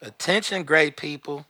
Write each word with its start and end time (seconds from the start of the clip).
Attention, 0.00 0.62
great 0.62 0.96
people. 0.96 1.44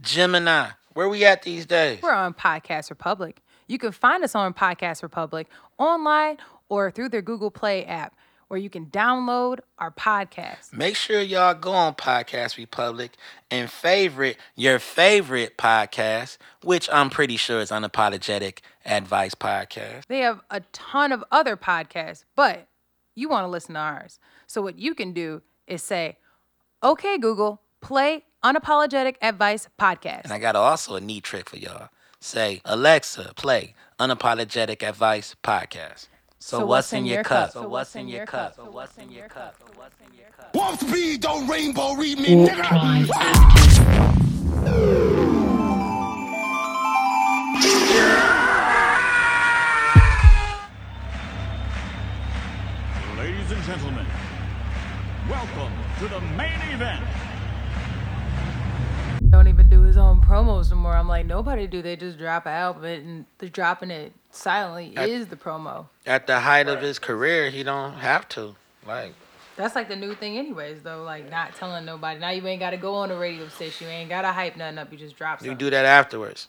Gemini, 0.00 0.70
where 0.94 1.08
we 1.08 1.24
at 1.24 1.42
these 1.42 1.64
days? 1.64 2.00
We're 2.02 2.12
on 2.12 2.34
Podcast 2.34 2.90
Republic. 2.90 3.40
You 3.68 3.78
can 3.78 3.92
find 3.92 4.24
us 4.24 4.34
on 4.34 4.52
Podcast 4.52 5.02
Republic 5.02 5.48
online 5.78 6.38
or 6.68 6.90
through 6.90 7.10
their 7.10 7.22
Google 7.22 7.52
Play 7.52 7.84
app, 7.84 8.16
where 8.48 8.58
you 8.58 8.68
can 8.68 8.86
download 8.86 9.60
our 9.78 9.92
podcast. 9.92 10.72
Make 10.72 10.96
sure 10.96 11.20
y'all 11.20 11.54
go 11.54 11.70
on 11.70 11.94
Podcast 11.94 12.56
Republic 12.56 13.12
and 13.50 13.70
favorite 13.70 14.38
your 14.56 14.80
favorite 14.80 15.56
podcast, 15.56 16.38
which 16.64 16.88
I'm 16.92 17.10
pretty 17.10 17.36
sure 17.36 17.60
is 17.60 17.70
Unapologetic 17.70 18.58
Advice 18.84 19.36
Podcast. 19.36 20.06
They 20.08 20.20
have 20.20 20.40
a 20.50 20.60
ton 20.72 21.12
of 21.12 21.22
other 21.30 21.56
podcasts, 21.56 22.24
but 22.34 22.66
you 23.14 23.28
want 23.28 23.44
to 23.44 23.48
listen 23.48 23.74
to 23.74 23.80
ours. 23.80 24.18
So 24.48 24.62
what 24.62 24.78
you 24.78 24.94
can 24.94 25.12
do 25.12 25.42
is 25.66 25.82
say, 25.82 26.16
"Okay, 26.82 27.18
Google, 27.18 27.60
play 27.80 28.24
Unapologetic 28.44 29.16
Advice 29.22 29.68
Podcast." 29.78 30.24
And 30.24 30.32
I 30.32 30.38
got 30.38 30.56
also 30.56 30.96
a 30.96 31.00
neat 31.00 31.24
trick 31.24 31.48
for 31.48 31.56
y'all. 31.56 31.88
Say, 32.20 32.60
Alexa, 32.64 33.32
play 33.36 33.74
Unapologetic 34.00 34.82
Advice 34.82 35.36
Podcast. 35.44 36.08
So, 36.40 36.64
what's, 36.64 36.92
in 36.92 37.04
your 37.04 37.24
cup? 37.24 37.50
So 37.50 37.68
what's 37.68 37.96
in 37.96 38.08
your 38.08 38.24
cup? 38.24 38.54
So 38.54 38.70
what's 38.70 38.96
in 38.96 39.10
your 39.10 39.28
cup? 39.28 39.56
So 39.58 39.66
what's 39.74 39.94
in 40.00 40.16
your 40.16 40.28
cup? 40.36 40.54
Warp 40.54 40.78
speed, 40.78 41.20
don't 41.20 41.48
rainbow 41.48 41.94
read 41.94 42.18
me, 42.18 42.46
nigga. 42.46 43.88
Ladies 53.18 53.50
and 53.50 53.62
gentlemen, 53.64 54.06
welcome 55.28 55.72
to 55.98 56.08
the 56.08 56.20
main 56.36 56.60
event. 56.72 57.04
Don't 59.30 59.46
even 59.46 59.68
do 59.68 59.82
his 59.82 59.96
own 59.96 60.20
promos 60.20 60.70
no 60.70 60.76
more. 60.76 60.94
I'm 60.94 61.08
like, 61.08 61.26
nobody 61.26 61.66
do. 61.66 61.82
They 61.82 61.96
just 61.96 62.18
drop 62.18 62.46
an 62.46 62.52
album 62.52 62.84
and 62.84 63.26
the 63.38 63.50
dropping 63.50 63.90
it 63.90 64.12
silently 64.30 64.96
I- 64.96 65.06
is 65.06 65.26
the 65.26 65.36
promo. 65.36 65.88
At 66.06 66.26
the 66.26 66.40
height 66.40 66.68
of 66.68 66.80
his 66.80 66.98
career, 66.98 67.50
he 67.50 67.62
don't 67.62 67.94
have 67.94 68.28
to. 68.30 68.56
Like, 68.86 69.12
That's 69.56 69.74
like 69.74 69.88
the 69.88 69.96
new 69.96 70.14
thing, 70.14 70.38
anyways. 70.38 70.82
Though, 70.82 71.02
like 71.02 71.30
not 71.30 71.54
telling 71.54 71.84
nobody. 71.84 72.20
Now 72.20 72.30
you 72.30 72.46
ain't 72.46 72.60
got 72.60 72.70
to 72.70 72.78
go 72.78 72.94
on 72.94 73.10
the 73.10 73.18
radio 73.18 73.48
station. 73.48 73.88
You 73.88 73.92
ain't 73.92 74.08
got 74.08 74.22
to 74.22 74.32
hype 74.32 74.56
nothing 74.56 74.78
up. 74.78 74.90
You 74.90 74.98
just 74.98 75.16
drop 75.16 75.44
you 75.44 75.54
do 75.54 75.68
that 75.70 75.84
afterwards. 75.84 76.48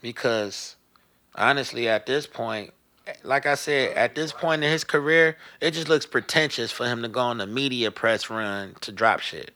Because 0.00 0.76
honestly, 1.34 1.88
at 1.88 2.06
this 2.06 2.26
point, 2.26 2.72
like 3.24 3.46
I 3.46 3.56
said, 3.56 3.96
at 3.96 4.14
this 4.14 4.32
point 4.32 4.62
in 4.62 4.70
his 4.70 4.84
career, 4.84 5.36
it 5.60 5.72
just 5.72 5.88
looks 5.88 6.06
pretentious 6.06 6.70
for 6.70 6.86
him 6.86 7.02
to 7.02 7.08
go 7.08 7.20
on 7.20 7.38
the 7.38 7.46
media 7.46 7.90
press 7.90 8.30
run 8.30 8.76
to 8.82 8.92
drop 8.92 9.20
shit. 9.20 9.52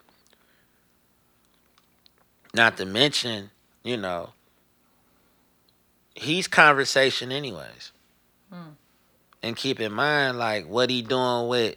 Not 2.57 2.79
to 2.79 2.87
mention, 2.87 3.51
you 3.83 3.99
know, 3.99 4.31
he's 6.15 6.49
conversation 6.49 7.31
anyways. 7.31 7.93
Hmm. 8.51 8.71
And 9.43 9.55
keep 9.55 9.79
in 9.79 9.93
mind, 9.93 10.39
like 10.39 10.67
what 10.67 10.89
he 10.89 11.03
doing 11.03 11.49
with 11.49 11.77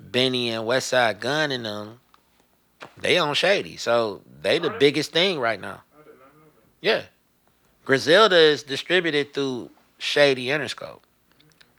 Benny 0.00 0.50
and 0.50 0.64
Westside 0.64 1.20
Gun 1.20 1.52
and 1.52 1.64
them, 1.64 2.00
they 2.98 3.18
on 3.18 3.34
shady. 3.34 3.76
So 3.76 4.22
they 4.42 4.58
the 4.58 4.70
biggest 4.70 5.12
thing 5.12 5.38
right 5.38 5.60
now. 5.60 5.82
Yeah. 6.80 7.02
Griselda 7.84 8.36
is 8.36 8.64
distributed 8.64 9.32
through 9.32 9.70
Shady 9.98 10.46
Interscope. 10.46 11.02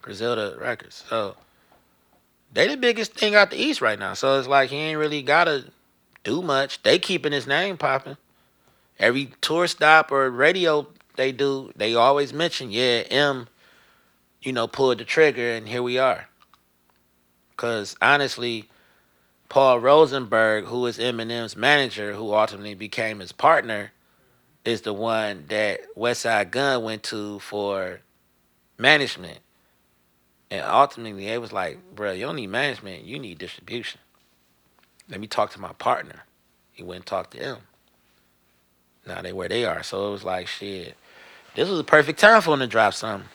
Griselda 0.02 0.56
Records. 0.58 1.04
So 1.10 1.36
they 2.54 2.70
the 2.70 2.78
biggest 2.78 3.14
thing 3.14 3.36
out 3.36 3.52
the 3.52 3.62
East 3.62 3.82
right 3.82 4.00
now. 4.00 4.14
So 4.14 4.40
it's 4.40 4.48
like 4.48 4.70
he 4.70 4.78
ain't 4.78 5.00
really 5.00 5.22
gotta 5.22 5.66
do 6.24 6.42
much. 6.42 6.84
They 6.84 7.00
keeping 7.00 7.32
his 7.32 7.48
name 7.48 7.78
popping. 7.78 8.18
Every 9.00 9.34
tour 9.42 9.68
stop 9.68 10.12
or 10.12 10.30
radio 10.30 10.88
they 11.16 11.32
do, 11.32 11.72
they 11.76 11.94
always 11.96 12.34
mention, 12.34 12.72
yeah, 12.72 13.04
M, 13.10 13.48
you 14.42 14.54
know, 14.54 14.68
pulled 14.68 15.00
the 15.00 15.06
trigger 15.06 15.52
and 15.52 15.68
here 15.68 15.84
we 15.84 15.98
are. 15.98 16.28
Cause 17.58 17.96
honestly, 18.02 18.70
Paul 19.50 19.80
Rosenberg, 19.80 20.66
who 20.66 20.86
is 20.86 20.98
Eminem's 20.98 21.56
manager, 21.56 22.14
who 22.14 22.34
ultimately 22.34 22.74
became 22.74 23.20
his 23.20 23.32
partner, 23.32 23.92
is 24.64 24.82
the 24.82 24.94
one 24.94 25.46
that 25.50 25.82
Westside 25.96 26.52
Gun 26.52 26.84
went 26.84 27.04
to 27.04 27.40
for 27.40 28.00
management. 28.78 29.40
And 30.50 30.62
ultimately, 30.66 31.26
they 31.26 31.38
was 31.38 31.52
like, 31.52 31.80
bro, 31.96 32.12
you 32.12 32.26
don't 32.26 32.36
need 32.36 32.48
management, 32.48 33.04
you 33.04 33.20
need 33.20 33.38
distribution. 33.38 34.00
Let 35.10 35.20
me 35.20 35.28
talk 35.28 35.52
to 35.52 35.60
my 35.60 35.74
partner. 35.74 36.24
He 36.72 36.84
went 36.84 36.98
and 36.98 37.06
talked 37.06 37.32
to 37.32 37.38
him. 37.38 37.58
Now 39.06 39.22
they 39.22 39.34
where 39.34 39.50
they 39.50 39.66
are. 39.66 39.84
So 39.84 40.08
it 40.08 40.12
was 40.12 40.24
like, 40.24 40.48
shit, 40.48 40.96
this 41.56 41.70
was 41.70 41.80
a 41.80 41.84
perfect 41.84 42.20
time 42.20 42.42
for 42.42 42.54
him 42.54 42.60
to 42.60 42.68
drop 42.68 42.94
something. 42.94 43.28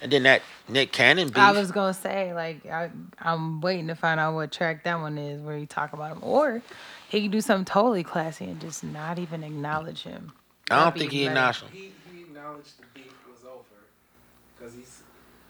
And 0.00 0.12
then 0.12 0.24
that 0.24 0.42
Nick 0.68 0.92
Cannon 0.92 1.28
beef. 1.28 1.38
I 1.38 1.52
was 1.52 1.70
gonna 1.70 1.94
say 1.94 2.34
like 2.34 2.66
I, 2.66 2.90
I'm 3.18 3.60
waiting 3.60 3.86
to 3.88 3.94
find 3.94 4.20
out 4.20 4.34
what 4.34 4.52
track 4.52 4.84
that 4.84 5.00
one 5.00 5.16
is 5.16 5.40
where 5.40 5.56
you 5.56 5.66
talk 5.66 5.92
about 5.92 6.12
him, 6.12 6.18
or 6.22 6.62
he 7.08 7.22
could 7.22 7.30
do 7.30 7.40
something 7.40 7.64
totally 7.64 8.02
classy 8.04 8.44
and 8.44 8.60
just 8.60 8.84
not 8.84 9.18
even 9.18 9.42
acknowledge 9.42 10.02
him. 10.02 10.32
I 10.70 10.84
don't 10.84 10.98
think 10.98 11.12
he 11.12 11.26
acknowledged 11.26 11.62
him. 11.62 11.68
He, 11.72 11.92
he 12.12 12.20
acknowledged 12.22 12.78
the 12.78 12.86
beef 12.94 13.14
was 13.30 13.44
over 13.44 13.64
because 14.56 14.74
he's 14.74 15.02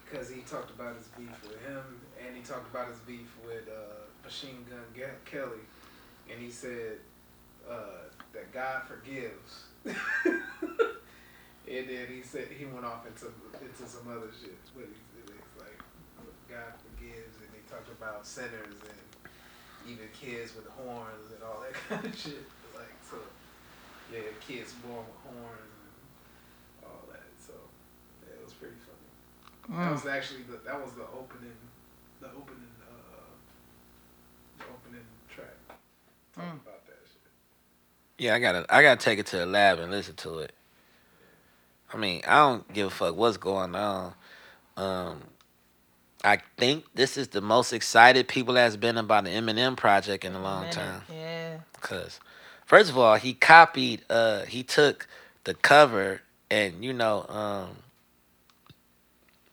because 0.04 0.30
he 0.30 0.42
talked 0.42 0.70
about 0.70 0.96
his 0.96 1.08
beef 1.18 1.30
with 1.42 1.60
him 1.66 1.82
and 2.24 2.36
he 2.36 2.42
talked 2.42 2.70
about 2.70 2.88
his 2.88 2.98
beef 3.00 3.28
with 3.44 3.68
uh, 3.68 4.05
Machine 4.26 4.66
Gun 4.68 5.08
Kelly, 5.24 5.62
and 6.28 6.42
he 6.42 6.50
said 6.50 6.98
uh, 7.70 8.10
that 8.32 8.52
God 8.52 8.82
forgives. 8.82 9.70
and 9.86 9.94
then 11.88 12.06
he 12.10 12.22
said 12.22 12.48
he 12.50 12.64
went 12.66 12.84
off 12.84 13.06
into 13.06 13.26
into 13.62 13.86
some 13.86 14.10
other 14.10 14.30
shit. 14.34 14.58
But 14.74 14.86
he's, 14.90 14.98
he's 15.14 15.30
like 15.62 15.78
God 16.50 16.74
forgives, 16.82 17.38
and 17.38 17.48
they 17.54 17.62
talked 17.70 17.90
about 17.90 18.26
sinners 18.26 18.74
and 18.82 19.06
even 19.86 20.06
kids 20.10 20.54
with 20.56 20.66
horns 20.74 21.30
and 21.30 21.42
all 21.42 21.62
that 21.62 21.74
kind 21.88 22.04
of 22.04 22.18
shit. 22.18 22.42
Like 22.74 22.94
so. 23.08 23.16
Yeah, 24.12 24.20
kids 24.40 24.72
born 24.86 25.02
with 25.02 25.34
horns 25.34 25.78
and 25.86 26.86
all 26.86 27.02
that. 27.10 27.26
So 27.38 27.54
yeah, 28.22 28.38
it 28.38 28.44
was 28.44 28.54
pretty 28.54 28.78
funny. 28.82 29.78
That 29.78 29.90
was 29.90 30.06
actually 30.06 30.42
the 30.42 30.58
that 30.64 30.78
was 30.78 30.92
the 30.94 31.02
opening, 31.02 31.58
the 32.20 32.28
opening, 32.28 32.74
uh, 32.86 33.34
the 34.58 34.64
opening 34.70 35.06
track. 35.28 35.58
Talking 36.36 36.50
Mm. 36.50 36.62
about 36.62 36.86
that 36.86 36.98
shit. 37.06 37.20
Yeah, 38.18 38.34
I 38.34 38.38
gotta 38.38 38.66
I 38.68 38.82
gotta 38.82 39.00
take 39.02 39.18
it 39.18 39.26
to 39.26 39.38
the 39.38 39.46
lab 39.46 39.78
and 39.78 39.90
listen 39.90 40.14
to 40.16 40.38
it. 40.38 40.52
I 41.92 41.96
mean, 41.96 42.22
I 42.26 42.36
don't 42.38 42.72
give 42.72 42.88
a 42.88 42.90
fuck 42.90 43.16
what's 43.16 43.36
going 43.36 43.74
on. 43.74 44.14
Um 44.76 45.22
I 46.24 46.38
think 46.56 46.84
this 46.94 47.16
is 47.16 47.28
the 47.28 47.40
most 47.40 47.72
excited 47.72 48.26
people 48.26 48.56
has 48.56 48.76
been 48.76 48.96
about 48.98 49.24
the 49.24 49.30
Eminem 49.30 49.76
project 49.76 50.24
in 50.24 50.34
a 50.34 50.42
long 50.42 50.62
Minute. 50.62 50.74
time. 50.74 51.02
Yeah. 51.10 51.58
Cause 51.80 52.20
first 52.64 52.90
of 52.90 52.98
all, 52.98 53.16
he 53.16 53.32
copied 53.34 54.04
uh 54.10 54.42
he 54.44 54.62
took 54.62 55.06
the 55.44 55.54
cover 55.54 56.22
and 56.50 56.84
you 56.84 56.92
know, 56.92 57.24
um 57.28 57.76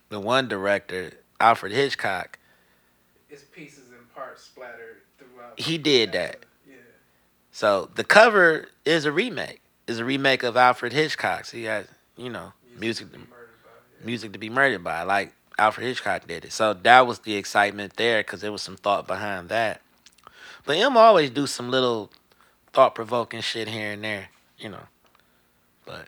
the 0.10 0.20
one 0.20 0.48
director, 0.48 1.12
Alfred 1.40 1.72
Hitchcock, 1.72 2.38
It's 3.30 3.44
pieces 3.44 3.90
and 3.92 4.14
parts 4.14 4.44
splattered 4.44 4.98
throughout. 5.18 5.60
He 5.60 5.78
did 5.80 6.12
that. 6.12 6.46
Yeah. 7.54 7.60
So 7.60 7.90
the 7.96 8.04
cover 8.04 8.68
is 8.86 9.06
a 9.06 9.12
remake. 9.12 9.62
Is 9.86 10.00
a 10.00 10.06
remake 10.06 10.44
of 10.44 10.56
Alfred 10.58 10.94
Hitchcock's. 10.94 11.52
He 11.52 11.66
has, 11.66 11.88
you 12.18 12.30
know, 12.30 12.54
music 12.80 13.12
to 13.12 13.18
be 13.18 13.26
murdered 13.26 13.50
by. 13.64 14.06
Music 14.06 14.32
to 14.34 14.40
be 14.40 14.50
murdered 14.50 14.84
by, 14.84 15.04
like 15.04 15.34
Alfred 15.58 15.88
Hitchcock 15.88 16.28
did 16.28 16.46
it. 16.46 16.54
So 16.54 16.74
that 16.74 17.06
was 17.06 17.20
the 17.20 17.36
excitement 17.36 17.98
there 17.98 18.22
because 18.22 18.42
there 18.42 18.52
was 18.52 18.62
some 18.62 18.78
thought 18.78 19.08
behind 19.08 19.50
that. 19.50 19.82
But 20.66 20.78
him 20.78 20.96
always 20.98 21.30
do 21.30 21.46
some 21.48 21.70
little 21.70 22.10
thought 22.72 22.96
provoking 22.96 23.42
shit 23.42 23.68
here 23.68 23.92
and 23.92 24.04
there, 24.04 24.30
you 24.58 24.70
know. 24.70 24.88
But 25.86 26.08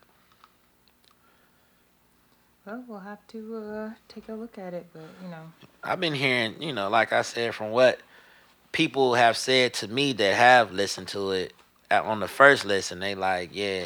Well, 2.65 2.83
we'll 2.87 2.99
have 2.99 3.25
to 3.27 3.55
uh, 3.57 3.89
take 4.07 4.29
a 4.29 4.33
look 4.33 4.57
at 4.57 4.73
it, 4.73 4.87
but 4.93 5.03
you 5.21 5.29
know, 5.29 5.51
I've 5.83 5.99
been 5.99 6.15
hearing, 6.15 6.61
you 6.61 6.73
know, 6.73 6.89
like 6.89 7.13
I 7.13 7.21
said, 7.21 7.53
from 7.53 7.71
what 7.71 7.99
people 8.75 9.13
have 9.13 9.37
said 9.37 9.73
to 9.73 9.87
me 9.87 10.11
that 10.11 10.35
have 10.35 10.73
listened 10.73 11.07
to 11.07 11.31
it 11.31 11.53
uh, 11.89 12.01
on 12.03 12.19
the 12.19 12.27
first 12.27 12.65
listen, 12.65 12.99
they 12.99 13.15
like, 13.15 13.51
yeah, 13.53 13.85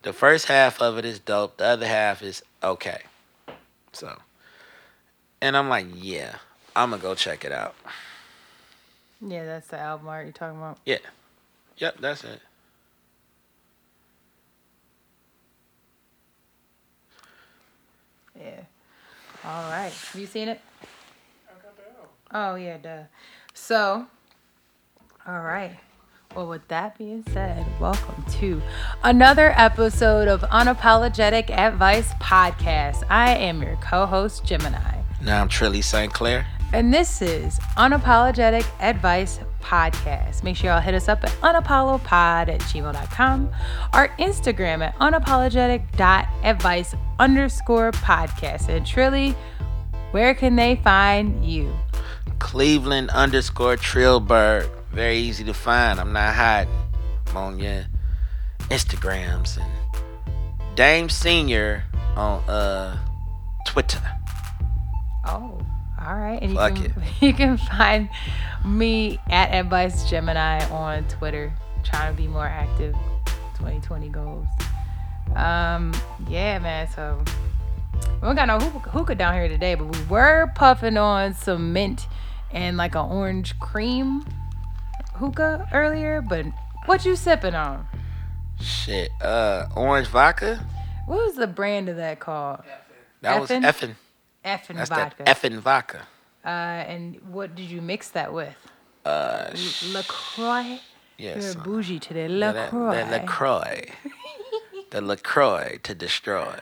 the 0.00 0.12
first 0.14 0.46
half 0.46 0.80
of 0.80 0.96
it 0.96 1.04
is 1.04 1.18
dope, 1.18 1.58
the 1.58 1.66
other 1.66 1.86
half 1.86 2.22
is 2.22 2.42
okay. 2.62 3.02
So, 3.92 4.16
and 5.42 5.54
I'm 5.54 5.68
like, 5.68 5.86
yeah, 5.94 6.36
I'm 6.74 6.90
gonna 6.90 7.02
go 7.02 7.14
check 7.14 7.44
it 7.44 7.52
out. 7.52 7.74
yeah, 9.20 9.44
that's 9.44 9.68
the 9.68 9.78
album 9.78 10.08
art 10.08 10.24
you're 10.24 10.32
talking 10.32 10.56
about. 10.56 10.78
Yeah, 10.86 10.96
yep, 11.76 11.98
that's 12.00 12.24
it. 12.24 12.40
Yeah. 18.40 18.60
All 19.44 19.70
right. 19.70 19.92
Have 19.92 20.18
you 20.18 20.26
seen 20.26 20.48
it? 20.48 20.60
I 21.46 21.52
got 21.62 21.76
that 21.76 21.96
out. 22.00 22.10
Oh 22.32 22.54
yeah, 22.54 22.78
duh. 22.78 23.02
So 23.52 24.06
All 25.24 25.40
right. 25.40 25.78
Well, 26.34 26.48
with 26.48 26.66
that 26.66 26.98
being 26.98 27.22
said, 27.32 27.64
welcome 27.80 28.24
to 28.40 28.60
another 29.04 29.52
episode 29.56 30.26
of 30.26 30.40
Unapologetic 30.40 31.48
Advice 31.50 32.12
Podcast. 32.14 33.04
I 33.08 33.36
am 33.36 33.62
your 33.62 33.76
co 33.76 34.04
host, 34.04 34.44
Gemini. 34.44 35.02
Now 35.22 35.40
I'm 35.42 35.48
Trilly 35.48 35.84
St. 35.84 36.12
Clair. 36.12 36.44
And 36.72 36.92
this 36.92 37.22
is 37.22 37.60
Unapologetic 37.76 38.66
Advice 38.80 39.38
Podcast. 39.60 40.42
Make 40.42 40.56
sure 40.56 40.70
y'all 40.70 40.80
hit 40.80 40.94
us 40.94 41.08
up 41.08 41.22
at 41.22 41.30
unapollopod 41.42 42.48
at 42.48 42.60
gmail.com, 42.62 43.50
our 43.92 44.08
Instagram 44.18 44.84
at 44.84 44.96
unapologetic.advice 44.96 46.94
underscore 47.20 47.92
podcast. 47.92 48.68
And 48.68 48.84
Trilly, 48.84 49.36
where 50.10 50.34
can 50.34 50.56
they 50.56 50.76
find 50.76 51.44
you? 51.44 51.72
Cleveland 52.40 53.10
underscore 53.10 53.76
Trillberg. 53.76 54.68
Very 54.92 55.16
easy 55.18 55.44
to 55.44 55.54
find. 55.54 55.98
I'm 55.98 56.12
not 56.12 56.34
hiding. 56.34 56.72
I'm 57.28 57.36
on 57.36 57.58
your 57.58 57.86
Instagrams 58.68 59.58
and 59.58 60.76
Dame 60.76 61.08
Senior 61.08 61.84
on 62.16 62.42
uh 62.48 62.98
Twitter. 63.66 64.02
Oh, 65.24 65.58
all 66.00 66.16
right. 66.16 66.38
And 66.42 66.54
Fuck 66.54 66.78
you 66.78 66.88
can, 66.88 67.02
you 67.20 67.32
can 67.32 67.56
find 67.56 68.10
me 68.64 69.18
at 69.30 69.54
Advice 69.54 70.08
Gemini 70.10 70.64
on 70.70 71.04
Twitter, 71.08 71.52
trying 71.84 72.14
to 72.14 72.20
be 72.20 72.28
more 72.28 72.46
active. 72.46 72.94
2020 73.62 74.08
goals. 74.08 74.46
Um, 75.36 75.92
yeah, 76.28 76.58
man. 76.58 76.88
So 76.88 77.22
we 77.94 78.20
don't 78.20 78.34
got 78.34 78.48
no 78.48 78.58
hookah, 78.58 78.90
hookah 78.90 79.14
down 79.14 79.34
here 79.34 79.48
today, 79.48 79.76
but 79.76 79.96
we 79.96 80.04
were 80.06 80.50
puffing 80.54 80.96
on 80.96 81.34
some 81.34 81.72
mint 81.72 82.08
and 82.50 82.76
like 82.76 82.94
an 82.94 83.08
orange 83.08 83.58
cream 83.60 84.24
hookah 85.14 85.68
earlier. 85.72 86.20
But 86.22 86.46
what 86.86 87.04
you 87.04 87.16
sipping 87.16 87.54
on? 87.54 87.86
Shit. 88.60 89.10
Uh 89.20 89.66
orange 89.76 90.08
vodka? 90.08 90.64
What 91.06 91.24
was 91.26 91.34
the 91.36 91.46
brand 91.46 91.88
of 91.88 91.96
that 91.96 92.20
called? 92.20 92.60
That 93.22 93.40
was 93.40 93.50
Effin'? 93.50 93.62
effing. 93.64 93.94
Effin' 94.44 94.76
That's 94.76 94.88
vodka. 94.90 95.22
that 95.24 95.36
effing 95.36 95.58
vodka. 95.58 96.02
uh, 96.44 96.48
and 96.48 97.20
what 97.28 97.54
did 97.54 97.66
you 97.70 97.80
mix 97.80 98.10
that 98.10 98.32
with? 98.32 98.54
Uh 99.04 99.54
sh- 99.54 99.92
LaCroix? 99.92 100.80
yes. 101.18 101.54
You're 101.54 101.62
bougie 101.64 101.98
today. 102.00 102.26
Yeah, 102.28 102.50
LaCroix. 102.52 102.90
That, 102.92 103.10
that 103.10 103.22
LaCroix. 103.22 103.84
the 104.90 105.00
LaCroix 105.00 105.78
to 105.82 105.94
destroy. 105.94 106.56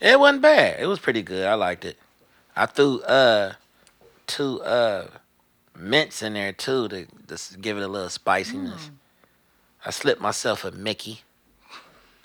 It 0.00 0.18
wasn't 0.18 0.42
bad. 0.42 0.80
It 0.80 0.86
was 0.86 0.98
pretty 0.98 1.22
good. 1.22 1.46
I 1.46 1.54
liked 1.54 1.84
it. 1.84 1.96
I 2.56 2.66
threw 2.66 3.00
uh 3.02 3.54
two 4.26 4.60
uh 4.62 5.06
mints 5.76 6.22
in 6.22 6.34
there 6.34 6.52
too 6.52 6.88
to 6.88 7.06
just 7.28 7.60
give 7.60 7.76
it 7.78 7.82
a 7.82 7.88
little 7.88 8.08
spiciness. 8.08 8.86
Mm. 8.86 8.90
I 9.84 9.90
slipped 9.90 10.20
myself 10.20 10.64
a 10.64 10.70
Mickey. 10.70 11.22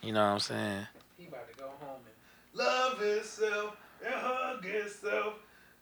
You 0.03 0.13
know 0.13 0.25
what 0.25 0.33
I'm 0.33 0.39
saying? 0.39 0.87
He 1.17 1.27
about 1.27 1.49
to 1.49 1.57
go 1.57 1.69
home 1.79 2.01
and 2.05 2.59
love 2.59 2.99
himself 2.99 3.77
and 4.05 4.13
hug 4.13 4.63
himself. 4.63 5.33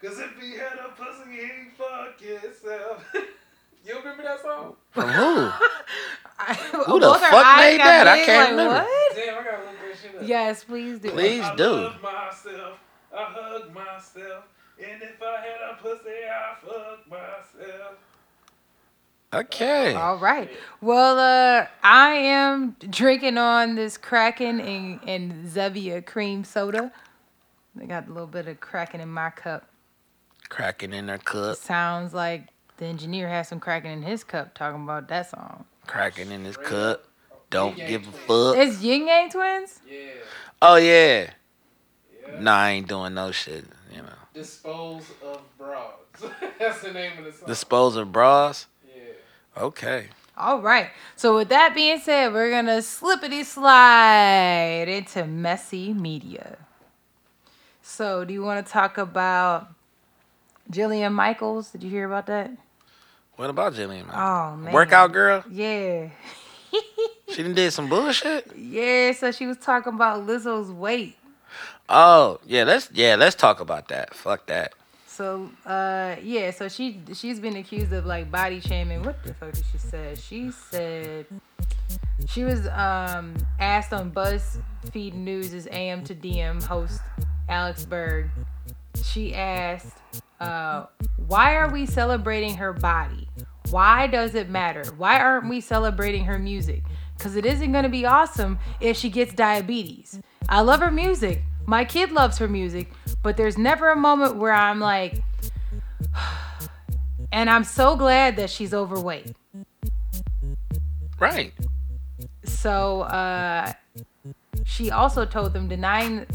Cause 0.01 0.19
if 0.19 0.39
he 0.41 0.51
had 0.51 0.77
a 0.79 0.89
pussy, 0.89 1.31
he'd 1.31 1.71
fuck 1.77 2.19
himself. 2.19 3.03
you 3.85 3.97
remember 3.97 4.23
that 4.23 4.41
song? 4.41 4.75
From 4.91 5.09
who? 5.09 5.49
Who 6.85 6.99
the 6.99 7.13
fuck 7.13 7.57
made 7.57 7.79
that? 7.79 8.07
I 8.07 8.25
can't 8.25 8.51
remember. 8.51 8.75
What? 8.75 9.15
Damn, 9.15 9.39
I 9.39 9.43
gotta 9.43 9.57
look 9.57 9.75
that 9.79 9.97
shit 10.01 10.21
up. 10.21 10.27
Yes, 10.27 10.63
please 10.63 10.99
do. 10.99 11.09
Please 11.09 11.41
I 11.43 11.55
do. 11.55 11.63
love 11.63 12.01
myself. 12.01 12.79
I 13.15 13.23
hug 13.23 13.73
myself. 13.73 14.43
And 14.79 15.01
if 15.01 15.21
I 15.21 15.37
had 15.37 15.71
a 15.71 15.81
pussy, 15.81 16.09
I 16.09 16.55
fuck 16.65 17.09
myself. 17.09 17.95
Okay. 19.33 19.93
All 19.93 20.17
right. 20.17 20.49
Well, 20.81 21.19
uh, 21.19 21.67
I 21.83 22.11
am 22.11 22.75
drinking 22.89 23.37
on 23.37 23.75
this 23.75 23.97
Kraken 23.97 24.59
and, 24.61 24.99
and 25.07 25.45
Zevia 25.45 26.05
cream 26.05 26.43
soda. 26.43 26.91
I 27.81 27.85
got 27.85 28.07
a 28.07 28.11
little 28.11 28.27
bit 28.27 28.47
of 28.47 28.59
Kraken 28.61 29.01
in 29.01 29.09
my 29.09 29.29
cup. 29.31 29.67
Cracking 30.47 30.93
in 30.93 31.07
their 31.07 31.17
cup, 31.17 31.57
Sounds 31.57 32.13
like 32.13 32.47
the 32.77 32.85
engineer 32.85 33.27
has 33.27 33.47
some 33.49 33.59
Kraken 33.59 33.91
in 33.91 34.03
his 34.03 34.23
cup 34.23 34.53
talking 34.53 34.83
about 34.83 35.07
that 35.09 35.29
song. 35.29 35.65
cracking 35.87 36.31
in 36.31 36.45
his 36.45 36.55
cup. 36.55 37.03
Don't 37.49 37.77
Yin 37.77 37.87
give 37.87 38.01
a 38.03 38.05
Yang 38.05 38.13
fuck. 38.27 38.57
It's 38.57 38.81
Yin 38.81 39.07
Yang 39.07 39.29
Twins? 39.31 39.79
Yeah. 39.89 39.99
Oh 40.61 40.75
yeah. 40.75 41.31
Yeah. 42.27 42.39
Nah, 42.39 42.55
I 42.57 42.69
ain't 42.71 42.87
doing 42.87 43.13
no 43.15 43.31
shit. 43.31 43.65
You 43.91 44.01
know. 44.03 44.09
Dispose 44.35 45.05
of 45.23 45.41
Bras. 45.57 45.93
That's 46.59 46.81
the 46.81 46.91
name 46.91 47.17
of 47.17 47.25
the 47.25 47.31
song. 47.31 47.47
Dispose 47.47 47.95
of 47.95 48.11
bras. 48.11 48.67
yeah. 48.85 49.61
Okay. 49.63 50.07
All 50.37 50.61
right. 50.61 50.89
So 51.15 51.35
with 51.37 51.47
that 51.49 51.73
being 51.73 51.99
said, 51.99 52.33
we're 52.33 52.51
gonna 52.51 52.81
slippity 52.81 53.43
slide 53.45 54.87
into 54.89 55.25
messy 55.25 55.93
media. 55.93 56.57
So 57.81 58.25
do 58.25 58.33
you 58.33 58.43
want 58.43 58.65
to 58.65 58.71
talk 58.71 58.97
about 58.97 59.69
Jillian 60.69 61.13
Michaels? 61.13 61.71
Did 61.71 61.83
you 61.83 61.89
hear 61.89 62.05
about 62.05 62.25
that? 62.27 62.51
What 63.37 63.49
about 63.49 63.73
Jillian? 63.73 64.07
man? 64.07 64.15
Oh 64.15 64.57
man. 64.57 64.73
Workout 64.73 65.13
girl? 65.13 65.43
Yeah. 65.49 66.09
She 67.29 67.41
done 67.41 67.55
did 67.55 67.73
some 67.73 67.89
bullshit. 67.89 68.51
Yeah, 68.55 69.11
so 69.13 69.31
she 69.31 69.47
was 69.47 69.57
talking 69.57 69.93
about 69.93 70.27
Lizzo's 70.27 70.71
weight. 70.71 71.17
Oh 71.89 72.39
yeah, 72.45 72.63
let's 72.63 72.89
yeah 72.93 73.15
let's 73.15 73.35
talk 73.35 73.59
about 73.59 73.89
that. 73.89 74.13
Fuck 74.13 74.47
that. 74.47 74.73
So 75.07 75.49
uh 75.65 76.15
yeah, 76.21 76.51
so 76.51 76.67
she 76.67 77.01
she's 77.13 77.39
been 77.39 77.55
accused 77.55 77.93
of 77.93 78.05
like 78.05 78.31
body 78.31 78.59
shaming. 78.59 79.03
What 79.03 79.23
the 79.23 79.33
fuck 79.33 79.53
did 79.53 79.63
she 79.71 79.77
say? 79.77 80.15
She 80.19 80.51
said 80.51 81.25
she 82.27 82.43
was 82.43 82.67
um 82.67 83.35
asked 83.59 83.93
on 83.93 84.11
BuzzFeed 84.11 85.13
News' 85.13 85.67
AM 85.71 86.03
to 86.05 86.15
DM 86.15 86.61
host 86.63 87.01
Alex 87.47 87.85
Berg. 87.85 88.29
She 89.03 89.35
asked, 89.35 89.97
uh, 90.39 90.85
why 91.27 91.55
are 91.55 91.69
we 91.69 91.85
celebrating 91.85 92.55
her 92.55 92.73
body? 92.73 93.27
Why 93.69 94.07
does 94.07 94.35
it 94.35 94.49
matter? 94.49 94.83
Why 94.97 95.19
aren't 95.19 95.49
we 95.49 95.61
celebrating 95.61 96.25
her 96.25 96.39
music? 96.39 96.83
Because 97.17 97.35
it 97.35 97.45
isn't 97.45 97.71
going 97.71 97.83
to 97.83 97.89
be 97.89 98.05
awesome 98.05 98.59
if 98.79 98.97
she 98.97 99.09
gets 99.09 99.33
diabetes. 99.33 100.19
I 100.47 100.61
love 100.61 100.79
her 100.79 100.91
music. 100.91 101.43
My 101.65 101.83
kid 101.85 102.11
loves 102.11 102.37
her 102.37 102.47
music, 102.47 102.91
but 103.23 103.37
there's 103.37 103.57
never 103.57 103.89
a 103.91 103.95
moment 103.95 104.35
where 104.35 104.53
I'm 104.53 104.79
like, 104.79 105.23
and 107.31 107.49
I'm 107.49 107.63
so 107.63 107.95
glad 107.95 108.35
that 108.37 108.49
she's 108.49 108.73
overweight. 108.73 109.35
Right. 111.19 111.53
So 112.43 113.01
uh, 113.01 113.73
she 114.65 114.91
also 114.91 115.25
told 115.25 115.53
them 115.53 115.67
denying 115.67 116.25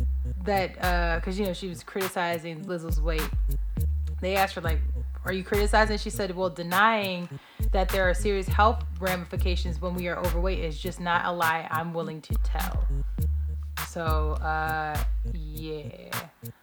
that 0.44 1.20
because 1.20 1.38
you 1.38 1.46
know 1.46 1.52
she 1.52 1.68
was 1.68 1.82
criticizing 1.82 2.64
Lizzo's 2.64 3.00
weight. 3.00 3.28
They 4.20 4.36
asked 4.36 4.54
her 4.54 4.60
like, 4.60 4.80
"Are 5.24 5.32
you 5.32 5.44
criticizing?" 5.44 5.98
She 5.98 6.10
said, 6.10 6.34
"Well, 6.34 6.50
denying 6.50 7.28
that 7.72 7.90
there 7.90 8.08
are 8.08 8.14
serious 8.14 8.48
health 8.48 8.84
ramifications 8.98 9.80
when 9.80 9.94
we 9.94 10.08
are 10.08 10.18
overweight 10.18 10.58
is 10.58 10.78
just 10.78 11.00
not 11.00 11.24
a 11.26 11.32
lie 11.32 11.68
I'm 11.70 11.92
willing 11.92 12.20
to 12.22 12.34
tell." 12.42 12.86
So 13.88 14.32
uh, 14.42 14.96
yeah, 15.32 15.82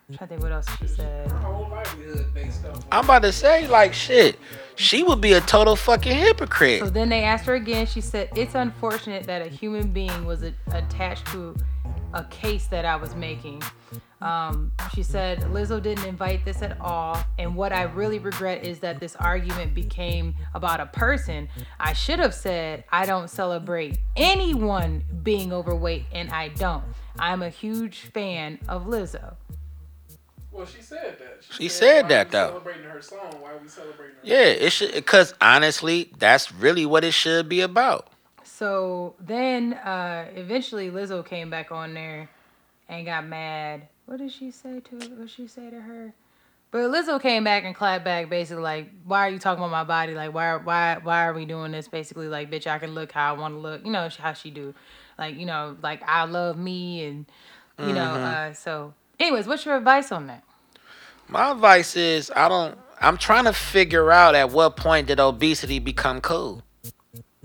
I'm 0.10 0.16
trying 0.16 0.18
to 0.18 0.28
think 0.28 0.42
what 0.42 0.52
else 0.52 0.68
she 0.80 0.88
said. 0.88 1.30
Her 1.30 1.38
whole 1.40 1.70
livelihood 1.70 2.34
based 2.34 2.66
off. 2.66 2.84
I'm 2.92 3.04
about 3.06 3.24
to 3.24 3.32
say 3.32 3.68
like 3.68 3.94
shit. 3.94 4.40
She 4.76 5.04
would 5.04 5.22
be 5.22 5.34
a 5.34 5.42
total 5.42 5.76
fucking 5.76 6.16
hypocrite. 6.16 6.80
So 6.82 6.90
then 6.90 7.10
they 7.10 7.24
asked 7.24 7.46
her 7.46 7.56
again. 7.56 7.86
She 7.88 8.00
said, 8.00 8.30
It's 8.36 8.54
unfortunate 8.56 9.24
that 9.26 9.42
a 9.42 9.50
human 9.50 9.92
being 9.92 10.26
was 10.26 10.44
a- 10.44 10.54
attached 10.72 11.26
to 11.28 11.56
a 12.14 12.24
case 12.26 12.68
that 12.68 12.86
I 12.86 12.96
was 12.96 13.16
making. 13.16 13.62
Um, 14.22 14.72
she 14.96 15.04
said, 15.04 15.42
Lizzo 15.42 15.82
didn't 15.82 16.06
invite 16.06 16.44
this 16.44 16.62
at 16.62 16.80
all. 16.82 17.24
And 17.38 17.56
what 17.56 17.72
I 17.72 17.84
really 17.84 18.20
regret 18.20 18.66
is 18.66 18.80
that 18.80 19.00
this 19.00 19.16
argument 19.18 19.74
became 19.74 20.36
about 20.54 20.80
a 20.80 20.88
person. 20.88 21.50
I 21.80 21.94
should 21.94 22.20
have 22.20 22.34
said, 22.34 22.84
I 22.92 23.06
don't 23.06 23.30
celebrate 23.30 24.00
anyone 24.16 25.04
being 25.24 25.54
overweight, 25.54 26.06
and 26.12 26.32
I 26.32 26.50
don't. 26.50 26.84
I'm 27.20 27.44
a 27.44 27.50
huge 27.50 28.00
fan 28.14 28.60
of 28.68 28.86
Lizzo. 28.86 29.36
Well, 30.52 30.66
she 30.66 30.82
said 30.82 31.20
that. 31.20 31.44
She 31.52 31.68
said 31.68 32.04
why 32.04 32.10
that, 32.10 32.32
though. 32.32 32.48
Celebrating 32.48 32.84
her 32.86 33.02
song. 33.02 33.36
Why 33.40 33.52
are 33.52 33.60
we 33.60 33.68
celebrating 33.68 34.16
her? 34.16 34.22
Yeah, 34.24 34.46
it 34.46 34.72
should 34.72 34.92
because 34.92 35.36
honestly, 35.40 36.12
that's 36.18 36.52
really 36.52 36.88
what 36.88 37.04
it 37.04 37.14
should 37.14 37.48
be 37.48 37.62
about. 37.62 38.10
So 38.58 39.14
then 39.20 39.74
uh 39.74 40.30
eventually 40.34 40.90
Lizzo 40.90 41.24
came 41.24 41.52
back 41.52 41.72
on 41.72 41.94
there 41.94 42.28
and 42.90 43.06
got 43.06 43.28
mad. 43.28 43.88
What 44.08 44.18
did 44.18 44.32
she 44.32 44.50
say 44.50 44.80
to 44.80 44.96
what 44.96 45.20
did 45.20 45.30
she 45.30 45.46
say 45.46 45.70
to 45.70 45.80
her? 45.80 46.16
But 46.72 46.90
Lizzo 46.90 47.22
came 47.22 47.44
back 47.44 47.66
and 47.66 47.76
clapped 47.76 48.04
back 48.04 48.32
basically 48.32 48.64
like, 48.64 48.90
why 49.06 49.28
are 49.28 49.30
you 49.30 49.38
talking 49.38 49.64
about 49.64 49.70
my 49.70 49.84
body? 49.84 50.16
Like 50.16 50.34
why 50.34 50.56
why 50.56 50.98
why 51.04 51.28
are 51.28 51.34
we 51.34 51.46
doing 51.46 51.72
this? 51.72 51.88
Basically 51.88 52.28
like 52.28 52.50
bitch 52.50 52.66
I 52.66 52.80
can 52.80 52.96
look 52.96 53.12
how 53.12 53.36
I 53.36 53.38
want 53.38 53.54
to 53.54 53.60
look. 53.60 53.86
You 53.86 53.92
know 53.92 54.10
how 54.18 54.34
she 54.34 54.50
do. 54.50 54.74
Like, 55.20 55.36
you 55.38 55.46
know, 55.46 55.78
like 55.84 56.02
I 56.08 56.24
love 56.24 56.58
me 56.58 57.06
and 57.06 57.26
you 57.78 57.94
know, 57.94 58.16
uh 58.16 58.54
so 58.54 58.96
anyways, 59.20 59.46
what's 59.46 59.68
your 59.68 59.78
advice 59.78 60.12
on 60.12 60.26
that? 60.28 60.44
My 61.28 61.52
advice 61.52 61.96
is 61.96 62.32
I 62.36 62.50
don't 62.50 62.76
I'm 63.00 63.18
trying 63.18 63.44
to 63.44 63.54
figure 63.54 64.12
out 64.12 64.34
at 64.34 64.50
what 64.50 64.78
point 64.78 65.06
did 65.06 65.20
obesity 65.20 65.78
become 65.78 66.22
cool. 66.22 66.64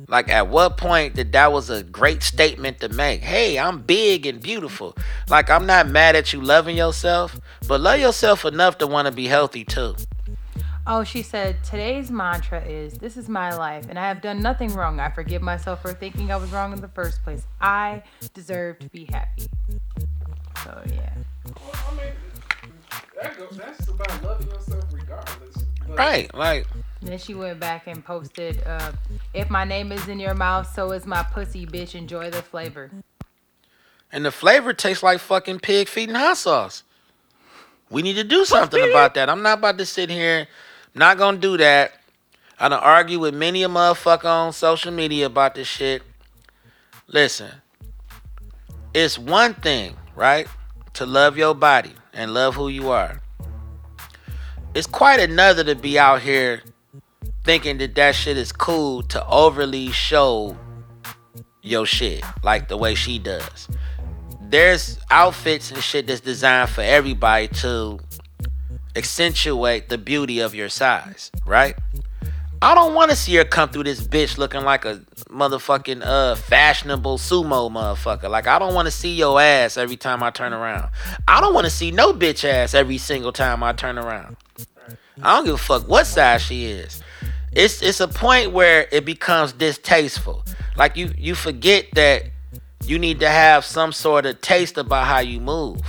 Like, 0.08 0.28
at 0.28 0.48
what 0.48 0.76
point 0.76 1.14
did 1.14 1.32
that 1.32 1.52
was 1.52 1.70
a 1.70 1.82
great 1.82 2.22
statement 2.22 2.80
to 2.80 2.88
make? 2.88 3.22
Hey, 3.22 3.58
I'm 3.58 3.82
big 3.82 4.26
and 4.26 4.40
beautiful. 4.40 4.96
Like, 5.28 5.50
I'm 5.50 5.66
not 5.66 5.88
mad 5.88 6.16
at 6.16 6.32
you 6.32 6.40
loving 6.40 6.76
yourself, 6.76 7.40
but 7.66 7.80
love 7.80 8.00
yourself 8.00 8.44
enough 8.44 8.78
to 8.78 8.86
want 8.86 9.06
to 9.06 9.12
be 9.12 9.26
healthy 9.26 9.64
too. 9.64 9.96
Oh, 10.84 11.04
she 11.04 11.22
said, 11.22 11.62
today's 11.62 12.10
mantra 12.10 12.60
is, 12.64 12.94
This 12.94 13.16
is 13.16 13.28
my 13.28 13.54
life, 13.54 13.86
and 13.88 13.98
I 13.98 14.08
have 14.08 14.20
done 14.20 14.42
nothing 14.42 14.74
wrong. 14.74 14.98
I 14.98 15.10
forgive 15.10 15.40
myself 15.40 15.80
for 15.80 15.92
thinking 15.92 16.32
I 16.32 16.36
was 16.36 16.50
wrong 16.50 16.72
in 16.72 16.80
the 16.80 16.88
first 16.88 17.22
place. 17.22 17.46
I 17.60 18.02
deserve 18.34 18.80
to 18.80 18.88
be 18.88 19.04
happy. 19.04 19.46
So, 20.64 20.82
yeah. 20.86 21.12
Well, 21.46 21.72
I 21.88 21.94
mean, 21.94 22.12
that 23.20 23.38
goes, 23.38 23.56
that's 23.56 23.86
about 23.86 24.22
loving 24.24 24.48
yourself 24.48 24.84
regardless. 24.92 25.64
But 25.86 25.98
Right. 25.98 26.34
Like, 26.34 26.66
Then 27.02 27.18
she 27.18 27.34
went 27.34 27.58
back 27.58 27.86
and 27.88 28.04
posted, 28.04 28.62
uh, 28.64 28.92
If 29.34 29.50
my 29.50 29.64
name 29.64 29.90
is 29.92 30.06
in 30.08 30.20
your 30.20 30.34
mouth, 30.34 30.72
so 30.72 30.92
is 30.92 31.04
my 31.06 31.22
pussy, 31.22 31.66
bitch. 31.66 31.94
Enjoy 31.94 32.30
the 32.30 32.42
flavor. 32.42 32.90
and 34.14 34.24
the 34.26 34.30
flavor 34.30 34.72
tastes 34.74 35.02
like 35.02 35.18
fucking 35.20 35.58
pig 35.60 35.88
feet 35.88 36.08
and 36.08 36.16
hot 36.18 36.36
sauce. 36.36 36.82
We 37.90 38.02
need 38.02 38.14
to 38.16 38.24
do 38.24 38.44
something 38.44 38.82
about 38.90 39.14
that. 39.14 39.28
I'm 39.30 39.42
not 39.42 39.58
about 39.58 39.78
to 39.78 39.86
sit 39.86 40.10
here. 40.10 40.46
Not 40.94 41.16
gonna 41.18 41.38
do 41.38 41.56
that. 41.56 41.92
I 42.58 42.68
done 42.68 42.78
argue 42.80 43.18
with 43.18 43.34
many 43.34 43.62
a 43.62 43.68
motherfucker 43.68 44.26
on 44.26 44.52
social 44.52 44.92
media 44.92 45.26
about 45.26 45.54
this 45.54 45.66
shit. 45.66 46.02
Listen, 47.08 47.50
it's 48.94 49.18
one 49.18 49.54
thing, 49.54 49.96
right, 50.14 50.46
to 50.94 51.06
love 51.06 51.36
your 51.36 51.54
body 51.54 51.92
and 52.12 52.32
love 52.34 52.54
who 52.54 52.68
you 52.68 52.90
are. 52.90 53.20
It's 54.74 54.86
quite 54.86 55.20
another 55.20 55.64
to 55.64 55.74
be 55.74 55.98
out 55.98 56.20
here 56.20 56.62
thinking 57.44 57.78
that 57.78 57.94
that 57.94 58.14
shit 58.14 58.36
is 58.36 58.52
cool 58.52 59.02
to 59.04 59.26
overly 59.26 59.90
show 59.90 60.56
your 61.62 61.86
shit 61.86 62.24
like 62.42 62.68
the 62.68 62.76
way 62.76 62.94
she 62.94 63.18
does. 63.18 63.68
There's 64.40 64.98
outfits 65.10 65.70
and 65.70 65.82
shit 65.82 66.06
that's 66.06 66.20
designed 66.20 66.70
for 66.70 66.82
everybody 66.82 67.48
to 67.48 67.98
accentuate 68.94 69.88
the 69.88 69.98
beauty 69.98 70.40
of 70.40 70.54
your 70.54 70.68
size, 70.68 71.30
right? 71.46 71.74
I 72.60 72.76
don't 72.76 72.94
want 72.94 73.10
to 73.10 73.16
see 73.16 73.34
her 73.36 73.44
come 73.44 73.70
through 73.70 73.84
this 73.84 74.06
bitch 74.06 74.38
looking 74.38 74.62
like 74.62 74.84
a 74.84 75.00
motherfucking 75.30 76.02
uh 76.04 76.36
fashionable 76.36 77.18
sumo 77.18 77.68
motherfucker. 77.68 78.30
Like 78.30 78.46
I 78.46 78.60
don't 78.60 78.72
want 78.72 78.86
to 78.86 78.92
see 78.92 79.14
your 79.16 79.40
ass 79.40 79.76
every 79.76 79.96
time 79.96 80.22
I 80.22 80.30
turn 80.30 80.52
around. 80.52 80.90
I 81.26 81.40
don't 81.40 81.54
want 81.54 81.64
to 81.64 81.70
see 81.70 81.90
no 81.90 82.12
bitch 82.12 82.44
ass 82.48 82.74
every 82.74 82.98
single 82.98 83.32
time 83.32 83.64
I 83.64 83.72
turn 83.72 83.98
around. 83.98 84.36
I 85.22 85.34
don't 85.34 85.44
give 85.44 85.54
a 85.54 85.58
fuck 85.58 85.88
what 85.88 86.06
size 86.06 86.42
she 86.42 86.66
is. 86.66 87.02
It's 87.54 87.82
it's 87.82 88.00
a 88.00 88.08
point 88.08 88.52
where 88.52 88.88
it 88.90 89.04
becomes 89.04 89.52
distasteful. 89.52 90.44
Like 90.76 90.96
you 90.96 91.12
you 91.18 91.34
forget 91.34 91.86
that 91.94 92.24
you 92.84 92.98
need 92.98 93.20
to 93.20 93.28
have 93.28 93.64
some 93.64 93.92
sort 93.92 94.26
of 94.26 94.40
taste 94.40 94.78
about 94.78 95.06
how 95.06 95.18
you 95.20 95.40
move. 95.40 95.80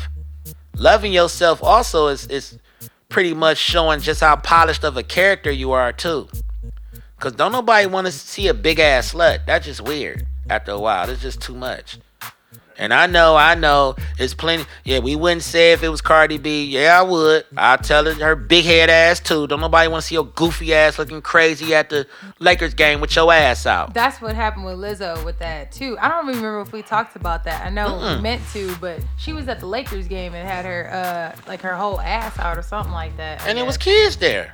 Loving 0.76 1.14
yourself 1.14 1.64
also 1.64 2.08
is 2.08 2.28
is 2.28 2.60
pretty 3.08 3.34
much 3.34 3.58
showing 3.58 4.00
just 4.00 4.22
how 4.22 4.36
polished 4.36 4.84
of 4.84 4.98
a 4.98 5.04
character 5.04 5.52
you 5.52 5.72
are 5.72 5.94
too. 5.94 6.28
Cause 7.20 7.32
don't 7.34 7.54
nobody 7.54 7.88
want 7.88 8.08
to 8.08 8.12
see 8.12 8.48
a 8.48 8.54
big 8.54 8.80
ass 8.80 9.14
slut. 9.14 9.46
That's 9.46 9.66
just 9.66 9.82
weird. 9.82 10.28
After 10.50 10.74
a 10.74 10.80
while, 10.80 11.10
it's 11.10 11.22
just 11.22 11.40
too 11.40 11.56
much. 11.56 11.98
And 12.84 12.94
I 12.94 13.08
know, 13.08 13.38
I 13.38 13.56
know, 13.56 13.96
it's 14.20 14.34
plenty. 14.34 14.66
Yeah, 14.84 15.00
we 15.00 15.16
wouldn't 15.16 15.44
say 15.44 15.72
if 15.72 15.84
it 15.84 15.88
was 15.88 16.02
Cardi 16.02 16.38
B. 16.38 16.66
Yeah, 16.66 17.00
I 17.00 17.02
would. 17.02 17.46
I'll 17.56 17.78
tell 17.78 18.04
her 18.04 18.14
her 18.16 18.36
big 18.36 18.66
head 18.66 18.90
ass 18.90 19.22
too. 19.22 19.48
Don't 19.48 19.62
nobody 19.62 19.88
want 19.88 20.02
to 20.02 20.08
see 20.08 20.16
your 20.16 20.26
goofy 20.26 20.74
ass 20.74 21.00
looking 21.00 21.22
crazy 21.22 21.74
at 21.74 21.90
the 21.90 22.06
Lakers 22.40 22.74
game 22.74 23.00
with 23.00 23.16
your 23.16 23.32
ass 23.32 23.66
out. 23.66 23.94
That's 23.94 24.22
what 24.22 24.36
happened 24.36 24.66
with 24.66 24.76
Lizzo 24.76 25.24
with 25.24 25.40
that 25.40 25.72
too. 25.72 25.98
I 25.98 26.10
don't 26.10 26.28
remember 26.28 26.60
if 26.60 26.74
we 26.74 26.82
talked 26.82 27.16
about 27.16 27.46
that. 27.46 27.66
I 27.66 27.70
know 27.70 28.16
we 28.18 28.22
meant 28.22 28.42
to, 28.52 28.76
but 28.82 29.00
she 29.16 29.32
was 29.32 29.48
at 29.48 29.62
the 29.62 29.66
Lakers 29.66 30.10
game 30.10 30.34
and 30.34 30.46
had 30.46 30.66
her 30.66 30.92
uh 30.92 31.40
like 31.48 31.62
her 31.62 31.78
whole 31.78 32.02
ass 32.02 32.38
out 32.38 32.58
or 32.58 32.64
something 32.64 32.92
like 32.92 33.16
that. 33.16 33.44
I 33.44 33.48
And 33.48 33.58
it 33.58 33.66
was 33.66 33.78
kids 33.78 34.18
there. 34.18 34.54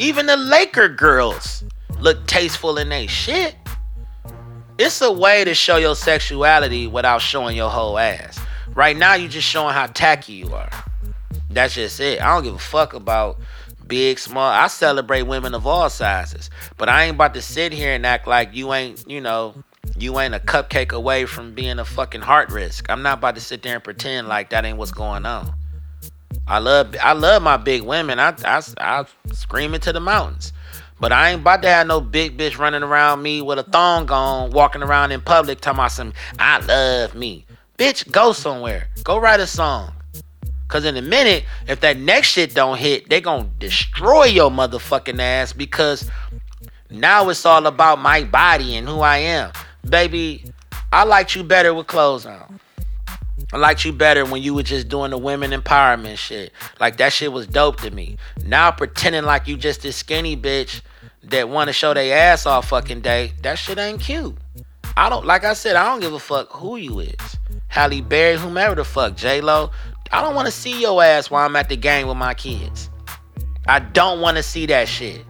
Even 0.00 0.26
the 0.26 0.36
Laker 0.36 0.88
girls 0.88 1.62
look 2.00 2.26
tasteful 2.26 2.78
in 2.78 2.88
they 2.88 3.06
shit. 3.06 3.54
It's 4.84 5.00
a 5.00 5.12
way 5.12 5.44
to 5.44 5.54
show 5.54 5.76
your 5.76 5.94
sexuality 5.94 6.88
without 6.88 7.22
showing 7.22 7.56
your 7.56 7.70
whole 7.70 8.00
ass. 8.00 8.40
Right 8.74 8.96
now, 8.96 9.14
you're 9.14 9.30
just 9.30 9.46
showing 9.46 9.74
how 9.74 9.86
tacky 9.86 10.32
you 10.32 10.52
are. 10.52 10.70
That's 11.50 11.74
just 11.74 12.00
it. 12.00 12.20
I 12.20 12.34
don't 12.34 12.42
give 12.42 12.56
a 12.56 12.58
fuck 12.58 12.92
about 12.92 13.38
big, 13.86 14.18
small. 14.18 14.50
I 14.50 14.66
celebrate 14.66 15.22
women 15.22 15.54
of 15.54 15.68
all 15.68 15.88
sizes, 15.88 16.50
but 16.78 16.88
I 16.88 17.04
ain't 17.04 17.14
about 17.14 17.32
to 17.34 17.42
sit 17.42 17.72
here 17.72 17.92
and 17.92 18.04
act 18.04 18.26
like 18.26 18.56
you 18.56 18.74
ain't, 18.74 19.08
you 19.08 19.20
know, 19.20 19.54
you 19.96 20.18
ain't 20.18 20.34
a 20.34 20.40
cupcake 20.40 20.90
away 20.90 21.26
from 21.26 21.54
being 21.54 21.78
a 21.78 21.84
fucking 21.84 22.22
heart 22.22 22.50
risk. 22.50 22.90
I'm 22.90 23.02
not 23.02 23.18
about 23.18 23.36
to 23.36 23.40
sit 23.40 23.62
there 23.62 23.76
and 23.76 23.84
pretend 23.84 24.26
like 24.26 24.50
that 24.50 24.64
ain't 24.64 24.78
what's 24.78 24.90
going 24.90 25.24
on. 25.24 25.54
I 26.48 26.58
love 26.58 26.96
I 27.00 27.12
love 27.12 27.40
my 27.40 27.56
big 27.56 27.82
women. 27.82 28.18
I 28.18 28.34
I, 28.44 28.60
I 28.78 29.04
scream 29.32 29.74
it 29.74 29.82
to 29.82 29.92
the 29.92 30.00
mountains. 30.00 30.52
But 31.02 31.10
I 31.10 31.30
ain't 31.30 31.40
about 31.40 31.62
to 31.62 31.68
have 31.68 31.88
no 31.88 32.00
big 32.00 32.38
bitch 32.38 32.58
running 32.58 32.84
around 32.84 33.24
me 33.24 33.42
with 33.42 33.58
a 33.58 33.64
thong 33.64 34.08
on, 34.12 34.52
walking 34.52 34.84
around 34.84 35.10
in 35.10 35.20
public 35.20 35.60
talking 35.60 35.80
about 35.80 35.90
some 35.90 36.12
I 36.38 36.60
love 36.60 37.16
me. 37.16 37.44
Bitch, 37.76 38.08
go 38.12 38.32
somewhere. 38.32 38.86
Go 39.02 39.18
write 39.18 39.40
a 39.40 39.48
song. 39.48 39.94
Cause 40.68 40.84
in 40.84 40.96
a 40.96 41.02
minute, 41.02 41.44
if 41.66 41.80
that 41.80 41.98
next 41.98 42.28
shit 42.28 42.54
don't 42.54 42.78
hit, 42.78 43.08
they 43.08 43.20
gonna 43.20 43.48
destroy 43.58 44.26
your 44.26 44.48
motherfucking 44.48 45.18
ass 45.18 45.52
because 45.52 46.08
now 46.88 47.28
it's 47.30 47.44
all 47.44 47.66
about 47.66 47.98
my 47.98 48.22
body 48.22 48.76
and 48.76 48.88
who 48.88 49.00
I 49.00 49.16
am. 49.16 49.50
Baby, 49.84 50.44
I 50.92 51.02
liked 51.02 51.34
you 51.34 51.42
better 51.42 51.74
with 51.74 51.88
clothes 51.88 52.26
on. 52.26 52.60
I 53.52 53.56
liked 53.56 53.84
you 53.84 53.92
better 53.92 54.24
when 54.24 54.40
you 54.40 54.54
were 54.54 54.62
just 54.62 54.88
doing 54.88 55.10
the 55.10 55.18
women 55.18 55.50
empowerment 55.50 56.16
shit. 56.16 56.52
Like 56.78 56.98
that 56.98 57.12
shit 57.12 57.32
was 57.32 57.48
dope 57.48 57.80
to 57.80 57.90
me. 57.90 58.18
Now 58.44 58.70
pretending 58.70 59.24
like 59.24 59.48
you 59.48 59.56
just 59.56 59.82
this 59.82 59.96
skinny 59.96 60.36
bitch 60.36 60.80
that 61.24 61.48
want 61.48 61.68
to 61.68 61.72
show 61.72 61.94
their 61.94 62.16
ass 62.16 62.46
all 62.46 62.62
fucking 62.62 63.00
day, 63.00 63.32
that 63.42 63.58
shit 63.58 63.78
ain't 63.78 64.00
cute. 64.00 64.36
I 64.96 65.08
don't 65.08 65.24
like 65.24 65.44
I 65.44 65.54
said, 65.54 65.76
I 65.76 65.84
don't 65.84 66.00
give 66.00 66.12
a 66.12 66.18
fuck 66.18 66.50
who 66.52 66.76
you 66.76 67.00
is. 67.00 67.38
Halle 67.68 68.00
Berry, 68.02 68.36
whomever 68.36 68.74
the 68.74 68.84
fuck, 68.84 69.16
J 69.16 69.40
Lo. 69.40 69.70
I 70.10 70.20
don't 70.20 70.34
want 70.34 70.46
to 70.46 70.52
see 70.52 70.80
your 70.80 71.02
ass 71.02 71.30
while 71.30 71.46
I'm 71.46 71.56
at 71.56 71.70
the 71.70 71.76
game 71.76 72.06
with 72.06 72.18
my 72.18 72.34
kids. 72.34 72.90
I 73.66 73.78
don't 73.78 74.20
want 74.20 74.36
to 74.36 74.42
see 74.42 74.66
that 74.66 74.88
shit. 74.88 75.24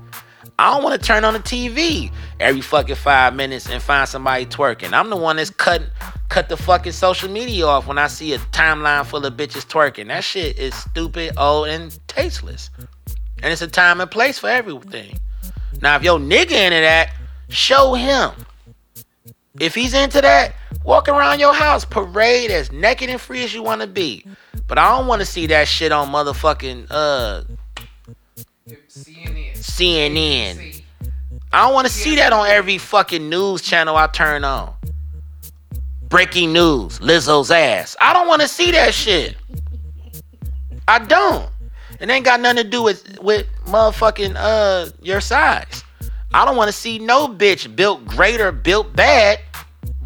I 0.59 0.73
don't 0.73 0.83
want 0.83 1.01
to 1.01 1.07
turn 1.07 1.25
on 1.25 1.35
the 1.35 1.41
TV 1.41 2.11
every 2.41 2.61
fucking 2.61 2.97
five 2.97 3.35
minutes 3.35 3.69
and 3.69 3.83
find 3.83 4.09
somebody 4.09 4.47
twerking. 4.47 4.93
I'm 4.93 5.11
the 5.11 5.17
one 5.17 5.37
that's 5.37 5.51
cut 5.51 5.83
cut 6.29 6.49
the 6.49 6.57
fucking 6.57 6.93
social 6.93 7.31
media 7.31 7.67
off 7.67 7.87
when 7.87 7.99
I 7.99 8.07
see 8.07 8.33
a 8.33 8.39
timeline 8.39 9.05
full 9.05 9.25
of 9.25 9.35
bitches 9.35 9.67
twerking. 9.67 10.09
That 10.09 10.25
shit 10.25 10.59
is 10.59 10.75
stupid, 10.75 11.35
old, 11.37 11.69
and 11.69 11.97
tasteless. 12.09 12.71
And 13.43 13.53
it's 13.53 13.63
a 13.63 13.69
time 13.69 14.01
and 14.01 14.11
place 14.11 14.39
for 14.39 14.49
everything. 14.49 15.19
Now, 15.83 15.97
if 15.97 16.05
your 16.05 16.19
nigga 16.19 16.53
into 16.53 16.81
that, 16.81 17.13
show 17.49 17.95
him. 17.95 18.31
If 19.59 19.75
he's 19.75 19.93
into 19.93 20.21
that, 20.21 20.55
walk 20.85 21.09
around 21.09 21.41
your 21.41 21.53
house, 21.53 21.85
parade 21.85 22.51
as 22.53 22.71
naked 22.73 23.11
and 23.11 23.21
free 23.21 23.43
as 23.45 23.53
you 23.53 23.63
want 23.63 23.81
to 23.83 23.89
be. 23.89 24.25
But 24.69 24.79
I 24.79 24.97
don't 24.97 25.09
want 25.09 25.21
to 25.21 25.27
see 25.27 25.47
that 25.49 25.67
shit 25.69 25.93
on 25.93 26.09
motherfucking 26.09 26.87
uh 26.91 27.43
CNN. 28.89 29.53
CNN. 29.55 30.83
I 31.53 31.65
don't 31.65 31.75
want 31.75 31.87
to 31.87 31.93
see 31.93 32.17
that 32.17 32.33
on 32.33 32.47
every 32.47 32.79
fucking 32.79 33.29
news 33.29 33.61
channel 33.61 33.97
I 33.97 34.07
turn 34.07 34.45
on. 34.45 34.73
Breaking 36.09 36.53
news, 36.53 37.01
Lizzo's 37.01 37.51
ass. 37.51 37.97
I 38.01 38.13
don't 38.13 38.29
want 38.29 38.41
to 38.41 38.49
see 38.49 38.71
that 38.71 38.95
shit. 38.95 39.37
I 40.87 41.01
don't. 41.01 41.52
It 42.03 42.11
ain't 42.11 42.25
got 42.25 42.41
nothing 42.41 42.65
to 42.65 42.69
do 42.69 42.83
with 42.83 43.21
with 43.21 43.47
motherfucking 43.67 44.35
uh 44.37 44.91
your 45.01 45.21
size. 45.21 45.85
I 46.35 46.45
don't 46.45 46.57
want 46.57 46.67
to 46.67 46.73
see 46.73 46.99
no 46.99 47.29
bitch 47.29 47.75
built 47.77 48.05
great 48.05 48.41
or 48.41 48.51
built 48.51 48.95
bad 48.97 49.39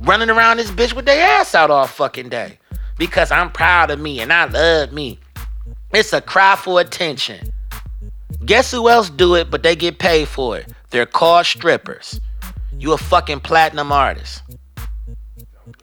running 0.00 0.29
around 0.29 0.59
this 0.59 0.71
bitch 0.71 0.93
with 0.93 1.07
their 1.07 1.26
ass 1.26 1.55
out 1.55 1.71
all 1.71 1.87
fucking 1.87 2.29
day. 2.29 2.59
Because 2.99 3.31
I'm 3.31 3.50
proud 3.50 3.91
of 3.91 3.99
me 3.99 4.21
and 4.21 4.31
I 4.31 4.45
love 4.45 4.93
me. 4.93 5.19
It's 5.95 6.12
a 6.12 6.21
cry 6.21 6.55
for 6.57 6.81
attention. 6.83 7.50
Guess 8.45 8.73
who 8.73 8.91
else 8.91 9.09
do 9.09 9.35
it, 9.35 9.50
but 9.50 9.62
they 9.62 9.75
get 9.75 9.99
paid 9.99 10.29
for 10.29 10.59
it? 10.59 10.71
They're 10.91 11.07
called 11.07 11.47
strippers. 11.47 12.21
You 12.79 12.93
a 12.93 12.99
fucking 12.99 13.41
platinum 13.41 13.91
artist. 13.91 14.43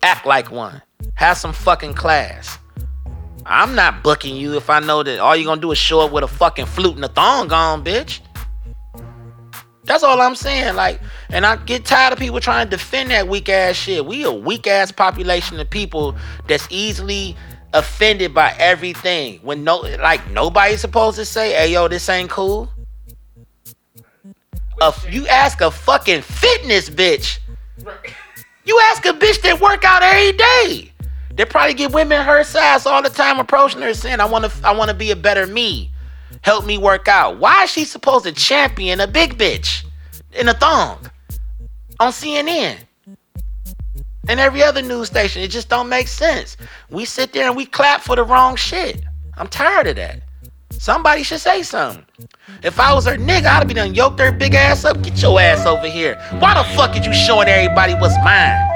Act 0.04 0.28
like 0.28 0.52
one. 0.52 0.84
Have 1.16 1.38
some 1.38 1.54
fucking 1.54 1.96
class. 1.96 2.60
I'm 3.46 3.76
not 3.76 4.04
booking 4.04 4.36
you 4.36 4.56
if 4.56 4.70
I 4.70 4.80
know 4.80 5.04
that 5.04 5.20
all 5.20 5.36
you're 5.36 5.46
gonna 5.46 5.62
do 5.62 5.72
is 5.72 5.78
show 5.78 6.02
up 6.02 6.12
with 6.12 6.24
a 6.24 6.28
fucking 6.28 6.66
flute 6.66 6.96
and 6.96 7.06
a 7.06 7.10
thong 7.10 7.52
on, 7.52 7.84
bitch. 7.84 8.22
That's 9.86 10.04
all 10.04 10.22
I'm 10.22 10.36
saying. 10.36 10.76
Like, 10.76 11.02
and 11.30 11.46
I 11.46 11.58
get 11.58 11.86
tired 11.86 12.14
of 12.14 12.20
people 12.20 12.40
trying 12.40 12.68
to 12.68 12.70
defend 12.70 13.12
that 13.12 13.28
weak 13.28 13.50
ass 13.50 13.76
shit. 13.76 14.06
We 14.06 14.24
a 14.24 14.32
weak 14.32 14.66
ass 14.66 14.92
population 14.92 15.60
of 15.60 15.70
people 15.70 16.16
that's 16.48 16.66
easily 16.70 17.36
offended 17.74 18.34
by 18.34 18.56
everything. 18.60 19.40
When 19.42 19.64
no 19.64 19.80
like 19.80 20.30
nobody's 20.32 20.80
supposed 20.80 21.18
to 21.18 21.26
say, 21.26 21.52
hey 21.54 21.74
yo, 21.74 21.88
this 21.90 22.08
ain't 22.08 22.30
cool. 22.30 22.70
a 24.82 24.94
you 25.10 25.28
ask 25.28 25.60
a 25.62 25.70
fucking 25.70 26.22
fitness 26.22 26.90
bitch. 26.90 27.40
You 28.66 28.80
ask 28.84 29.06
a 29.06 29.12
bitch 29.12 29.42
that 29.42 29.60
work 29.60 29.84
out 29.84 30.02
every 30.02 30.32
day. 30.32 30.93
They 31.36 31.46
probably 31.46 31.74
get 31.74 31.92
women 31.92 32.24
her 32.24 32.44
size 32.44 32.86
all 32.86 33.02
the 33.02 33.10
time 33.10 33.40
approaching 33.40 33.82
her 33.82 33.94
saying, 33.94 34.20
"I 34.20 34.26
want 34.26 34.46
to, 34.46 34.68
I 34.68 34.72
want 34.72 34.90
to 34.90 34.96
be 34.96 35.12
a 35.12 35.16
better 35.16 35.48
me. 35.48 35.92
Help 36.42 36.66
me 36.66 36.78
work 36.78 37.08
out." 37.08 37.38
Why 37.38 37.64
is 37.64 37.72
she 37.72 37.86
supposed 37.86 38.26
to 38.26 38.32
champion 38.32 39.00
a 39.02 39.08
big 39.08 39.38
bitch 39.38 39.84
in 40.34 40.48
a 40.48 40.54
thong 40.54 41.10
on 42.00 42.12
CNN 42.12 42.78
and 44.28 44.40
every 44.40 44.62
other 44.62 44.82
news 44.82 45.08
station? 45.08 45.42
It 45.42 45.50
just 45.50 45.70
don't 45.70 45.90
make 45.90 46.08
sense. 46.08 46.56
We 46.90 47.06
sit 47.06 47.34
there 47.34 47.48
and 47.48 47.56
we 47.56 47.66
clap 47.66 48.02
for 48.02 48.16
the 48.16 48.24
wrong 48.24 48.56
shit. 48.56 49.04
I'm 49.36 49.48
tired 49.48 49.88
of 49.88 49.96
that. 49.96 50.22
Somebody 50.70 51.24
should 51.24 51.40
say 51.40 51.64
something. 51.64 52.06
If 52.62 52.80
I 52.80 52.94
was 52.94 53.06
her 53.06 53.16
nigga, 53.16 53.46
I'd 53.46 53.68
be 53.68 53.74
done 53.74 53.96
yoked 53.96 54.20
her 54.20 54.32
big 54.32 54.54
ass 54.54 54.86
up. 54.86 55.02
Get 55.02 55.20
your 55.22 55.40
ass 55.40 55.66
over 55.66 55.88
here. 55.88 56.16
Why 56.40 56.54
the 56.54 56.64
fuck 56.76 56.96
is 56.98 57.06
you 57.06 57.14
showing 57.14 57.48
everybody 57.48 57.94
what's 57.96 58.18
mine? 58.24 58.73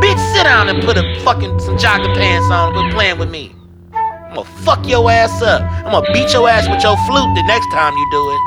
Bitch, 0.00 0.34
sit 0.34 0.44
down 0.44 0.68
and 0.68 0.82
put 0.82 0.96
a 0.96 1.20
fucking 1.20 1.58
some 1.60 1.76
jogger 1.76 2.14
pants 2.14 2.50
on 2.50 2.68
and 2.74 2.76
quit 2.82 2.94
playing 2.94 3.18
with 3.18 3.30
me. 3.30 3.54
I'm 3.94 4.34
gonna 4.36 4.44
fuck 4.64 4.86
your 4.88 5.08
ass 5.10 5.40
up. 5.42 5.62
I'm 5.84 5.92
gonna 5.92 6.12
beat 6.12 6.32
your 6.32 6.48
ass 6.48 6.68
with 6.68 6.82
your 6.82 6.96
flute 7.06 7.34
the 7.34 7.42
next 7.46 7.70
time 7.70 7.92
you 7.94 8.08
do 8.10 8.30
it. 8.30 8.40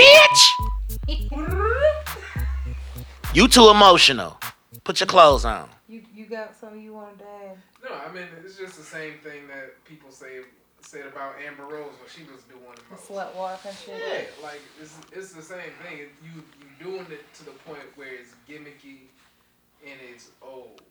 Bitch! 0.00 1.34
You 3.34 3.46
too 3.46 3.68
emotional. 3.68 4.38
Put 4.84 5.00
your 5.00 5.06
clothes 5.06 5.44
on. 5.44 5.68
You 5.88 6.02
you 6.14 6.24
got 6.24 6.56
something 6.58 6.80
you 6.80 6.94
want 6.94 7.18
to 7.18 7.24
add? 7.24 7.58
No, 7.84 7.90
I 7.94 8.10
mean 8.12 8.24
it's 8.44 8.56
just 8.56 8.78
the 8.78 8.82
same 8.82 9.18
thing 9.22 9.46
that 9.48 9.84
people 9.84 10.10
say 10.10 10.40
said 10.80 11.04
about 11.06 11.34
Amber 11.46 11.64
Rose 11.64 11.92
when 12.00 12.08
she 12.08 12.22
was 12.32 12.42
doing 12.44 12.64
the 12.74 12.82
The 12.82 12.90
most. 12.96 13.08
slut 13.08 13.34
walk 13.36 13.60
and 13.66 13.76
shit. 13.76 14.00
Yeah, 14.00 14.42
like 14.42 14.60
it's 14.80 14.96
it's 15.12 15.32
the 15.34 15.42
same 15.42 15.70
thing. 15.84 15.98
You 16.24 16.42
you 16.58 16.84
doing 16.84 17.06
it 17.12 17.22
to 17.34 17.44
the 17.44 17.52
point 17.68 17.84
where 17.96 18.08
it's 18.14 18.32
gimmicky 18.48 19.07
and 19.90 20.00
it's 20.14 20.28
old, 20.42 20.82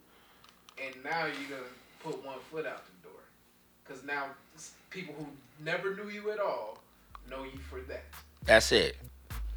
and 0.83 0.95
now 1.03 1.25
you're 1.25 1.57
gonna 1.57 1.69
put 2.03 2.25
one 2.25 2.39
foot 2.51 2.65
out 2.65 2.83
the 2.85 3.09
door, 3.09 3.19
because 3.83 4.03
now 4.03 4.25
people 4.89 5.13
who 5.17 5.25
never 5.63 5.95
knew 5.95 6.09
you 6.09 6.31
at 6.31 6.39
all 6.39 6.77
know 7.29 7.43
you 7.43 7.59
for 7.69 7.81
that. 7.81 8.03
That's 8.45 8.71
it. 8.71 8.97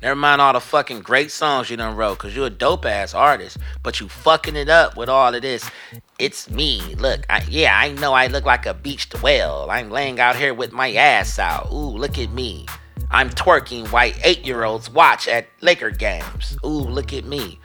Never 0.03 0.17
mind 0.17 0.41
all 0.41 0.55
the 0.55 0.61
fucking 0.61 1.01
great 1.01 1.31
songs 1.31 1.69
you 1.69 1.77
done 1.77 1.95
wrote, 1.95 2.19
cause 2.19 2.35
you're 2.35 2.47
a 2.47 2.51
dope 2.51 2.87
ass 2.87 3.13
artist, 3.13 3.59
but 3.83 4.01
you 4.01 4.09
fucking 4.09 4.57
it 4.57 4.71
up 4.71 4.97
with 4.97 5.11
all 5.11 5.35
of 5.35 5.43
this. 5.43 5.71
It's 6.19 6.51
me. 6.51 6.81
Look, 6.95 7.27
I, 7.29 7.45
yeah, 7.49 7.79
I 7.79 7.93
know 7.93 8.15
I 8.15 8.29
look 8.29 8.47
like 8.47 8.65
a 8.65 8.73
beached 8.73 9.23
whale. 9.23 9.69
I'm 9.71 9.91
laying 9.91 10.19
out 10.19 10.37
here 10.37 10.55
with 10.55 10.73
my 10.73 10.93
ass 10.95 11.39
out. 11.39 11.71
Ooh, 11.71 11.99
look 11.99 12.19
at 12.19 12.31
me. 12.31 12.65
I'm 13.11 13.29
twerking 13.29 13.89
white 13.89 14.19
eight 14.25 14.47
year 14.47 14.65
olds 14.65 14.89
watch 14.89 15.29
at 15.29 15.49
Laker 15.61 15.91
games. 15.91 16.57
Ooh, 16.65 16.69
look 16.69 17.13
at 17.13 17.25
me. 17.25 17.59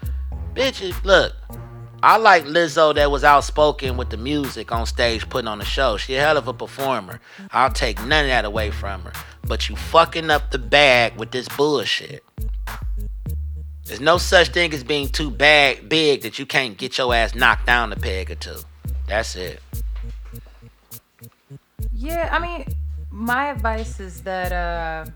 Bitches, 0.54 1.02
look. 1.06 1.34
I 2.06 2.18
like 2.18 2.46
Lizzo 2.46 2.94
that 2.94 3.10
was 3.10 3.24
outspoken 3.24 3.98
with 3.98 4.12
the 4.12 4.18
music 4.18 4.72
on 4.72 4.86
stage 4.86 5.28
putting 5.28 5.48
on 5.48 5.58
the 5.58 5.66
show. 5.66 5.98
She 5.98 6.14
a 6.14 6.22
hell 6.22 6.38
of 6.38 6.48
a 6.48 6.54
performer. 6.54 7.20
I'll 7.50 7.72
take 7.72 7.98
none 8.06 8.26
of 8.26 8.30
that 8.30 8.46
away 8.46 8.70
from 8.70 9.02
her. 9.02 9.12
But 9.48 9.70
you 9.70 9.76
fucking 9.76 10.30
up 10.30 10.52
the 10.52 10.60
bag 10.60 11.18
with 11.18 11.32
this 11.32 11.48
bullshit. 11.48 12.24
There's 13.86 14.02
no 14.02 14.20
such 14.20 14.50
thing 14.50 14.72
as 14.72 14.84
being 14.84 15.10
too 15.10 15.32
bag 15.32 15.90
big 15.90 16.22
that 16.22 16.38
you 16.38 16.46
can't 16.46 16.78
get 16.78 16.96
your 17.00 17.12
ass 17.12 17.34
knocked 17.34 17.66
down 17.66 17.92
a 17.92 17.96
peg 17.96 18.30
or 18.30 18.36
two. 18.36 18.60
That's 19.08 19.36
it. 19.36 19.60
Yeah, 21.92 22.30
I 22.32 22.38
mean, 22.38 22.68
my 23.10 23.48
advice 23.48 24.00
is 24.00 24.22
that 24.22 24.52
uh 24.52 25.10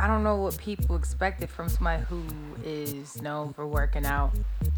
I 0.00 0.06
don't 0.06 0.22
know 0.22 0.36
what 0.36 0.56
people 0.58 0.96
expected 0.96 1.50
from 1.50 1.68
somebody 1.68 2.02
who 2.04 2.22
is 2.64 3.20
known 3.20 3.52
for 3.52 3.66
working 3.66 4.06
out. 4.06 4.32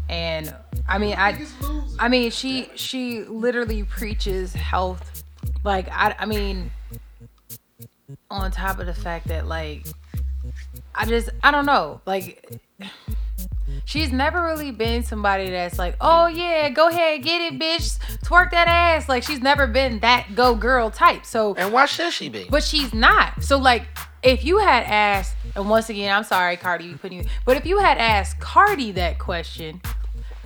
And 0.09 0.53
I 0.87 0.97
mean, 0.97 1.15
I 1.17 1.45
I 1.99 2.07
mean, 2.07 2.31
she 2.31 2.69
she 2.75 3.23
literally 3.23 3.83
preaches 3.83 4.53
health. 4.53 5.23
Like 5.63 5.87
I 5.89 6.15
I 6.17 6.25
mean 6.25 6.71
on 8.29 8.51
top 8.51 8.79
of 8.79 8.85
the 8.85 8.93
fact 8.93 9.27
that 9.27 9.47
like 9.47 9.85
I 10.95 11.05
just 11.05 11.29
I 11.43 11.51
don't 11.51 11.65
know. 11.65 12.01
Like 12.05 12.59
she's 13.85 14.11
never 14.11 14.41
really 14.43 14.71
been 14.71 15.03
somebody 15.03 15.49
that's 15.49 15.77
like, 15.79 15.95
"Oh 16.01 16.27
yeah, 16.27 16.69
go 16.69 16.89
ahead, 16.89 17.23
get 17.23 17.41
it, 17.53 17.59
bitch. 17.59 17.97
Twerk 18.23 18.51
that 18.51 18.67
ass." 18.67 19.07
Like 19.09 19.23
she's 19.23 19.41
never 19.41 19.67
been 19.67 19.99
that 19.99 20.35
go 20.35 20.55
girl 20.55 20.89
type. 20.91 21.25
So 21.25 21.53
And 21.55 21.71
why 21.73 21.85
should 21.85 22.13
she 22.13 22.29
be? 22.29 22.47
but 22.49 22.63
she's 22.63 22.93
not. 22.93 23.43
So 23.43 23.57
like, 23.57 23.83
if 24.23 24.43
you 24.43 24.59
had 24.59 24.83
asked, 24.83 25.35
and 25.55 25.69
once 25.69 25.89
again, 25.89 26.15
I'm 26.15 26.23
sorry, 26.23 26.57
Cardi, 26.57 26.87
we 26.89 26.95
putting 26.95 27.19
you. 27.19 27.25
But 27.45 27.57
if 27.57 27.65
you 27.65 27.79
had 27.79 27.97
asked 27.97 28.39
Cardi 28.39 28.91
that 28.93 29.19
question, 29.19 29.81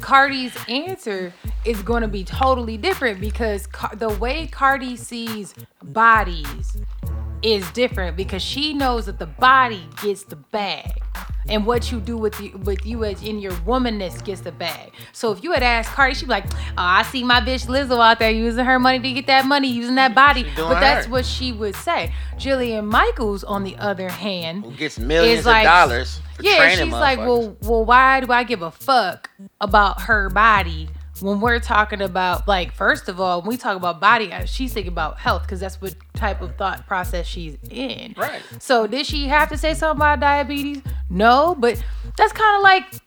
Cardi's 0.01 0.55
answer 0.67 1.33
is 1.63 1.81
going 1.81 2.01
to 2.01 2.07
be 2.07 2.23
totally 2.23 2.77
different 2.77 3.19
because 3.21 3.67
Car- 3.67 3.95
the 3.95 4.09
way 4.09 4.47
Cardi 4.47 4.95
sees 4.97 5.53
bodies 5.83 6.77
is 7.45 7.69
different 7.71 8.17
because 8.17 8.41
she 8.41 8.73
knows 8.73 9.05
that 9.05 9.19
the 9.19 9.27
body 9.27 9.87
gets 10.01 10.23
the 10.23 10.35
bag. 10.35 11.01
And 11.47 11.67
what 11.67 11.91
you 11.91 11.99
do 11.99 12.17
with 12.17 12.39
you 12.41 12.57
with 12.57 12.83
you 12.87 13.03
as 13.03 13.21
in 13.21 13.37
your 13.37 13.51
womanness 13.51 14.23
gets 14.25 14.41
the 14.41 14.51
bag. 14.51 14.91
So 15.11 15.31
if 15.31 15.43
you 15.43 15.51
had 15.51 15.61
asked 15.61 15.91
Cardi, 15.91 16.15
she'd 16.15 16.25
be 16.25 16.31
like, 16.31 16.45
"Oh, 16.51 16.73
I 16.77 17.03
see 17.03 17.23
my 17.23 17.39
bitch 17.39 17.67
Lizzo 17.67 18.03
out 18.03 18.17
there 18.17 18.31
using 18.31 18.65
her 18.65 18.79
money 18.79 18.99
to 18.99 19.13
get 19.13 19.27
that 19.27 19.45
money, 19.45 19.67
using 19.67 19.93
that 19.95 20.15
body." 20.15 20.43
But 20.55 20.79
that's 20.79 21.05
her. 21.05 21.11
what 21.11 21.23
she 21.23 21.51
would 21.51 21.75
say. 21.75 22.11
Jillian 22.37 22.85
Michaels, 22.87 23.43
on 23.43 23.63
the 23.63 23.77
other 23.77 24.09
hand, 24.09 24.65
Who 24.65 24.71
gets 24.71 24.97
millions 24.97 25.45
like- 25.45 25.67
of 25.67 25.71
dollars 25.71 26.19
for 26.35 26.43
yeah, 26.43 26.67
she's 26.69 26.91
like, 26.91 27.19
well, 27.19 27.55
well, 27.61 27.85
why 27.85 28.19
do 28.19 28.31
I 28.31 28.43
give 28.43 28.61
a 28.61 28.71
fuck 28.71 29.29
about 29.61 30.01
her 30.01 30.29
body 30.29 30.89
when 31.21 31.39
we're 31.39 31.59
talking 31.59 32.01
about 32.01 32.47
like, 32.47 32.73
first 32.73 33.07
of 33.07 33.19
all, 33.19 33.41
when 33.41 33.49
we 33.49 33.57
talk 33.57 33.77
about 33.77 33.99
body, 33.99 34.31
she's 34.45 34.73
thinking 34.73 34.91
about 34.91 35.17
health 35.17 35.43
because 35.43 35.59
that's 35.59 35.81
what 35.81 35.95
type 36.13 36.41
of 36.41 36.55
thought 36.55 36.85
process 36.87 37.25
she's 37.25 37.57
in. 37.69 38.13
Right. 38.17 38.41
So 38.59 38.87
did 38.87 39.05
she 39.05 39.27
have 39.27 39.49
to 39.49 39.57
say 39.57 39.73
something 39.73 39.97
about 40.01 40.19
diabetes? 40.19 40.81
No, 41.09 41.55
but 41.57 41.81
that's 42.17 42.33
kind 42.33 42.57
of 42.57 42.63
like. 42.63 43.01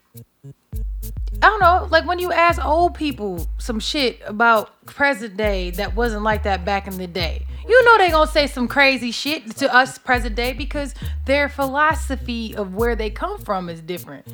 I 1.40 1.46
don't 1.46 1.60
know, 1.60 1.86
like 1.92 2.04
when 2.04 2.18
you 2.18 2.32
ask 2.32 2.64
old 2.64 2.94
people 2.94 3.46
some 3.58 3.78
shit 3.78 4.20
about 4.26 4.84
present 4.86 5.36
day 5.36 5.70
that 5.72 5.94
wasn't 5.94 6.24
like 6.24 6.42
that 6.42 6.64
back 6.64 6.88
in 6.88 6.98
the 6.98 7.06
day. 7.06 7.46
You 7.68 7.84
know 7.84 7.98
they 7.98 8.10
gonna 8.10 8.28
say 8.28 8.48
some 8.48 8.66
crazy 8.66 9.12
shit 9.12 9.54
to 9.58 9.72
us 9.72 9.98
present 9.98 10.34
day 10.34 10.52
because 10.52 10.94
their 11.26 11.48
philosophy 11.48 12.56
of 12.56 12.74
where 12.74 12.96
they 12.96 13.10
come 13.10 13.38
from 13.38 13.68
is 13.68 13.80
different. 13.80 14.26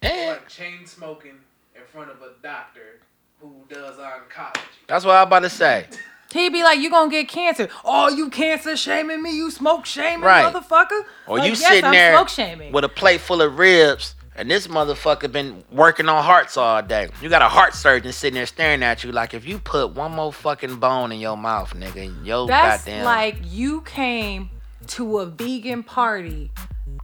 And 0.00 0.30
Like 0.30 0.48
chain 0.48 0.86
smoking 0.86 1.34
in 1.74 1.82
front 1.92 2.10
of 2.10 2.22
a 2.22 2.30
doctor 2.42 3.00
who 3.40 3.52
does 3.68 3.96
oncology. 3.96 4.60
that's 4.86 5.04
what 5.04 5.16
I'm 5.16 5.26
about 5.26 5.40
to 5.40 5.50
say. 5.50 5.86
He'd 6.32 6.52
be 6.52 6.62
like, 6.62 6.80
"You 6.80 6.90
gonna 6.90 7.10
get 7.10 7.28
cancer? 7.28 7.68
Oh, 7.84 8.08
you 8.10 8.28
cancer 8.28 8.76
shaming 8.76 9.22
me? 9.22 9.34
You 9.34 9.50
smoke 9.50 9.86
shaming, 9.86 10.20
Right. 10.24 10.52
motherfucker? 10.52 11.02
Or 11.26 11.38
Like, 11.38 11.46
you 11.46 11.50
yes, 11.52 11.66
sitting 11.66 11.84
I'm 11.84 11.92
there 11.92 12.14
smoke 12.14 12.28
shaming. 12.28 12.72
with 12.72 12.84
a 12.84 12.88
plate 12.90 13.20
full 13.22 13.40
of 13.40 13.58
ribs, 13.58 14.14
and 14.34 14.50
this 14.50 14.66
motherfucker 14.66 15.32
been 15.32 15.64
working 15.70 16.08
on 16.10 16.22
hearts 16.24 16.56
all 16.58 16.82
day. 16.82 17.08
You 17.22 17.30
got 17.30 17.40
a 17.42 17.48
heart 17.48 17.74
surgeon 17.74 18.12
sitting 18.12 18.34
there 18.34 18.44
staring 18.44 18.82
at 18.82 19.02
you 19.02 19.12
like 19.12 19.32
if 19.32 19.46
you 19.46 19.58
put 19.58 19.92
one 19.94 20.12
more 20.12 20.30
fucking 20.32 20.76
bone 20.76 21.10
in 21.12 21.20
your 21.20 21.36
mouth, 21.38 21.72
nigga, 21.74 22.12
yo 22.26 22.46
That's 22.46 22.84
goddamn. 22.84 23.04
like 23.04 23.36
you 23.44 23.80
came 23.82 24.50
to 24.88 25.18
a 25.20 25.26
vegan 25.26 25.84
party 25.84 26.50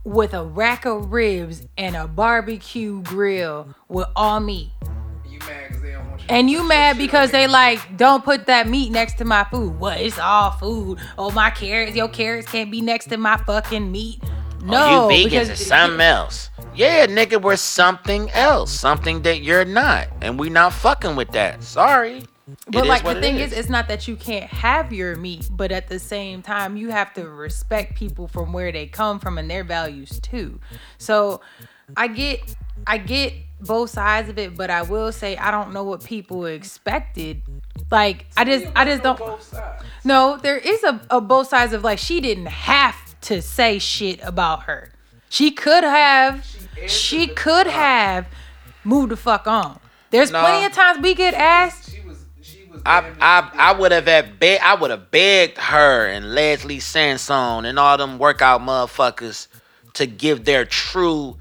with 0.05 0.35
a 0.35 0.45
rack 0.45 0.85
of 0.85 1.11
ribs 1.13 1.63
and 1.79 1.97
a 1.97 2.07
barbecue 2.07 3.01
grill 3.03 3.75
with 3.89 4.09
all 4.15 4.41
meat. 4.41 4.71
You 5.27 5.39
mad 5.39 5.69
because 5.69 5.82
they 6.29 6.43
don't 6.43 6.47
want 6.47 6.59
you. 6.59 6.63
And 6.63 6.65
you 6.65 6.69
mad 6.69 6.99
because 6.99 7.31
they 7.31 7.47
like 7.47 7.97
don't 7.97 8.25
put 8.25 8.47
that 8.47 8.69
meat 8.69 8.91
next 8.93 9.19
to 9.19 9.25
my 9.25 9.45
food. 9.45 9.79
What? 9.79 10.01
It's 10.01 10.19
all 10.19 10.51
food. 10.53 10.99
Oh, 11.19 11.31
my 11.31 11.51
carrots, 11.51 11.97
your 11.97 12.09
carrots 12.09 12.49
can't 12.51 12.71
be 12.71 12.81
next 12.81 13.07
to 13.07 13.17
my 13.17 13.37
fucking 13.37 13.91
meat. 13.91 14.23
No, 14.65 15.09
oh, 15.09 15.11
you 15.11 15.29
vegans 15.29 15.51
is 15.51 15.67
something 15.67 16.01
else. 16.01 16.51
Yeah, 16.75 17.07
nigga, 17.07 17.43
we're 17.43 17.57
something 17.57 18.31
else, 18.31 18.73
something 18.73 19.23
that 19.23 19.43
you're 19.43 19.65
not, 19.65 20.09
and 20.23 20.39
we 20.39 20.51
not 20.51 20.73
fucking 20.73 21.17
with 21.17 21.33
that. 21.33 21.63
Sorry. 21.63 22.25
But 22.67 22.77
It 22.77 22.83
is 22.85 22.89
like 22.89 23.05
the 23.05 23.21
thing 23.21 23.37
is. 23.37 23.53
it's 23.53 23.69
not 23.69 23.89
that 23.89 24.07
you 24.07 24.17
can't 24.17 24.45
have 24.45 24.93
your 24.93 25.17
meat, 25.17 25.49
but 25.51 25.73
at 25.73 25.89
the 25.89 25.99
same 25.99 26.43
time, 26.43 26.77
you 26.77 26.91
have 26.91 27.13
to 27.15 27.29
respect 27.29 27.97
people 27.97 28.29
from 28.29 28.53
where 28.53 28.73
they 28.73 28.87
come 28.87 29.19
from 29.19 29.39
and 29.39 29.51
their 29.51 29.65
values 29.65 30.21
too. 30.21 30.61
So, 30.99 31.41
I 31.97 32.09
get, 32.09 32.55
I 32.87 32.99
get 32.99 33.35
both 33.61 33.91
sides 33.91 34.29
of 34.29 34.39
it, 34.39 34.57
but 34.57 34.71
I 34.71 34.83
will 34.83 35.13
say 35.13 35.37
I 35.37 35.51
don't 35.51 35.73
know 35.73 35.85
what 35.85 36.03
people 36.05 36.47
expected. 36.47 37.43
Like 37.91 38.27
I 38.37 38.45
just, 38.45 38.67
I 38.75 38.85
just 38.85 39.03
don't. 39.03 39.19
Both 39.19 39.43
sides. 39.43 39.85
No, 40.05 40.37
there 40.43 40.57
is 40.59 40.83
a, 40.85 41.01
a 41.11 41.21
both 41.21 41.49
sides 41.49 41.73
of 41.73 41.85
like 41.85 41.99
she 41.99 42.21
didn't 42.21 42.47
have 42.47 42.97
to 43.23 43.41
say 43.43 43.79
shit 43.79 44.21
about 44.23 44.65
her. 44.65 44.91
She 45.29 45.51
could 45.51 45.85
have, 45.85 46.35
answered 46.37 46.91
she 46.91 47.27
could 47.29 47.67
fuck. 47.67 47.75
have 47.75 48.27
moved 48.85 49.11
the 49.13 49.17
fuck 49.17 49.47
on. 49.47 49.79
There's 50.11 50.31
Nah. 50.31 50.41
plenty 50.43 50.67
of 50.67 50.73
times 50.73 50.99
we 51.03 51.15
get 51.15 51.33
asked. 51.35 51.91
She 51.91 52.01
was. 52.01 52.25
She 52.43 52.65
was. 52.71 52.83
I 52.85 53.11
I 53.21 53.51
I 53.55 53.73
would 53.73 53.93
have 53.93 54.07
had 54.07 54.39
be- 54.41 54.59
I 54.59 54.75
would 54.75 54.91
have 54.91 55.11
begged 55.11 55.57
her 55.59 56.07
and 56.09 56.35
Leslie 56.35 56.81
Sansone 56.81 57.65
and 57.65 57.79
all 57.79 57.97
them 57.97 58.19
workout 58.19 58.61
motherfuckers 58.61 59.47
to 59.95 60.07
give 60.07 60.45
their 60.45 60.65
true 60.65 61.37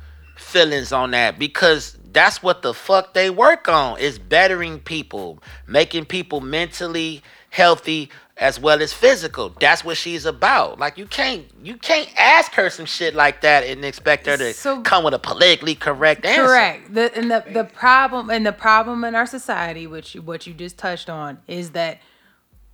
feelings 0.52 0.92
on 0.92 1.12
that 1.12 1.40
because 1.40 1.98
that's 2.12 2.44
what 2.44 2.62
the 2.62 2.74
fuck 2.74 3.14
they 3.14 3.30
work 3.30 3.68
on 3.70 3.98
is 4.00 4.20
bettering 4.20 4.80
people, 4.80 5.40
making 5.68 6.06
people 6.06 6.42
mentally 6.42 7.22
healthy 7.50 8.10
as 8.38 8.60
well 8.60 8.82
as 8.82 8.92
physical. 8.92 9.50
That's 9.60 9.86
what 9.86 9.98
she's 9.98 10.26
about. 10.26 10.80
Like 10.80 10.98
you 10.98 11.06
can't 11.06 11.46
you 11.64 11.78
can't 11.78 12.10
ask 12.18 12.52
her 12.54 12.70
some 12.70 12.86
shit 12.86 13.14
like 13.14 13.42
that 13.42 13.64
and 13.64 13.86
expect 13.86 14.26
her 14.26 14.36
to 14.38 14.54
So- 14.54 14.82
come 14.82 15.04
with 15.04 15.14
a 15.14 15.20
politically 15.20 15.76
correct 15.76 16.26
answer. 16.26 16.46
Correct. 16.48 16.94
The 16.94 17.16
and 17.16 17.30
the 17.32 17.44
the 17.54 17.64
problem 17.64 18.30
and 18.30 18.46
the 18.46 18.52
problem 18.54 19.04
in 19.04 19.16
our 19.16 19.26
society, 19.28 19.88
which 19.88 20.14
what 20.16 20.46
you 20.48 20.54
just 20.54 20.78
touched 20.78 21.10
on, 21.10 21.40
is 21.48 21.72
that 21.72 22.00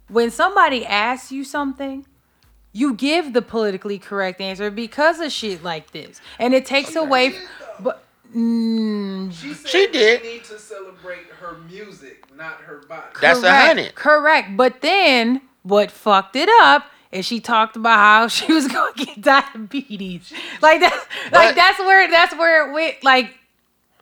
when 0.07 0.31
somebody 0.31 0.85
asks 0.85 1.31
you 1.31 1.43
something, 1.43 2.05
you 2.71 2.93
give 2.93 3.33
the 3.33 3.41
politically 3.41 3.99
correct 3.99 4.39
answer 4.39 4.71
because 4.71 5.19
of 5.19 5.31
shit 5.31 5.63
like 5.63 5.91
this, 5.91 6.21
and 6.39 6.53
it 6.53 6.65
takes 6.65 6.95
away. 6.95 7.35
But 7.79 8.03
mm, 8.35 9.31
She 9.33 9.53
said 9.53 9.69
She 9.69 9.87
did. 9.87 10.23
need 10.23 10.43
to 10.45 10.57
celebrate 10.59 11.27
her 11.39 11.57
music, 11.69 12.23
not 12.35 12.55
her 12.61 12.77
body. 12.87 13.03
That's 13.21 13.39
a 13.39 13.41
correct, 13.43 13.67
hundred. 13.67 13.95
Correct. 13.95 14.57
But 14.57 14.81
then 14.81 15.41
what 15.63 15.91
fucked 15.91 16.35
it 16.35 16.49
up 16.61 16.85
is 17.11 17.25
she 17.25 17.39
talked 17.39 17.75
about 17.75 17.97
how 17.97 18.27
she 18.37 18.51
was 18.53 18.67
gonna 18.67 18.91
get 18.95 19.21
diabetes. 19.21 20.33
Like 20.61 20.81
that's 20.81 21.05
But- 21.31 21.33
like 21.33 21.55
that's 21.55 21.79
where 21.79 22.09
that's 22.09 22.35
where 22.35 22.69
it 22.69 22.73
went. 22.73 23.03
Like 23.03 23.33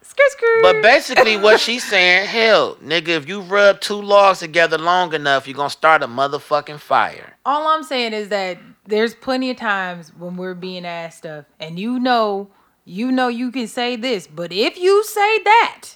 skirt 0.02 0.32
skirt. 0.32 0.62
But 0.62 0.82
basically, 0.82 1.36
what 1.38 1.60
she's 1.60 1.84
saying, 1.84 2.28
hell, 2.28 2.76
nigga, 2.78 3.10
if 3.10 3.28
you 3.28 3.42
rub 3.42 3.82
two 3.82 4.02
logs 4.02 4.40
together 4.40 4.78
long 4.78 5.14
enough, 5.14 5.48
you're 5.48 5.56
gonna 5.58 5.70
start 5.70 6.02
a 6.04 6.08
motherfucking 6.08 6.80
fire. 6.80 7.34
all 7.46 7.68
I'm 7.68 7.84
saying 7.84 8.14
is 8.14 8.30
that 8.30 8.58
there's 8.88 9.14
plenty 9.16 9.50
of 9.50 9.58
times 9.58 10.12
when 10.18 10.38
we're 10.38 10.54
being 10.54 10.86
asked 10.86 11.20
stuff, 11.20 11.46
and 11.60 11.78
you 11.80 12.00
know, 12.00 12.50
you 12.86 13.12
know, 13.12 13.28
you 13.28 13.52
can 13.52 13.68
say 13.68 13.96
this, 13.96 14.28
but 14.28 14.52
if 14.54 14.78
you 14.78 15.04
say 15.04 15.40
that, 15.44 15.90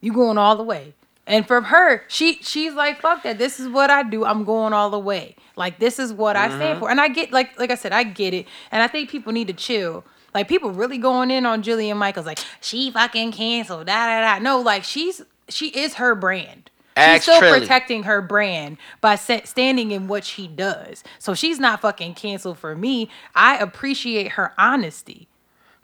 you 0.00 0.12
going 0.12 0.38
all 0.38 0.56
the 0.56 0.62
way. 0.62 0.94
And 1.26 1.46
from 1.46 1.64
her, 1.64 2.02
she 2.08 2.34
she's 2.42 2.74
like, 2.74 3.00
fuck 3.00 3.22
that. 3.22 3.38
This 3.38 3.58
is 3.58 3.68
what 3.68 3.90
I 3.90 4.02
do. 4.02 4.24
I'm 4.24 4.44
going 4.44 4.72
all 4.72 4.90
the 4.90 4.98
way. 4.98 5.36
Like 5.56 5.78
this 5.78 5.98
is 5.98 6.12
what 6.12 6.36
I 6.36 6.48
stand 6.48 6.62
mm-hmm. 6.62 6.80
for. 6.80 6.90
And 6.90 7.00
I 7.00 7.08
get 7.08 7.32
like 7.32 7.58
like 7.58 7.70
I 7.70 7.76
said, 7.76 7.92
I 7.92 8.02
get 8.02 8.34
it. 8.34 8.46
And 8.70 8.82
I 8.82 8.88
think 8.88 9.08
people 9.08 9.32
need 9.32 9.46
to 9.46 9.54
chill. 9.54 10.04
Like 10.34 10.48
people 10.48 10.70
really 10.70 10.98
going 10.98 11.30
in 11.30 11.46
on 11.46 11.62
Jillian 11.62 11.96
Michaels, 11.96 12.26
like 12.26 12.40
she 12.60 12.90
fucking 12.90 13.32
canceled. 13.32 13.86
Da 13.86 14.06
da 14.06 14.20
da. 14.20 14.42
No, 14.42 14.60
like 14.60 14.82
she's 14.82 15.22
she 15.48 15.68
is 15.68 15.94
her 15.94 16.14
brand. 16.14 16.70
She's 16.96 17.22
still 17.22 17.40
protecting 17.40 18.02
her 18.02 18.20
brand 18.20 18.76
by 19.00 19.14
standing 19.14 19.92
in 19.92 20.08
what 20.08 20.24
she 20.24 20.46
does. 20.46 21.02
So 21.18 21.32
she's 21.32 21.58
not 21.58 21.80
fucking 21.80 22.14
canceled 22.14 22.58
for 22.58 22.74
me. 22.74 23.08
I 23.34 23.56
appreciate 23.56 24.32
her 24.32 24.52
honesty. 24.58 25.28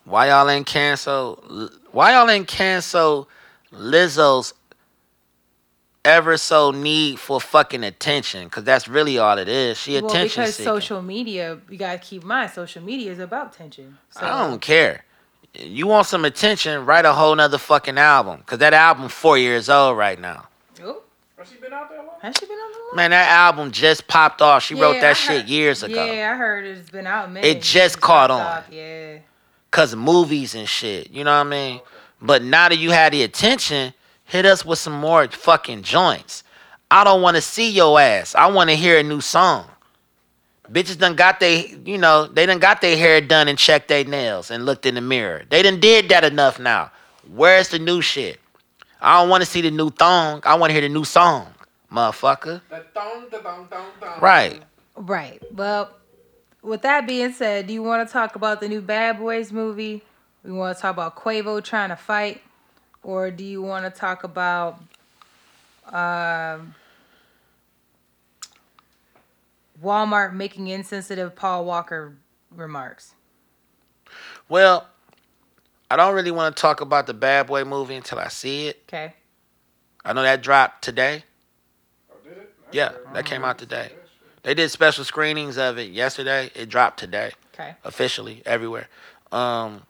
Why 0.08 0.28
y'all 0.28 0.48
ain't 0.48 0.66
cancel? 0.66 1.70
Why 1.92 2.14
y'all 2.14 2.30
ain't 2.30 2.48
cancel 2.48 3.28
Lizzo's 3.72 4.54
ever 6.04 6.38
so 6.38 6.70
need 6.70 7.18
for 7.18 7.40
fucking 7.40 7.84
attention? 7.84 8.48
Cause 8.48 8.64
that's 8.64 8.88
really 8.88 9.18
all 9.18 9.36
it 9.36 9.48
is. 9.48 9.76
She 9.76 9.94
Well, 10.00 10.06
attention 10.06 10.42
because 10.44 10.54
seeking. 10.54 10.64
social 10.72 11.02
media, 11.02 11.58
you 11.68 11.76
gotta 11.76 11.98
keep 11.98 12.22
in 12.22 12.28
mind, 12.28 12.50
social 12.52 12.82
media 12.82 13.12
is 13.12 13.18
about 13.18 13.54
attention. 13.54 13.98
So 14.10 14.20
I 14.24 14.48
don't 14.48 14.60
care. 14.60 15.04
You 15.54 15.86
want 15.86 16.06
some 16.06 16.24
attention? 16.24 16.86
Write 16.86 17.04
a 17.04 17.12
whole 17.12 17.34
nother 17.34 17.58
fucking 17.58 17.98
album. 17.98 18.42
Cause 18.46 18.58
that 18.60 18.72
album 18.72 19.08
four 19.08 19.36
years 19.36 19.68
old 19.68 19.98
right 19.98 20.18
now. 20.18 20.46
Oh, 20.82 21.02
Has 21.36 21.48
she 21.50 21.56
been 21.56 21.72
out 21.72 21.90
that 21.90 21.98
long? 21.98 22.08
has 22.22 22.34
she 22.38 22.46
been 22.46 22.56
on 22.56 22.72
the 22.72 22.78
line? 22.78 22.96
Man, 22.96 23.10
that 23.10 23.28
album 23.30 23.72
just 23.72 24.06
popped 24.08 24.40
off. 24.40 24.62
She 24.62 24.74
wrote 24.74 25.00
that 25.00 25.10
I 25.10 25.12
shit 25.12 25.46
years 25.48 25.82
ago. 25.82 26.02
Yeah, 26.06 26.32
I 26.32 26.36
heard 26.36 26.64
it's 26.64 26.88
been 26.90 27.06
out. 27.06 27.30
Minute. 27.30 27.46
It 27.46 27.62
just 27.62 28.00
caught 28.00 28.30
on. 28.30 28.62
Yeah. 28.70 29.18
Cause 29.70 29.92
of 29.92 29.98
movies 29.98 30.54
and 30.54 30.68
shit. 30.68 31.10
You 31.10 31.24
know 31.24 31.30
what 31.30 31.46
I 31.46 31.50
mean? 31.50 31.80
But 32.20 32.42
now 32.42 32.68
that 32.68 32.78
you 32.78 32.90
had 32.90 33.12
the 33.12 33.22
attention, 33.22 33.92
hit 34.24 34.46
us 34.46 34.64
with 34.64 34.78
some 34.78 34.94
more 34.94 35.26
fucking 35.28 35.82
joints. 35.82 36.42
I 36.90 37.04
don't 37.04 37.20
want 37.22 37.36
to 37.36 37.42
see 37.42 37.70
your 37.70 38.00
ass. 38.00 38.34
I 38.34 38.46
want 38.46 38.70
to 38.70 38.76
hear 38.76 38.98
a 38.98 39.02
new 39.02 39.20
song. 39.20 39.66
Bitches 40.70 40.98
done 40.98 41.16
got 41.16 41.40
they, 41.40 41.74
you 41.84 41.98
know, 41.98 42.26
they 42.26 42.44
done 42.46 42.58
got 42.58 42.80
their 42.80 42.96
hair 42.96 43.20
done 43.20 43.48
and 43.48 43.58
checked 43.58 43.88
their 43.88 44.04
nails 44.04 44.50
and 44.50 44.66
looked 44.66 44.84
in 44.84 44.94
the 44.94 45.00
mirror. 45.00 45.44
They 45.48 45.62
done 45.62 45.80
did 45.80 46.08
that 46.10 46.24
enough 46.24 46.58
now. 46.58 46.90
Where's 47.34 47.68
the 47.68 47.78
new 47.78 48.00
shit? 48.02 48.38
I 49.00 49.20
don't 49.20 49.28
want 49.28 49.42
to 49.42 49.48
see 49.48 49.60
the 49.60 49.70
new 49.70 49.90
thong. 49.90 50.42
I 50.44 50.56
want 50.56 50.70
to 50.70 50.72
hear 50.72 50.82
the 50.82 50.88
new 50.88 51.04
song, 51.04 51.46
motherfucker. 51.92 52.60
That 52.70 52.92
thong, 52.92 53.26
da 53.30 53.38
thong, 53.38 53.66
thong, 53.68 53.86
thong. 54.00 54.20
Right. 54.20 54.62
Right. 54.96 55.42
Well, 55.54 55.90
with 56.62 56.82
that 56.82 57.06
being 57.06 57.32
said, 57.32 57.66
do 57.66 57.72
you 57.72 57.82
want 57.82 58.06
to 58.06 58.12
talk 58.12 58.36
about 58.36 58.60
the 58.60 58.68
new 58.68 58.80
Bad 58.80 59.18
Boys 59.18 59.52
movie? 59.52 60.02
We 60.44 60.52
want 60.52 60.76
to 60.76 60.80
talk 60.80 60.92
about 60.92 61.16
Quavo 61.16 61.62
trying 61.62 61.90
to 61.90 61.96
fight, 61.96 62.42
or 63.02 63.30
do 63.30 63.44
you 63.44 63.62
want 63.62 63.84
to 63.84 63.90
talk 63.90 64.24
about 64.24 64.80
um, 65.86 66.74
Walmart 69.82 70.32
making 70.32 70.68
insensitive 70.68 71.34
Paul 71.34 71.64
Walker 71.64 72.16
remarks? 72.54 73.14
Well, 74.48 74.86
I 75.90 75.96
don't 75.96 76.14
really 76.14 76.30
want 76.30 76.56
to 76.56 76.60
talk 76.60 76.80
about 76.80 77.06
the 77.06 77.14
Bad 77.14 77.46
Boy 77.46 77.64
movie 77.64 77.94
until 77.94 78.18
I 78.18 78.28
see 78.28 78.68
it. 78.68 78.82
Okay. 78.88 79.14
I 80.04 80.12
know 80.12 80.22
that 80.22 80.42
dropped 80.42 80.82
today. 80.82 81.24
Oh, 82.10 82.16
did 82.22 82.38
it? 82.38 82.54
I 82.62 82.68
Yeah, 82.72 82.88
never 82.88 83.14
that 83.14 83.26
came 83.26 83.44
out 83.44 83.58
today. 83.58 83.92
They 84.48 84.54
did 84.54 84.70
special 84.70 85.04
screenings 85.04 85.58
of 85.58 85.76
it 85.76 85.90
yesterday. 85.90 86.50
It 86.54 86.70
dropped 86.70 86.98
today, 86.98 87.32
Okay. 87.52 87.74
officially 87.84 88.40
everywhere. 88.46 88.88
Um, 89.30 89.82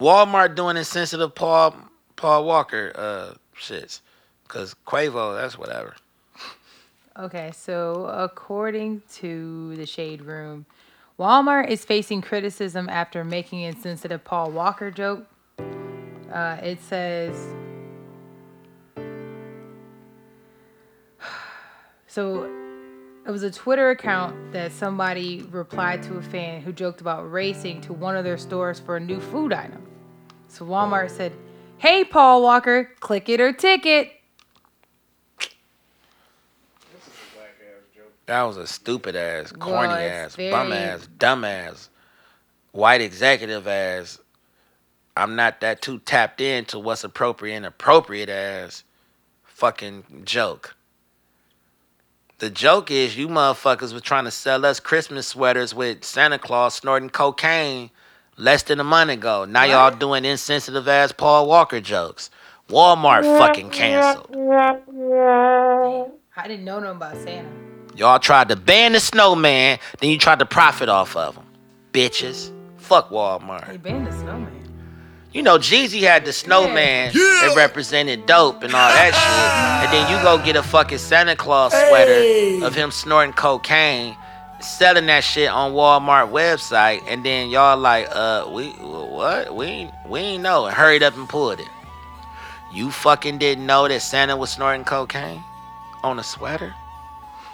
Walmart 0.00 0.54
doing 0.54 0.78
insensitive 0.78 1.34
Paul 1.34 1.76
Paul 2.16 2.46
Walker 2.46 2.90
uh 2.94 3.34
shits, 3.54 4.00
cause 4.48 4.74
Quavo 4.86 5.38
that's 5.38 5.58
whatever. 5.58 5.94
Okay, 7.18 7.52
so 7.54 8.06
according 8.06 9.02
to 9.16 9.76
the 9.76 9.84
Shade 9.84 10.22
Room, 10.22 10.64
Walmart 11.18 11.68
is 11.68 11.84
facing 11.84 12.22
criticism 12.22 12.88
after 12.88 13.24
making 13.24 13.60
insensitive 13.60 14.24
Paul 14.24 14.52
Walker 14.52 14.90
joke. 14.90 15.26
Uh, 16.32 16.56
it 16.62 16.80
says, 16.80 17.36
so 22.12 22.44
it 23.26 23.30
was 23.30 23.42
a 23.42 23.50
Twitter 23.50 23.88
account 23.90 24.52
that 24.52 24.70
somebody 24.70 25.42
replied 25.50 26.02
to 26.02 26.16
a 26.16 26.22
fan 26.22 26.60
who 26.60 26.70
joked 26.70 27.00
about 27.00 27.30
racing 27.32 27.80
to 27.82 27.94
one 27.94 28.16
of 28.16 28.24
their 28.24 28.36
stores 28.36 28.78
for 28.78 28.96
a 28.96 29.00
new 29.00 29.18
food 29.18 29.50
item. 29.50 29.82
So 30.48 30.66
Walmart 30.66 31.10
said, 31.10 31.32
"Hey 31.78 32.04
Paul 32.04 32.42
Walker, 32.42 32.90
click 33.00 33.30
it 33.30 33.40
or 33.40 33.50
ticket." 33.54 34.12
This 35.38 35.48
is 37.00 37.14
a 37.32 37.36
black 37.36 37.54
ass 37.62 37.86
joke. 37.96 38.12
That 38.26 38.42
was 38.42 38.58
a 38.58 38.66
stupid 38.66 39.16
ass, 39.16 39.50
corny 39.52 39.88
Well, 39.88 39.96
ass, 39.96 40.36
very- 40.36 40.50
bum 40.50 40.70
ass, 40.70 41.08
dumb 41.16 41.44
ass, 41.44 41.88
white 42.72 43.00
executive 43.00 43.66
ass. 43.66 44.18
I'm 45.16 45.34
not 45.34 45.60
that 45.60 45.80
too 45.80 45.98
tapped 46.00 46.42
into 46.42 46.78
what's 46.78 47.04
appropriate 47.04 47.56
and 47.56 47.64
appropriate 47.66 48.28
ass 48.28 48.84
fucking 49.44 50.24
joke. 50.26 50.74
The 52.42 52.50
joke 52.50 52.90
is 52.90 53.16
you 53.16 53.28
motherfuckers 53.28 53.94
were 53.94 54.00
trying 54.00 54.24
to 54.24 54.32
sell 54.32 54.66
us 54.66 54.80
Christmas 54.80 55.28
sweaters 55.28 55.76
with 55.76 56.02
Santa 56.02 56.40
Claus 56.40 56.74
snorting 56.74 57.08
cocaine 57.08 57.88
less 58.36 58.64
than 58.64 58.80
a 58.80 58.84
month 58.84 59.12
ago. 59.12 59.44
Now 59.44 59.62
y'all 59.62 59.94
doing 59.94 60.24
insensitive 60.24 60.88
ass 60.88 61.12
Paul 61.12 61.46
Walker 61.46 61.80
jokes. 61.80 62.30
Walmart 62.68 63.22
fucking 63.38 63.70
canceled. 63.70 64.32
Damn, 64.32 64.80
I 66.36 66.48
didn't 66.48 66.64
know 66.64 66.80
nothing 66.80 66.96
about 66.96 67.16
Santa. 67.18 67.48
Y'all 67.94 68.18
tried 68.18 68.48
to 68.48 68.56
ban 68.56 68.90
the 68.94 68.98
snowman, 68.98 69.78
then 70.00 70.10
you 70.10 70.18
tried 70.18 70.40
to 70.40 70.46
profit 70.46 70.88
off 70.88 71.14
of 71.14 71.36
him. 71.36 71.44
Bitches. 71.92 72.50
Fuck 72.76 73.10
Walmart. 73.10 73.68
They 73.68 73.76
banned 73.76 74.08
the 74.08 74.18
snowman. 74.18 74.61
You 75.32 75.42
know, 75.42 75.56
Jeezy 75.56 76.02
had 76.02 76.26
the 76.26 76.32
snowman 76.32 77.12
that 77.14 77.54
represented 77.56 78.26
dope 78.26 78.62
and 78.62 78.74
all 78.74 78.88
that 78.88 79.14
shit. 79.14 79.88
And 79.88 79.92
then 79.92 80.10
you 80.10 80.22
go 80.22 80.44
get 80.44 80.56
a 80.56 80.62
fucking 80.62 80.98
Santa 80.98 81.34
Claus 81.36 81.72
sweater 81.72 82.66
of 82.66 82.74
him 82.74 82.90
snorting 82.90 83.32
cocaine, 83.32 84.14
selling 84.60 85.06
that 85.06 85.24
shit 85.24 85.48
on 85.48 85.72
Walmart 85.72 86.30
website, 86.30 87.02
and 87.08 87.24
then 87.24 87.48
y'all 87.48 87.78
like, 87.78 88.08
uh, 88.10 88.46
we 88.52 88.72
what? 88.72 89.54
We 89.54 89.66
ain't, 89.66 89.94
we 90.06 90.20
ain't 90.20 90.42
know. 90.42 90.66
And 90.66 90.76
hurried 90.76 91.02
up 91.02 91.16
and 91.16 91.26
pulled 91.26 91.60
it. 91.60 91.68
You 92.70 92.90
fucking 92.90 93.38
didn't 93.38 93.64
know 93.64 93.88
that 93.88 94.00
Santa 94.02 94.36
was 94.36 94.50
snorting 94.50 94.84
cocaine 94.84 95.42
on 96.02 96.18
a 96.18 96.22
sweater? 96.22 96.74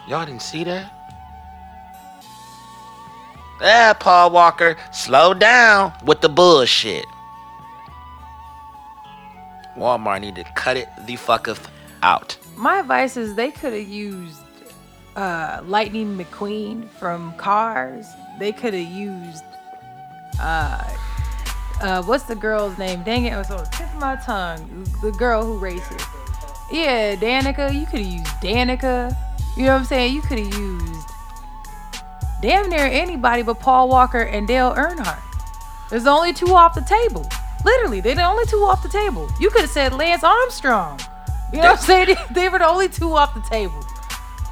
Y'all 0.08 0.26
didn't 0.26 0.42
see 0.42 0.64
that? 0.64 0.92
Yeah, 3.60 3.92
Paul 3.92 4.30
Walker, 4.30 4.76
slow 4.92 5.32
down 5.34 5.92
with 6.04 6.20
the 6.20 6.28
bullshit. 6.28 7.04
Walmart 9.78 10.20
need 10.20 10.34
to 10.36 10.44
cut 10.54 10.76
it 10.76 10.88
the 11.06 11.16
fuck 11.16 11.48
out. 12.02 12.36
My 12.56 12.80
advice 12.80 13.16
is 13.16 13.34
they 13.34 13.50
could 13.50 13.72
have 13.72 13.88
used 13.88 14.40
uh, 15.16 15.62
Lightning 15.64 16.16
McQueen 16.16 16.88
from 16.90 17.32
Cars 17.34 18.06
they 18.38 18.52
could 18.52 18.72
have 18.74 18.88
used 18.88 19.44
uh 20.40 20.82
uh 21.80 22.02
what's 22.04 22.24
the 22.24 22.34
girl's 22.34 22.78
name? 22.78 23.02
Dang 23.02 23.24
it, 23.24 23.32
it 23.32 23.36
was 23.36 23.50
on 23.50 23.58
the 23.58 23.70
tip 23.70 23.92
of 23.92 24.00
my 24.00 24.16
tongue. 24.16 24.86
The 25.02 25.12
girl 25.12 25.44
who 25.44 25.58
races. 25.58 26.02
Yeah, 26.72 27.16
Danica. 27.16 27.72
You 27.72 27.86
could 27.86 28.00
have 28.00 28.12
used 28.12 28.26
Danica. 28.42 29.14
You 29.56 29.64
know 29.64 29.72
what 29.72 29.80
I'm 29.80 29.84
saying? 29.84 30.14
You 30.14 30.22
could 30.22 30.38
have 30.38 30.54
used 30.54 31.08
damn 32.40 32.68
near 32.68 32.86
anybody 32.86 33.42
but 33.42 33.58
Paul 33.60 33.88
Walker 33.88 34.22
and 34.22 34.46
Dale 34.46 34.72
Earnhardt. 34.74 35.22
There's 35.90 36.06
only 36.06 36.32
two 36.32 36.48
off 36.48 36.74
the 36.74 36.82
table. 36.82 37.28
Literally, 37.64 38.00
they're 38.00 38.14
the 38.14 38.24
only 38.24 38.46
two 38.46 38.58
off 38.58 38.82
the 38.82 38.88
table. 38.88 39.28
You 39.40 39.50
could 39.50 39.62
have 39.62 39.70
said 39.70 39.92
Lance 39.92 40.24
Armstrong. 40.24 41.00
You 41.52 41.58
know 41.58 41.70
what 41.70 41.78
I'm 41.78 41.84
saying? 41.84 42.16
They 42.30 42.48
were 42.48 42.58
the 42.58 42.68
only 42.68 42.88
two 42.88 43.12
off 43.14 43.34
the 43.34 43.40
table. 43.40 43.84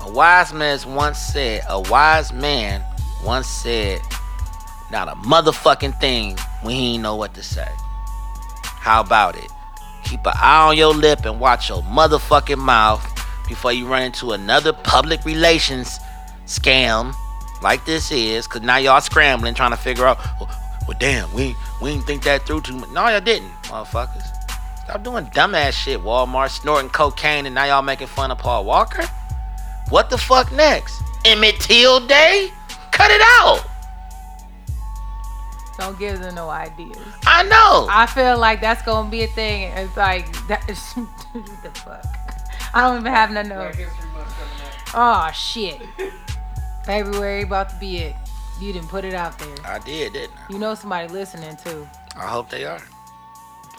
A 0.00 0.10
wise 0.10 0.52
man 0.52 0.78
once 0.94 1.18
said, 1.18 1.62
a 1.68 1.80
wise 1.80 2.32
man 2.32 2.82
once 3.24 3.46
said, 3.46 4.00
not 4.90 5.08
a 5.08 5.12
motherfucking 5.12 6.00
thing 6.00 6.36
when 6.62 6.74
he 6.74 6.94
ain't 6.94 7.02
know 7.02 7.16
what 7.16 7.34
to 7.34 7.42
say. 7.42 7.68
How 8.62 9.00
about 9.00 9.36
it? 9.36 9.50
Keep 10.04 10.26
an 10.26 10.34
eye 10.36 10.68
on 10.68 10.76
your 10.76 10.94
lip 10.94 11.24
and 11.24 11.40
watch 11.40 11.68
your 11.68 11.82
motherfucking 11.82 12.58
mouth 12.58 13.04
before 13.48 13.72
you 13.72 13.86
run 13.86 14.02
into 14.02 14.32
another 14.32 14.72
public 14.72 15.24
relations 15.24 15.98
scam 16.46 17.14
like 17.62 17.84
this 17.84 18.12
is, 18.12 18.46
cause 18.46 18.62
now 18.62 18.76
y'all 18.76 19.00
scrambling 19.00 19.54
trying 19.54 19.70
to 19.72 19.76
figure 19.76 20.06
out, 20.06 20.18
well, 20.86 20.88
well 20.88 20.98
damn, 20.98 21.32
we 21.32 21.56
we 21.80 21.90
didn't 21.90 22.06
think 22.06 22.22
that 22.24 22.46
through 22.46 22.62
too 22.62 22.76
much. 22.76 22.90
No, 22.90 23.08
y'all 23.08 23.20
didn't, 23.20 23.50
motherfuckers. 23.64 24.24
Stop 24.84 25.02
doing 25.02 25.26
dumbass 25.26 25.72
shit, 25.72 26.00
Walmart, 26.00 26.50
snorting 26.50 26.90
cocaine, 26.90 27.46
and 27.46 27.54
now 27.54 27.64
y'all 27.64 27.82
making 27.82 28.06
fun 28.06 28.30
of 28.30 28.38
Paul 28.38 28.64
Walker? 28.64 29.02
What 29.88 30.10
the 30.10 30.18
fuck 30.18 30.52
next? 30.52 31.02
Emmett 31.24 31.58
Till 31.60 32.06
Day? 32.06 32.50
Cut 32.92 33.10
it 33.10 33.20
out! 33.20 33.64
Don't 35.78 35.98
give 35.98 36.20
them 36.20 36.34
no 36.34 36.48
ideas. 36.48 36.96
I 37.26 37.42
know. 37.42 37.86
I 37.90 38.06
feel 38.06 38.38
like 38.38 38.60
that's 38.60 38.82
gonna 38.82 39.10
be 39.10 39.24
a 39.24 39.26
thing. 39.26 39.70
It's 39.72 39.96
like 39.96 40.32
that 40.48 40.68
is 40.70 40.92
what 40.94 41.62
the 41.62 41.70
fuck? 41.80 42.04
I 42.72 42.82
don't 42.82 43.00
even 43.00 43.12
have 43.12 43.30
nothing. 43.30 43.50
Black 43.50 43.72
To, 43.72 43.78
History 43.78 44.10
Month 44.12 44.34
coming 44.94 44.94
up. 44.94 45.28
oh 45.28 45.32
shit! 45.32 45.82
February 46.84 47.42
about 47.42 47.70
to 47.70 47.76
be 47.76 47.98
it. 47.98 48.16
You 48.60 48.72
didn't 48.72 48.88
put 48.88 49.04
it 49.04 49.14
out 49.14 49.38
there. 49.38 49.54
I 49.64 49.78
did, 49.78 50.14
didn't 50.14 50.36
I? 50.36 50.52
You 50.52 50.58
know 50.58 50.74
somebody 50.74 51.08
listening 51.12 51.56
too. 51.56 51.86
I 52.16 52.26
hope 52.26 52.48
they 52.48 52.64
are. 52.64 52.78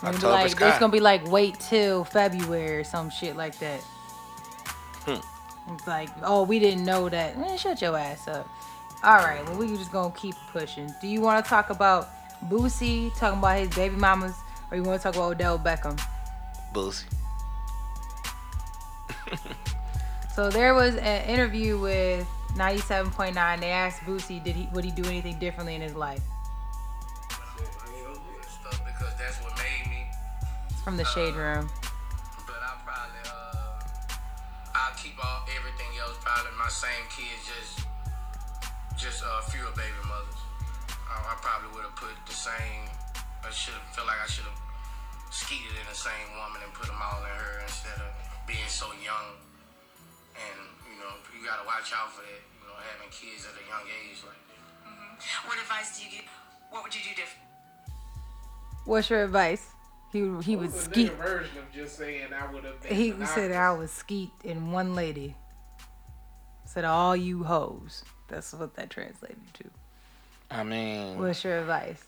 Be 0.01 0.07
October 0.07 0.27
like, 0.27 0.51
Sky. 0.51 0.69
it's 0.69 0.79
gonna 0.79 0.91
be 0.91 0.99
like 0.99 1.25
wait 1.27 1.59
till 1.59 2.03
February 2.03 2.77
or 2.77 2.83
some 2.83 3.09
shit 3.09 3.35
like 3.35 3.57
that. 3.59 3.81
Hmm. 5.05 5.73
It's 5.73 5.87
like, 5.87 6.09
oh, 6.23 6.43
we 6.43 6.59
didn't 6.59 6.85
know 6.85 7.09
that. 7.09 7.37
Man, 7.37 7.57
shut 7.57 7.81
your 7.81 7.97
ass 7.97 8.27
up. 8.27 8.47
All 9.03 9.17
right, 9.17 9.43
well, 9.47 9.57
we 9.57 9.67
just 9.67 9.91
gonna 9.91 10.13
keep 10.15 10.35
pushing. 10.51 10.91
Do 11.01 11.07
you 11.07 11.21
want 11.21 11.43
to 11.43 11.49
talk 11.49 11.69
about 11.69 12.09
Boosie 12.45 13.15
talking 13.17 13.39
about 13.39 13.57
his 13.59 13.69
baby 13.69 13.95
mamas, 13.95 14.35
or 14.69 14.77
you 14.77 14.83
want 14.83 14.99
to 14.99 15.03
talk 15.03 15.15
about 15.15 15.31
Odell 15.31 15.57
Beckham? 15.59 15.99
Boosie. 16.73 17.05
So 20.37 20.51
there 20.51 20.75
was 20.75 20.95
an 20.97 21.27
interview 21.27 21.79
with 21.79 22.27
97.9. 22.57 23.59
They 23.59 23.69
asked 23.69 24.01
Boosie, 24.01 24.43
did 24.43 24.55
he 24.55 24.67
would 24.73 24.83
he 24.83 24.91
do 24.91 25.05
anything 25.05 25.37
differently 25.39 25.75
in 25.75 25.81
his 25.81 25.95
life? 25.95 26.21
stuff 28.67 28.81
because 28.85 29.13
that's 29.15 29.39
what 29.43 29.53
made 29.57 29.85
me. 29.89 30.07
It's 30.69 30.81
from 30.81 30.97
the 30.97 31.05
Shade 31.05 31.35
Room. 31.35 31.69
But 32.45 32.59
I 32.59 32.73
probably 32.83 33.23
uh, 33.23 34.75
I'll 34.75 34.95
keep 34.97 35.15
all 35.23 35.45
everything 35.55 35.91
else. 36.01 36.17
Probably 36.21 36.51
my 36.57 36.69
same 36.69 37.05
kids, 37.09 37.47
just 37.47 37.87
just 38.97 39.23
uh, 39.23 39.41
fewer 39.47 39.71
baby 39.75 40.01
mothers. 40.07 40.41
I, 41.07 41.33
I 41.33 41.35
probably 41.39 41.71
would 41.75 41.85
have 41.85 41.95
put 41.95 42.15
the 42.25 42.35
same. 42.35 42.89
I 43.45 43.51
should 43.51 43.75
have 43.75 43.87
felt 43.95 44.07
like 44.07 44.19
I 44.19 44.27
should 44.27 44.45
have 44.45 44.59
skeeted 45.31 45.71
in 45.77 45.87
the 45.87 45.95
same 45.95 46.27
woman 46.35 46.59
and 46.63 46.73
put 46.73 46.87
them 46.87 46.99
all 46.99 47.23
in 47.23 47.31
her 47.31 47.63
instead 47.63 47.95
of 48.01 48.11
being 48.47 48.67
so 48.67 48.91
young. 48.99 49.39
And 50.35 50.66
know, 51.07 51.15
you 51.31 51.45
gotta 51.47 51.65
watch 51.65 51.91
out 51.95 52.11
for 52.11 52.21
that. 52.21 52.43
You 52.59 52.67
know, 52.67 52.75
having 52.75 53.09
kids 53.09 53.47
at 53.47 53.55
a 53.55 53.63
young 53.63 53.87
age 53.87 54.19
like 54.27 54.35
that. 54.51 54.59
Mm-hmm. 54.83 55.47
What 55.47 55.57
advice 55.57 55.97
do 55.99 56.05
you 56.05 56.11
give? 56.11 56.29
What 56.69 56.83
would 56.83 56.93
you 56.93 57.01
do 57.01 57.09
different? 57.15 57.47
What's 58.85 59.09
your 59.09 59.23
advice? 59.23 59.65
He 60.13 60.19
he 60.41 60.55
would 60.55 60.71
What's 60.71 60.87
a 60.87 60.89
skeet. 60.89 61.11
version 61.13 61.57
of 61.57 61.71
just 61.73 61.97
saying 61.97 62.27
I 62.33 62.51
would 62.51 62.63
have 62.63 62.81
been 62.81 62.95
He 62.95 63.07
monogamous? 63.11 63.31
said 63.31 63.51
I 63.51 63.71
was 63.73 63.91
skeet 63.91 64.31
in 64.43 64.71
one 64.71 64.95
lady. 64.95 65.35
Said 66.65 66.85
all 66.85 67.15
you 67.15 67.43
hoes. 67.43 68.03
That's 68.27 68.53
what 68.53 68.75
that 68.75 68.89
translated 68.89 69.37
to. 69.55 69.63
I 70.51 70.63
mean, 70.63 71.17
What's 71.19 71.43
your 71.43 71.59
advice? 71.59 72.03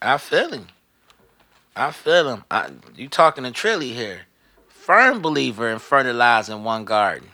I 0.00 0.18
feel 0.18 0.50
him. 0.52 0.66
I 1.76 1.90
feel 1.90 2.28
him. 2.28 2.44
I, 2.50 2.70
you 2.96 3.08
talking 3.08 3.44
to 3.44 3.50
Trilly 3.50 3.92
here. 3.94 4.22
Firm 4.82 5.22
believer 5.22 5.70
in 5.70 5.78
fertilizing 5.78 6.64
one 6.64 6.84
garden. 6.84 7.28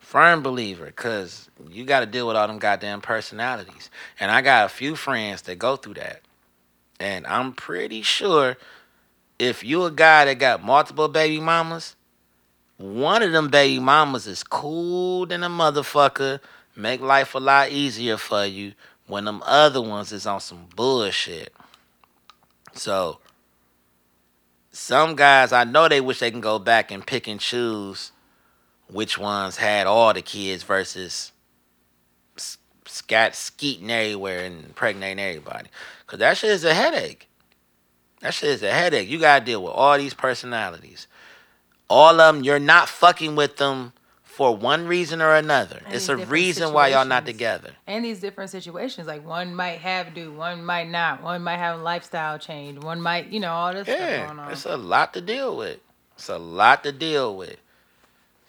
Firm 0.00 0.40
believer, 0.40 0.86
because 0.86 1.50
you 1.68 1.84
got 1.84 1.98
to 1.98 2.06
deal 2.06 2.28
with 2.28 2.36
all 2.36 2.46
them 2.46 2.60
goddamn 2.60 3.00
personalities. 3.00 3.90
And 4.20 4.30
I 4.30 4.40
got 4.40 4.66
a 4.66 4.68
few 4.68 4.94
friends 4.94 5.42
that 5.42 5.58
go 5.58 5.74
through 5.74 5.94
that. 5.94 6.20
And 7.00 7.26
I'm 7.26 7.54
pretty 7.54 8.02
sure 8.02 8.56
if 9.36 9.64
you 9.64 9.82
a 9.82 9.90
guy 9.90 10.26
that 10.26 10.38
got 10.38 10.62
multiple 10.62 11.08
baby 11.08 11.40
mamas, 11.40 11.96
one 12.76 13.24
of 13.24 13.32
them 13.32 13.48
baby 13.48 13.80
mamas 13.80 14.28
is 14.28 14.44
cool 14.44 15.26
than 15.26 15.42
a 15.42 15.48
motherfucker, 15.48 16.38
make 16.76 17.00
life 17.00 17.34
a 17.34 17.40
lot 17.40 17.72
easier 17.72 18.16
for 18.16 18.46
you 18.46 18.74
when 19.08 19.24
them 19.24 19.42
other 19.44 19.82
ones 19.82 20.12
is 20.12 20.24
on 20.24 20.38
some 20.38 20.68
bullshit. 20.76 21.52
So 22.74 23.18
some 24.72 25.14
guys 25.14 25.52
I 25.52 25.64
know 25.64 25.88
they 25.88 26.00
wish 26.00 26.18
they 26.18 26.30
can 26.30 26.40
go 26.40 26.58
back 26.58 26.90
and 26.90 27.06
pick 27.06 27.28
and 27.28 27.38
choose 27.38 28.12
which 28.88 29.18
ones 29.18 29.56
had 29.56 29.86
all 29.86 30.12
the 30.12 30.22
kids 30.22 30.62
versus 30.62 31.32
scat 32.86 33.34
skeeting 33.34 33.90
everywhere 33.90 34.44
and 34.44 34.64
impregnating 34.64 35.24
everybody. 35.24 35.68
Cause 36.06 36.18
that 36.18 36.36
shit 36.36 36.50
is 36.50 36.64
a 36.64 36.74
headache. 36.74 37.28
That 38.20 38.34
shit 38.34 38.50
is 38.50 38.62
a 38.62 38.72
headache. 38.72 39.08
You 39.08 39.18
gotta 39.18 39.44
deal 39.44 39.62
with 39.62 39.72
all 39.72 39.96
these 39.98 40.14
personalities. 40.14 41.06
All 41.88 42.20
of 42.20 42.34
them, 42.34 42.44
you're 42.44 42.58
not 42.58 42.88
fucking 42.88 43.36
with 43.36 43.56
them 43.56 43.92
for 44.36 44.56
one 44.56 44.86
reason 44.86 45.20
or 45.20 45.34
another. 45.34 45.80
And 45.84 45.94
it's 45.94 46.08
a 46.08 46.16
reason 46.16 46.72
why 46.72 46.88
y'all 46.88 47.04
not 47.04 47.26
together. 47.26 47.70
And 47.86 48.04
these 48.04 48.18
different 48.20 48.50
situations, 48.50 49.06
like 49.06 49.26
one 49.26 49.54
might 49.54 49.78
have 49.80 50.14
do, 50.14 50.32
one 50.32 50.64
might 50.64 50.88
not, 50.88 51.22
one 51.22 51.42
might 51.42 51.58
have 51.58 51.80
a 51.80 51.82
lifestyle 51.82 52.38
change, 52.38 52.82
one 52.82 53.00
might, 53.00 53.28
you 53.28 53.40
know, 53.40 53.52
all 53.52 53.72
this 53.74 53.86
stuff 53.86 53.98
Yeah, 54.00 54.26
going 54.26 54.38
on. 54.38 54.50
it's 54.52 54.64
a 54.64 54.76
lot 54.76 55.12
to 55.14 55.20
deal 55.20 55.56
with. 55.56 55.78
It's 56.16 56.28
a 56.30 56.38
lot 56.38 56.82
to 56.84 56.92
deal 56.92 57.36
with. 57.36 57.56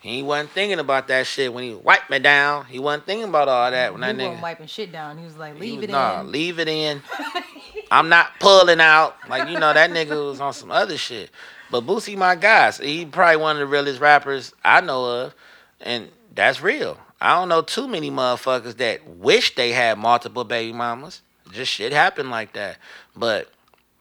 He 0.02 0.22
wasn't 0.22 0.50
thinking 0.52 0.80
about 0.80 1.08
that 1.08 1.26
shit 1.28 1.54
when 1.54 1.64
he 1.64 1.74
wiped 1.76 2.10
me 2.10 2.20
down. 2.20 2.66
He 2.66 2.78
wasn't 2.80 3.06
thinking 3.06 3.30
about 3.30 3.48
all 3.48 3.72
that 3.72 3.94
when 3.94 4.02
he 4.02 4.08
that 4.08 4.16
wasn't 4.18 4.38
nigga. 4.38 4.42
wiping 4.42 4.68
shit 4.68 4.92
down. 4.92 5.18
He 5.18 5.24
was 5.26 5.38
like, 5.38 5.58
leave 5.60 5.78
was- 5.78 5.84
it 5.86 5.92
nah, 5.92 6.20
in. 6.22 6.32
leave 6.32 6.60
it 6.60 6.68
in. 6.68 7.02
I'm 7.92 8.10
not 8.10 8.32
pulling 8.40 8.80
out. 8.82 9.16
Like 9.30 9.50
you 9.50 9.60
know, 9.60 9.72
that 9.74 9.92
nigga 9.92 10.30
was 10.30 10.42
on 10.42 10.54
some 10.54 10.72
other 10.72 10.98
shit. 10.98 11.30
But 11.72 11.86
Boosie, 11.86 12.18
my 12.18 12.36
guy, 12.36 12.70
so 12.72 12.84
he 12.84 13.06
probably 13.06 13.38
one 13.38 13.56
of 13.56 13.60
the 13.62 13.66
realest 13.66 14.00
rappers 14.02 14.54
I 14.64 14.82
know 14.82 15.06
of, 15.06 15.36
and 15.84 16.10
that's 16.34 16.62
real. 16.62 16.98
I 17.22 17.36
don't 17.36 17.50
know 17.50 17.62
too 17.62 17.88
many 17.88 18.10
motherfuckers 18.10 18.78
that 18.78 19.08
wish 19.08 19.56
they 19.56 19.72
had 19.72 19.98
multiple 19.98 20.44
baby 20.44 20.74
mamas. 20.74 21.22
Just 21.52 21.72
shit 21.72 21.94
happen 21.94 22.30
like 22.30 22.54
that. 22.54 22.78
But 23.16 23.52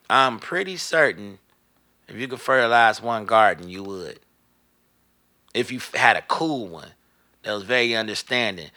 I'm 0.08 0.38
pretty 0.38 0.76
certain 0.76 1.38
if 2.08 2.16
you 2.16 2.28
could 2.28 2.40
fertilize 2.40 3.02
one 3.02 3.26
garden, 3.26 3.68
you 3.68 3.82
would. 3.84 4.20
If 5.54 5.70
you 5.70 5.80
had 5.94 6.16
a 6.16 6.22
cool 6.22 6.66
one 6.68 6.92
that 7.42 7.52
was 7.52 7.62
very 7.62 7.94
understanding, 7.94 8.70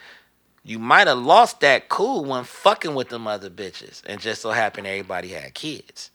you 0.64 0.80
might 0.80 1.08
have 1.08 1.18
lost 1.18 1.60
that 1.62 1.90
cool 1.90 2.26
one 2.26 2.44
fucking 2.44 2.96
with 2.96 3.10
them 3.10 3.28
other 3.28 3.50
bitches, 3.50 4.02
and 4.06 4.20
just 4.20 4.42
so 4.42 4.52
happened 4.52 4.88
everybody 4.88 5.30
had 5.30 5.54
kids. 5.54 6.12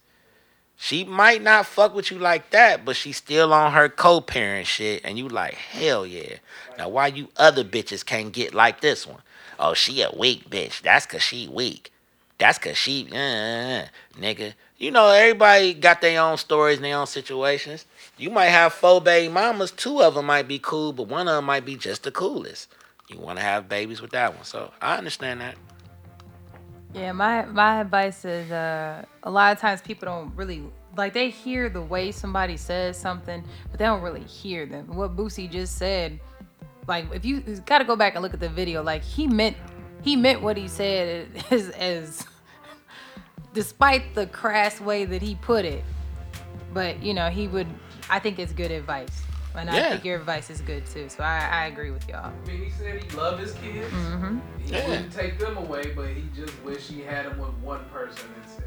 She 0.83 1.03
might 1.03 1.43
not 1.43 1.67
fuck 1.67 1.93
with 1.93 2.09
you 2.09 2.17
like 2.17 2.49
that, 2.49 2.83
but 2.83 2.95
she 2.95 3.11
still 3.11 3.53
on 3.53 3.73
her 3.73 3.87
co-parent 3.87 4.65
shit, 4.65 5.01
and 5.05 5.15
you 5.15 5.29
like 5.29 5.53
hell 5.53 6.07
yeah. 6.07 6.37
Now 6.75 6.89
why 6.89 7.07
you 7.07 7.27
other 7.37 7.63
bitches 7.63 8.03
can't 8.03 8.33
get 8.33 8.55
like 8.55 8.81
this 8.81 9.05
one? 9.05 9.21
Oh, 9.59 9.75
she 9.75 10.01
a 10.01 10.09
weak 10.17 10.49
bitch. 10.49 10.81
That's 10.81 11.05
cause 11.05 11.21
she 11.21 11.47
weak. 11.47 11.93
That's 12.39 12.57
cause 12.57 12.77
she, 12.77 13.07
uh, 13.11 13.85
nigga. 14.19 14.55
You 14.79 14.89
know, 14.89 15.09
everybody 15.09 15.75
got 15.75 16.01
their 16.01 16.19
own 16.19 16.37
stories 16.37 16.77
and 16.77 16.85
their 16.85 16.97
own 16.97 17.05
situations. 17.05 17.85
You 18.17 18.31
might 18.31 18.45
have 18.45 18.73
four 18.73 18.99
baby 18.99 19.31
mamas. 19.31 19.69
Two 19.69 20.01
of 20.01 20.15
them 20.15 20.25
might 20.25 20.47
be 20.47 20.57
cool, 20.57 20.93
but 20.93 21.07
one 21.07 21.27
of 21.27 21.35
them 21.35 21.45
might 21.45 21.63
be 21.63 21.75
just 21.75 22.01
the 22.01 22.11
coolest. 22.11 22.69
You 23.07 23.19
want 23.19 23.37
to 23.37 23.43
have 23.43 23.69
babies 23.69 24.01
with 24.01 24.11
that 24.11 24.33
one. 24.33 24.45
So 24.45 24.71
I 24.81 24.97
understand 24.97 25.41
that. 25.41 25.57
Yeah, 26.93 27.11
my 27.13 27.45
my 27.45 27.81
advice 27.81 28.25
is 28.25 28.51
uh, 28.51 29.05
a 29.23 29.31
lot 29.31 29.53
of 29.53 29.59
times 29.59 29.81
people 29.81 30.07
don't 30.07 30.35
really 30.35 30.63
like 30.97 31.13
they 31.13 31.29
hear 31.29 31.69
the 31.69 31.81
way 31.81 32.11
somebody 32.11 32.57
says 32.57 32.97
something, 32.97 33.43
but 33.69 33.79
they 33.79 33.85
don't 33.85 34.01
really 34.01 34.23
hear 34.23 34.65
them. 34.65 34.87
What 34.87 35.15
Boosie 35.15 35.49
just 35.49 35.77
said 35.77 36.19
like 36.87 37.05
if 37.13 37.25
you, 37.25 37.41
got 37.65 37.79
to 37.79 37.85
go 37.85 37.95
back 37.95 38.15
and 38.15 38.23
look 38.23 38.33
at 38.33 38.39
the 38.39 38.49
video. 38.49 38.83
Like 38.83 39.03
he 39.03 39.27
meant 39.27 39.57
he 40.01 40.15
meant 40.15 40.41
what 40.41 40.57
he 40.57 40.67
said 40.67 41.29
as 41.51 41.69
as 41.69 42.25
despite 43.53 44.15
the 44.15 44.27
crass 44.27 44.81
way 44.81 45.05
that 45.05 45.21
he 45.21 45.35
put 45.35 45.65
it. 45.65 45.83
But 46.73 47.01
you 47.01 47.13
know 47.13 47.29
he 47.29 47.47
would. 47.47 47.67
I 48.09 48.19
think 48.19 48.39
it's 48.39 48.51
good 48.51 48.71
advice, 48.71 49.23
and 49.55 49.69
I 49.69 49.89
think 49.89 50.05
your 50.05 50.17
advice 50.17 50.49
is 50.49 50.61
good 50.61 50.85
too. 50.85 51.09
So 51.09 51.23
I, 51.23 51.47
I 51.51 51.65
agree 51.67 51.91
with 51.91 52.07
y'all. 52.07 52.31
I 52.31 52.47
mean, 52.47 52.63
he 52.63 52.69
said 52.71 53.03
he 53.03 53.09
loved 53.17 53.41
his 53.41 53.53
kids. 53.53 53.91
Mm-hmm. 53.93 54.39
He 54.65 54.71
Yeah. 54.73 54.87
wouldn't 54.87 55.11
take 55.11 55.37
them 55.39 55.57
away, 55.57 55.91
but 55.95 56.07
he 56.09 56.23
just 56.35 56.53
wish 56.63 56.87
he 56.87 57.01
had 57.01 57.25
them 57.25 57.37
with 57.39 57.53
one 57.55 57.83
person 57.85 58.27
instead. 58.43 58.63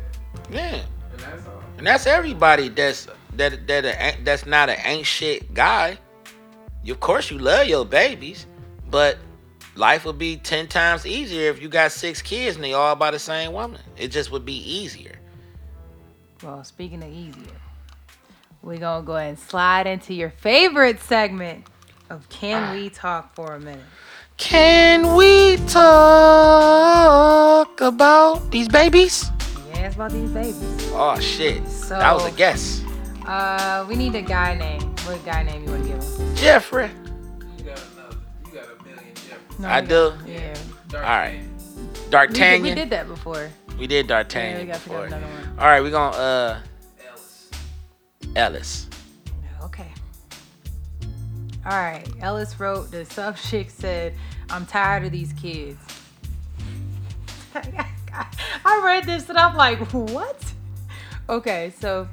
Yeah. 0.50 0.82
And 1.12 1.20
that's 1.20 1.46
all. 1.46 1.62
And 1.78 1.86
that's 1.86 2.06
everybody 2.06 2.68
that's 2.68 3.06
that 3.36 3.66
that 3.66 3.84
a- 3.84 4.22
that's 4.22 4.46
not 4.46 4.68
an 4.68 4.76
ain't 4.84 5.06
shit 5.06 5.54
guy. 5.54 5.98
Of 6.88 7.00
course, 7.00 7.30
you 7.30 7.38
love 7.38 7.66
your 7.66 7.84
babies, 7.86 8.46
but 8.90 9.16
life 9.74 10.04
would 10.04 10.18
be 10.18 10.36
ten 10.36 10.66
times 10.68 11.06
easier 11.06 11.48
if 11.50 11.62
you 11.62 11.68
got 11.68 11.92
six 11.92 12.20
kids 12.20 12.56
and 12.56 12.64
they 12.64 12.74
all 12.74 12.94
by 12.94 13.10
the 13.10 13.18
same 13.18 13.52
woman. 13.52 13.80
It 13.96 14.08
just 14.08 14.30
would 14.32 14.44
be 14.44 14.58
easier. 14.58 15.18
Well, 16.42 16.62
speaking 16.62 17.02
of 17.02 17.10
easier, 17.10 17.56
we're 18.64 18.78
gonna 18.78 19.04
go 19.04 19.16
ahead 19.16 19.30
and 19.30 19.38
slide 19.38 19.86
into 19.86 20.14
your 20.14 20.30
favorite 20.30 21.00
segment 21.00 21.66
of 22.10 22.28
Can 22.28 22.74
We 22.74 22.90
Talk 22.90 23.34
for 23.34 23.54
a 23.54 23.60
Minute? 23.60 23.84
Can 24.36 25.14
we 25.14 25.56
talk 25.68 27.00
about 27.80 28.50
these 28.50 28.68
babies? 28.68 29.30
Yeah, 29.70 29.86
it's 29.86 29.94
about 29.94 30.10
these 30.12 30.30
babies. 30.30 30.90
Oh 30.92 31.18
shit, 31.20 31.66
So, 31.68 31.98
that 31.98 32.12
was 32.14 32.26
a 32.26 32.32
guess. 32.32 32.82
Uh, 33.26 33.84
we 33.88 33.96
need 33.96 34.14
a 34.14 34.22
guy 34.22 34.54
name. 34.54 34.82
What 35.06 35.24
guy 35.24 35.42
name 35.42 35.64
you 35.64 35.70
want 35.70 35.82
to 35.84 35.88
give 35.90 36.02
him? 36.02 36.34
Jeffrey. 36.36 36.90
You 37.58 37.64
got 37.64 37.80
another. 37.94 38.16
You 38.46 38.52
got 38.52 38.64
a 38.68 38.84
million 38.84 39.14
Jeffrey. 39.14 39.56
No, 39.58 39.68
I 39.68 39.80
do. 39.80 40.12
Yeah. 40.26 40.54
All 40.94 41.00
right. 41.00 41.40
Man. 42.12 42.12
We 42.12 42.26
did, 42.34 42.62
we 42.62 42.74
did 42.74 42.90
that 42.90 43.08
before. 43.08 43.50
We 43.78 43.86
did 43.86 44.06
Yeah, 44.06 44.22
D'Artagnan 44.22 44.60
we 44.60 44.66
got 44.66 44.74
to 44.74 44.80
pick 44.80 44.88
before. 44.90 45.06
another 45.06 45.26
one. 45.26 45.58
All 45.58 45.66
right, 45.66 45.80
we're 45.80 45.90
gonna 45.90 46.16
uh 46.16 46.54
Ellis. 46.54 46.62
Ellis. 48.36 48.88
Okay. 49.62 49.92
All 51.64 51.72
right. 51.72 52.06
Ellis 52.20 52.58
wrote 52.60 52.90
the 52.90 53.04
sub 53.04 53.36
chick 53.48 53.70
said, 53.70 54.14
"I'm 54.50 54.66
tired 54.66 55.04
of 55.04 55.12
these 55.12 55.32
kids." 55.34 55.78
I 58.64 58.82
read 58.84 59.04
this 59.04 59.28
and 59.28 59.38
I'm 59.38 59.56
like, 59.56 59.78
what? 59.92 60.52
Okay, 61.28 61.72
so 61.78 62.08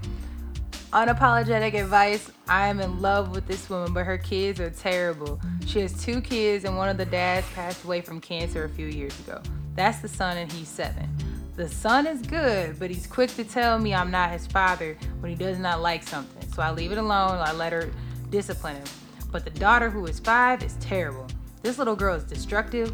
unapologetic 0.91 1.73
advice. 1.73 2.31
I 2.47 2.67
am 2.67 2.79
in 2.79 3.01
love 3.01 3.31
with 3.31 3.47
this 3.47 3.69
woman, 3.69 3.93
but 3.93 4.05
her 4.05 4.17
kids 4.17 4.60
are 4.60 4.69
terrible. 4.69 5.39
She 5.65 5.79
has 5.79 6.01
two 6.03 6.21
kids, 6.21 6.65
and 6.65 6.77
one 6.77 6.89
of 6.89 6.97
the 6.97 7.05
dads 7.05 7.47
passed 7.53 7.84
away 7.84 8.01
from 8.01 8.19
cancer 8.19 8.63
a 8.65 8.69
few 8.69 8.88
years 8.88 9.17
ago. 9.21 9.41
That's 9.75 9.99
the 9.99 10.07
son, 10.07 10.38
and 10.38 10.51
he's 10.51 10.67
seven. 10.67 11.10
The 11.55 11.67
son 11.67 12.07
is 12.07 12.21
good, 12.21 12.79
but 12.79 12.89
he's 12.89 13.05
quick 13.05 13.29
to 13.35 13.43
tell 13.43 13.77
me 13.77 13.93
I'm 13.93 14.09
not 14.09 14.31
his 14.31 14.47
father 14.47 14.97
when 15.19 15.31
he 15.31 15.37
does 15.37 15.59
not 15.59 15.81
like 15.81 16.01
something. 16.01 16.49
So 16.53 16.61
I 16.61 16.71
leave 16.71 16.93
it 16.93 16.97
alone. 16.97 17.39
I 17.39 17.51
let 17.51 17.73
her 17.73 17.89
discipline 18.29 18.77
him. 18.77 18.85
But 19.31 19.43
the 19.43 19.51
daughter, 19.51 19.89
who 19.89 20.05
is 20.05 20.19
five, 20.19 20.63
is 20.63 20.75
terrible. 20.79 21.27
This 21.61 21.77
little 21.77 21.95
girl 21.95 22.15
is 22.15 22.23
destructive, 22.23 22.93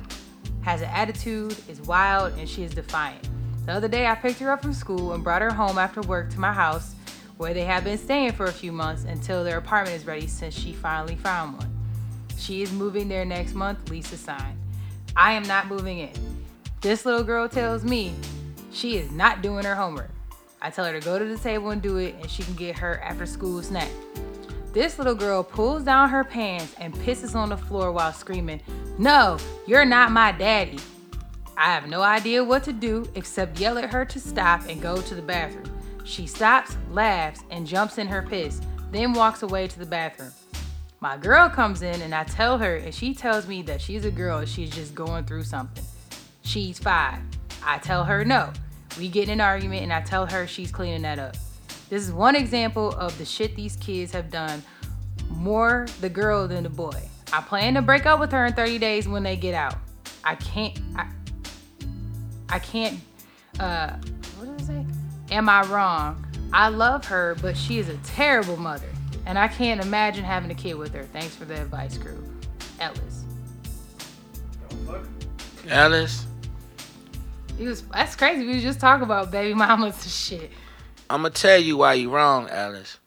has 0.62 0.82
an 0.82 0.90
attitude, 0.90 1.56
is 1.70 1.82
wild, 1.82 2.34
and 2.38 2.50
she 2.50 2.64
is 2.64 2.74
defiant. 2.74 3.30
The 3.68 3.74
other 3.74 3.88
day, 3.88 4.08
I 4.08 4.16
picked 4.16 4.40
her 4.40 4.52
up 4.52 4.64
from 4.64 4.74
school 4.74 5.14
and 5.14 5.24
brought 5.24 5.42
her 5.42 5.54
home 5.54 5.78
after 5.78 6.02
work 6.02 6.32
to 6.32 6.40
my 6.40 6.52
house, 6.52 6.96
where 7.38 7.54
they 7.54 7.64
have 7.64 7.84
been 7.84 7.98
staying 7.98 8.32
for 8.32 8.46
a 8.46 8.52
few 8.52 8.72
months 8.72 9.04
until 9.04 9.44
their 9.44 9.58
apartment 9.58 9.96
is 9.96 10.08
ready 10.08 10.26
since 10.26 10.58
she 10.58 10.74
finally 10.74 11.16
found 11.16 11.58
one. 11.58 11.72
She 12.38 12.64
is 12.64 12.72
moving 12.72 13.08
there 13.08 13.26
next 13.26 13.54
month, 13.54 13.90
Lisa 13.90 14.18
signed. 14.18 14.58
I 15.16 15.34
am 15.34 15.44
not 15.44 15.68
moving 15.68 16.00
in. 16.00 16.14
This 16.82 17.06
little 17.06 17.24
girl 17.24 17.48
tells 17.48 17.84
me 17.84 18.14
she 18.78 18.98
is 18.98 19.12
not 19.12 19.42
doing 19.42 19.66
her 19.66 19.76
homework. 19.76 20.12
I 20.62 20.70
tell 20.70 20.86
her 20.86 21.00
to 21.00 21.06
go 21.06 21.20
to 21.20 21.26
the 21.26 21.38
table 21.38 21.72
and 21.72 21.82
do 21.82 21.98
it, 21.98 22.16
and 22.22 22.30
she 22.30 22.44
can 22.44 22.54
get 22.54 22.78
her 22.78 23.00
after 23.02 23.26
school 23.26 23.62
snack. 23.62 23.90
This 24.74 24.98
little 24.98 25.16
girl 25.16 25.44
pulls 25.44 25.84
down 25.84 26.10
her 26.10 26.24
pants 26.24 26.76
and 26.80 26.94
pisses 26.94 27.36
on 27.36 27.50
the 27.50 27.58
floor 27.58 27.92
while 27.92 28.14
screaming, 28.14 28.62
No, 28.98 29.38
you're 29.66 29.86
not 29.86 30.12
my 30.12 30.32
daddy. 30.32 30.80
I 31.58 31.74
have 31.74 31.88
no 31.88 32.02
idea 32.04 32.44
what 32.44 32.64
to 32.66 32.74
do 32.74 33.10
except 33.16 33.60
yell 33.60 33.80
at 33.80 33.92
her 33.92 34.06
to 34.06 34.20
stop 34.20 34.68
and 34.70 34.82
go 34.82 35.02
to 35.02 35.16
the 35.16 35.22
bathroom. 35.22 35.72
She 36.04 36.28
stops, 36.28 36.78
laughs, 36.92 37.42
and 37.50 37.66
jumps 37.66 37.98
in 37.98 38.08
her 38.08 38.22
piss, 38.22 38.62
then 38.92 39.14
walks 39.14 39.42
away 39.42 39.68
to 39.68 39.80
the 39.80 39.86
bathroom. 39.86 40.32
My 41.00 41.18
girl 41.18 41.50
comes 41.50 41.82
in 41.82 42.02
and 42.02 42.14
I 42.14 42.24
tell 42.24 42.58
her, 42.60 42.76
and 42.76 42.94
she 42.94 43.14
tells 43.14 43.48
me 43.48 43.62
that 43.64 43.82
she's 43.82 44.06
a 44.06 44.12
girl 44.12 44.40
and 44.40 44.50
she's 44.50 44.70
just 44.70 44.94
going 44.94 45.26
through 45.26 45.44
something. 45.44 45.84
She's 46.44 46.80
five. 46.80 47.20
I 47.64 47.80
tell 47.80 48.06
her 48.06 48.24
no. 48.24 48.54
We 48.98 49.10
get 49.10 49.26
in 49.26 49.34
an 49.34 49.42
argument 49.42 49.84
and 49.84 49.94
I 49.94 50.02
tell 50.02 50.26
her 50.26 50.48
she's 50.48 50.72
cleaning 50.72 51.04
that 51.04 51.20
up. 51.20 51.36
This 51.90 52.04
is 52.04 52.12
one 52.12 52.36
example 52.36 52.92
of 52.94 53.18
the 53.18 53.26
shit 53.26 53.56
these 53.56 53.76
kids 53.78 54.12
have 54.12 54.30
done 54.30 54.62
more 55.30 55.88
the 56.02 56.10
girl 56.10 56.48
than 56.48 56.64
the 56.64 56.70
boy. 56.70 57.02
I 57.32 57.42
plan 57.42 57.76
to 57.76 57.82
break 57.82 58.06
up 58.06 58.20
with 58.20 58.32
her 58.32 58.46
in 58.46 58.54
30 58.54 58.78
days 58.80 59.08
when 59.08 59.24
they 59.24 59.36
get 59.36 59.54
out. 59.54 59.76
I 60.24 60.36
can't 60.36 60.78
I, 60.96 61.08
I 62.50 62.60
can't 62.60 63.00
uh 63.60 63.98
what 64.38 64.58
did 64.58 64.62
I 64.62 64.66
say? 64.66 64.86
Am 65.32 65.50
I 65.50 65.64
wrong? 65.68 66.26
I 66.54 66.70
love 66.70 67.06
her, 67.06 67.36
but 67.42 67.58
she 67.58 67.80
is 67.80 67.90
a 67.90 67.98
terrible 67.98 68.58
mother. 68.58 68.88
And 69.26 69.38
I 69.38 69.50
can't 69.50 69.82
imagine 69.82 70.24
having 70.24 70.50
a 70.52 70.56
kid 70.56 70.76
with 70.76 70.94
her. 70.94 71.04
Thanks 71.04 71.36
for 71.36 71.44
the 71.44 71.62
advice, 71.62 71.98
crew. 71.98 72.24
Ellis. 72.80 73.26
Ellis. 75.68 76.27
Was 77.60 77.82
that's 77.84 78.16
crazy. 78.16 78.46
We 78.46 78.56
was 78.56 78.64
just 78.64 78.80
talking 78.80 79.04
about 79.04 79.32
baby 79.32 79.54
mamas 79.54 80.02
and 80.04 80.12
shit. 80.12 80.52
I'm 81.10 81.22
gonna 81.22 81.34
tell 81.34 81.58
you 81.58 81.78
why 81.78 81.94
you 81.94 82.10
wrong, 82.10 82.50
Alice. 82.50 83.00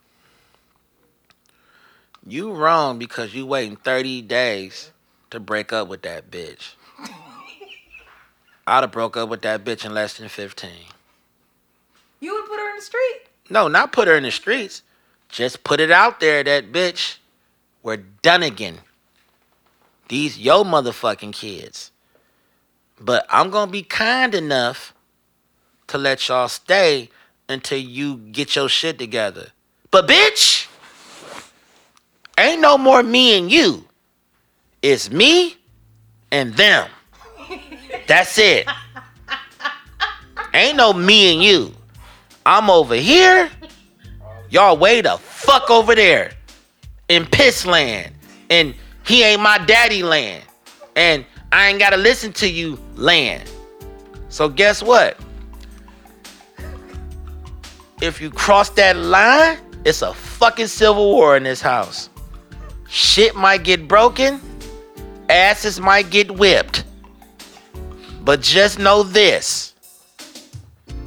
You 2.26 2.52
wrong 2.52 2.98
because 2.98 3.34
you 3.34 3.46
waiting 3.46 3.76
30 3.76 4.22
days 4.22 4.90
to 5.30 5.40
break 5.40 5.72
up 5.72 5.88
with 5.88 6.02
that 6.02 6.30
bitch. 6.30 6.74
I'd 8.66 8.82
have 8.82 8.92
broke 8.92 9.16
up 9.16 9.28
with 9.28 9.42
that 9.42 9.64
bitch 9.64 9.84
in 9.84 9.94
less 9.94 10.16
than 10.18 10.28
15. 10.28 10.70
You 12.20 12.34
would 12.34 12.46
put 12.46 12.58
her 12.58 12.70
in 12.70 12.76
the 12.76 12.82
street? 12.82 13.20
No, 13.48 13.68
not 13.68 13.92
put 13.92 14.06
her 14.06 14.16
in 14.16 14.22
the 14.22 14.30
streets. 14.30 14.82
Just 15.28 15.64
put 15.64 15.80
it 15.80 15.90
out 15.90 16.20
there 16.20 16.42
that 16.44 16.72
bitch, 16.72 17.16
we're 17.82 17.96
done 17.96 18.42
again. 18.42 18.80
These 20.08 20.38
yo 20.38 20.64
motherfucking 20.64 21.32
kids. 21.32 21.92
But 23.00 23.26
I'm 23.30 23.50
gonna 23.50 23.70
be 23.70 23.82
kind 23.82 24.34
enough 24.34 24.94
to 25.88 25.98
let 25.98 26.28
y'all 26.28 26.48
stay 26.48 27.10
until 27.48 27.78
you 27.78 28.16
get 28.16 28.54
your 28.54 28.68
shit 28.68 28.98
together. 28.98 29.48
But 29.90 30.06
bitch, 30.06 30.68
ain't 32.38 32.60
no 32.60 32.78
more 32.78 33.02
me 33.02 33.36
and 33.38 33.50
you. 33.50 33.84
It's 34.82 35.10
me 35.10 35.56
and 36.30 36.54
them. 36.54 36.88
That's 38.06 38.38
it. 38.38 38.68
Ain't 40.54 40.76
no 40.76 40.92
me 40.92 41.34
and 41.34 41.42
you. 41.42 41.74
I'm 42.44 42.70
over 42.70 42.94
here. 42.94 43.50
Y'all 44.48 44.76
way 44.76 45.00
the 45.00 45.16
fuck 45.18 45.70
over 45.70 45.94
there 45.94 46.32
in 47.08 47.26
piss 47.26 47.66
land. 47.66 48.12
And 48.48 48.74
he 49.06 49.22
ain't 49.22 49.42
my 49.42 49.58
daddy 49.58 50.02
land. 50.02 50.44
And 50.96 51.24
I 51.52 51.68
ain't 51.68 51.78
gotta 51.78 51.96
listen 51.96 52.32
to 52.34 52.48
you 52.48 52.78
land. 52.94 53.50
So 54.28 54.48
guess 54.48 54.82
what? 54.82 55.16
If 58.00 58.20
you 58.20 58.30
cross 58.30 58.70
that 58.70 58.96
line, 58.96 59.58
it's 59.84 60.02
a 60.02 60.14
fucking 60.14 60.68
civil 60.68 61.12
war 61.12 61.36
in 61.36 61.42
this 61.42 61.60
house. 61.60 62.08
Shit 62.88 63.34
might 63.34 63.64
get 63.64 63.88
broken, 63.88 64.40
asses 65.28 65.80
might 65.80 66.10
get 66.10 66.30
whipped. 66.30 66.84
But 68.22 68.40
just 68.40 68.78
know 68.78 69.02
this. 69.02 69.74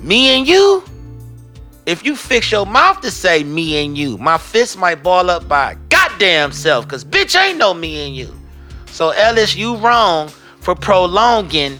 Me 0.02 0.38
and 0.38 0.48
you, 0.48 0.84
if 1.86 2.06
you 2.06 2.16
fix 2.16 2.52
your 2.52 2.66
mouth 2.66 3.02
to 3.02 3.12
say 3.12 3.44
me 3.44 3.86
and 3.86 3.98
you, 3.98 4.18
my 4.18 4.38
fist 4.38 4.78
might 4.78 5.04
ball 5.04 5.30
up 5.30 5.48
by 5.48 5.78
goddamn 5.90 6.52
self, 6.52 6.88
cause 6.88 7.06
bitch 7.06 7.40
ain't 7.40 7.58
no 7.58 7.74
me 7.74 8.06
and 8.06 8.16
you. 8.16 8.34
So 8.94 9.10
Ellis, 9.10 9.56
you 9.56 9.76
wrong 9.78 10.28
for 10.60 10.76
prolonging 10.76 11.80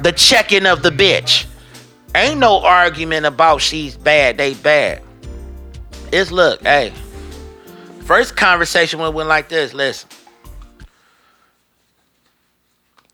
the 0.00 0.10
checking 0.10 0.66
of 0.66 0.82
the 0.82 0.90
bitch. 0.90 1.46
Ain't 2.16 2.40
no 2.40 2.58
argument 2.58 3.24
about 3.24 3.60
she's 3.62 3.96
bad, 3.96 4.38
they 4.38 4.54
bad. 4.54 5.00
It's 6.10 6.32
look, 6.32 6.60
hey. 6.62 6.92
First 8.00 8.34
conversation 8.36 8.98
went, 8.98 9.14
went 9.14 9.28
like 9.28 9.48
this. 9.48 9.72
Listen. 9.72 10.08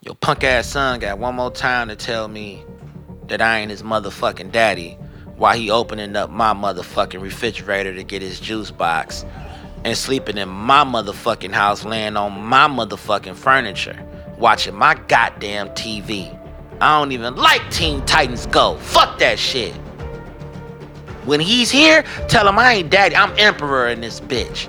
Your 0.00 0.14
punk 0.14 0.44
ass 0.44 0.68
son 0.68 1.00
got 1.00 1.18
one 1.18 1.34
more 1.34 1.50
time 1.50 1.88
to 1.88 1.96
tell 1.96 2.28
me 2.28 2.64
that 3.26 3.42
I 3.42 3.58
ain't 3.58 3.70
his 3.70 3.82
motherfucking 3.82 4.52
daddy 4.52 4.94
while 5.36 5.54
he 5.54 5.70
opening 5.70 6.16
up 6.16 6.30
my 6.30 6.54
motherfucking 6.54 7.20
refrigerator 7.20 7.94
to 7.94 8.04
get 8.04 8.22
his 8.22 8.40
juice 8.40 8.70
box 8.70 9.26
and 9.84 9.96
sleeping 9.96 10.38
in 10.38 10.48
my 10.48 10.84
motherfucking 10.84 11.52
house, 11.52 11.84
laying 11.84 12.16
on 12.16 12.40
my 12.40 12.66
motherfucking 12.68 13.34
furniture, 13.34 13.98
watching 14.38 14.74
my 14.74 14.94
goddamn 15.08 15.68
TV. 15.70 16.34
I 16.80 16.98
don't 16.98 17.12
even 17.12 17.34
like 17.36 17.68
Teen 17.70 18.04
Titans 18.04 18.46
Go. 18.46 18.76
Fuck 18.78 19.18
that 19.18 19.38
shit. 19.38 19.74
When 21.24 21.40
he's 21.40 21.70
here, 21.70 22.04
tell 22.28 22.48
him 22.48 22.58
I 22.58 22.74
ain't 22.74 22.90
daddy. 22.90 23.14
I'm 23.16 23.36
emperor 23.38 23.88
in 23.88 24.00
this 24.00 24.20
bitch. 24.20 24.68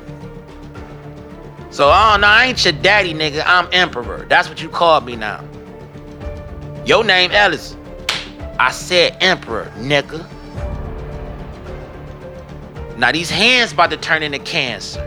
So, 1.72 1.86
oh 1.88 2.18
no, 2.20 2.28
I 2.28 2.46
ain't 2.46 2.64
your 2.66 2.74
daddy, 2.74 3.14
nigga. 3.14 3.44
I'm 3.46 3.70
emperor. 3.72 4.26
That's 4.28 4.50
what 4.50 4.62
you 4.62 4.70
call 4.70 5.02
me 5.02 5.16
now. 5.16 5.44
Your 6.86 7.04
name 7.04 7.32
Ellis. 7.32 7.76
I 8.60 8.72
said 8.72 9.16
emperor, 9.22 9.72
nigga. 9.78 10.28
Now 13.00 13.14
these 13.14 13.30
hands 13.30 13.72
about 13.72 13.90
to 13.92 13.98
turn 13.98 14.24
into 14.24 14.40
cancer. 14.40 15.00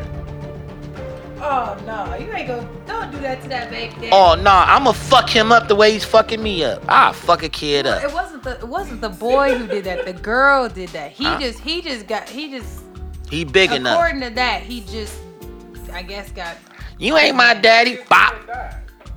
Oh 1.44 1.76
no, 1.86 2.14
you 2.16 2.32
ain't 2.32 2.46
go. 2.48 2.66
Don't 2.86 3.10
do 3.12 3.18
that 3.20 3.42
to 3.42 3.48
that 3.48 3.70
baby. 3.70 3.92
daddy. 3.94 4.08
Oh 4.12 4.34
nah, 4.34 4.64
I'ma 4.66 4.92
fuck 4.92 5.28
him 5.28 5.52
up 5.52 5.68
the 5.68 5.74
way 5.74 5.92
he's 5.92 6.04
fucking 6.04 6.42
me 6.42 6.64
up. 6.64 6.82
I'll 6.88 7.12
fuck 7.12 7.42
a 7.42 7.48
kid 7.48 7.86
up. 7.86 8.02
It 8.02 8.12
wasn't 8.12 8.44
the 8.44 8.52
it 8.52 8.66
wasn't 8.68 9.00
the 9.02 9.08
boy 9.10 9.54
who 9.58 9.66
did 9.66 9.84
that. 9.84 10.06
The 10.06 10.12
girl 10.14 10.68
did 10.68 10.88
that. 10.90 11.10
He 11.12 11.24
Huh? 11.24 11.38
just 11.38 11.58
he 11.60 11.82
just 11.82 12.06
got 12.06 12.28
he 12.28 12.50
just 12.50 12.80
He 13.28 13.44
big 13.44 13.72
enough. 13.72 13.94
according 13.98 14.20
to 14.22 14.30
that 14.30 14.62
he 14.62 14.80
just 14.82 15.18
I 15.92 16.02
guess 16.02 16.30
got 16.32 16.56
You 16.98 17.16
ain't 17.18 17.36
my 17.36 17.52
daddy. 17.54 17.98
Bop. 18.08 18.34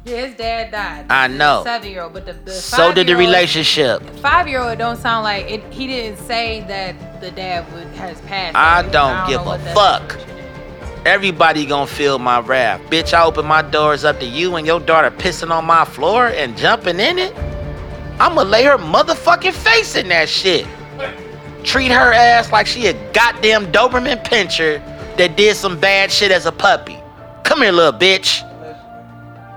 Yeah 0.06 0.28
his 0.28 0.36
dad 0.36 0.72
died. 0.72 1.06
I 1.10 1.28
know. 1.28 1.64
Seven 1.64 1.90
year 1.90 2.04
old, 2.04 2.14
but 2.14 2.28
the, 2.28 2.34
the 2.34 2.52
So 2.52 2.94
did 2.94 3.08
the 3.08 3.16
relationship. 3.16 4.04
Five 4.20 4.48
year 4.48 4.62
old 4.62 4.78
don't 4.78 4.98
sound 4.98 5.24
like 5.24 5.50
it. 5.50 5.64
He 5.74 5.88
didn't 5.88 6.20
say 6.20 6.64
that 6.68 7.22
the 7.22 7.32
dad 7.32 7.72
would 7.74 7.88
has 7.96 8.22
passed. 8.22 8.56
I 8.56 8.82
away. 8.82 8.92
don't 8.92 9.28
give 9.28 9.42
a 9.42 9.58
fuck. 9.74 10.18
Everybody 11.08 11.66
gonna 11.66 11.88
feel 11.88 12.20
my 12.20 12.40
wrath. 12.40 12.82
Bitch, 12.92 13.14
I 13.14 13.24
open 13.24 13.48
my 13.48 13.64
doors 13.64 14.04
up 14.04 14.20
to 14.20 14.26
you 14.28 14.56
and 14.56 14.68
your 14.68 14.80
daughter 14.80 15.10
pissing 15.10 15.50
on 15.50 15.66
my 15.66 15.86
floor 15.86 16.28
and 16.28 16.56
jumping 16.56 17.00
in 17.00 17.18
it. 17.18 17.36
I'ma 18.20 18.44
lay 18.44 18.64
her 18.64 18.78
motherfucking 18.78 19.54
face 19.54 19.96
in 19.96 20.08
that 20.10 20.30
shit. 20.30 20.68
Treat 21.64 21.92
her 21.92 22.14
ass 22.14 22.52
like 22.52 22.68
she 22.68 22.86
a 22.88 22.94
goddamn 23.12 23.72
Doberman 23.72 24.24
pinscher 24.24 24.84
that 25.18 25.36
did 25.36 25.56
some 25.56 25.80
bad 25.80 26.12
shit 26.12 26.32
as 26.32 26.46
a 26.46 26.52
puppy. 26.52 26.98
Come 27.44 27.64
here, 27.64 27.72
little 27.72 28.00
bitch. 28.00 28.44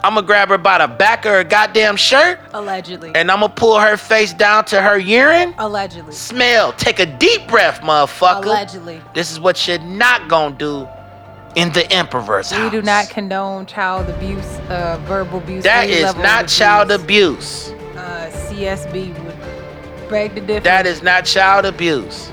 I'ma 0.09 0.22
grab 0.22 0.48
her 0.48 0.56
by 0.56 0.78
the 0.78 0.88
back 0.88 1.26
of 1.26 1.32
her 1.32 1.44
goddamn 1.44 1.96
shirt 1.96 2.40
Allegedly. 2.54 3.12
and 3.14 3.30
I'ma 3.30 3.48
pull 3.48 3.78
her 3.78 3.98
face 3.98 4.32
down 4.32 4.64
to 4.66 4.80
her 4.80 4.96
urine. 4.96 5.54
Allegedly. 5.59 6.14
Smell. 6.14 6.72
Take 6.72 6.98
a 6.98 7.04
deep 7.04 7.46
breath, 7.46 7.82
motherfucker. 7.82 8.44
Allegedly. 8.46 9.02
This 9.12 9.30
is 9.30 9.38
what 9.38 9.68
you're 9.68 9.78
not 9.80 10.26
gonna 10.30 10.54
do 10.56 10.88
in 11.56 11.70
the 11.74 11.92
emperor's 11.92 12.50
We 12.52 12.56
house. 12.56 12.72
do 12.72 12.80
not 12.80 13.11
condone 13.11 13.66
child 13.66 14.09
abuse, 14.09 14.46
uh, 14.70 14.98
verbal 15.04 15.40
abuse. 15.40 15.64
That 15.64 15.90
is 15.90 16.16
not 16.16 16.44
of 16.44 16.50
child 16.50 16.90
abuse. 16.90 17.68
Uh, 17.94 18.30
CSB 18.48 19.12
would 19.12 20.09
break 20.09 20.34
the 20.34 20.40
difference. 20.40 20.64
That 20.64 20.86
is 20.86 21.02
not 21.02 21.26
child 21.26 21.66
abuse. 21.66 22.32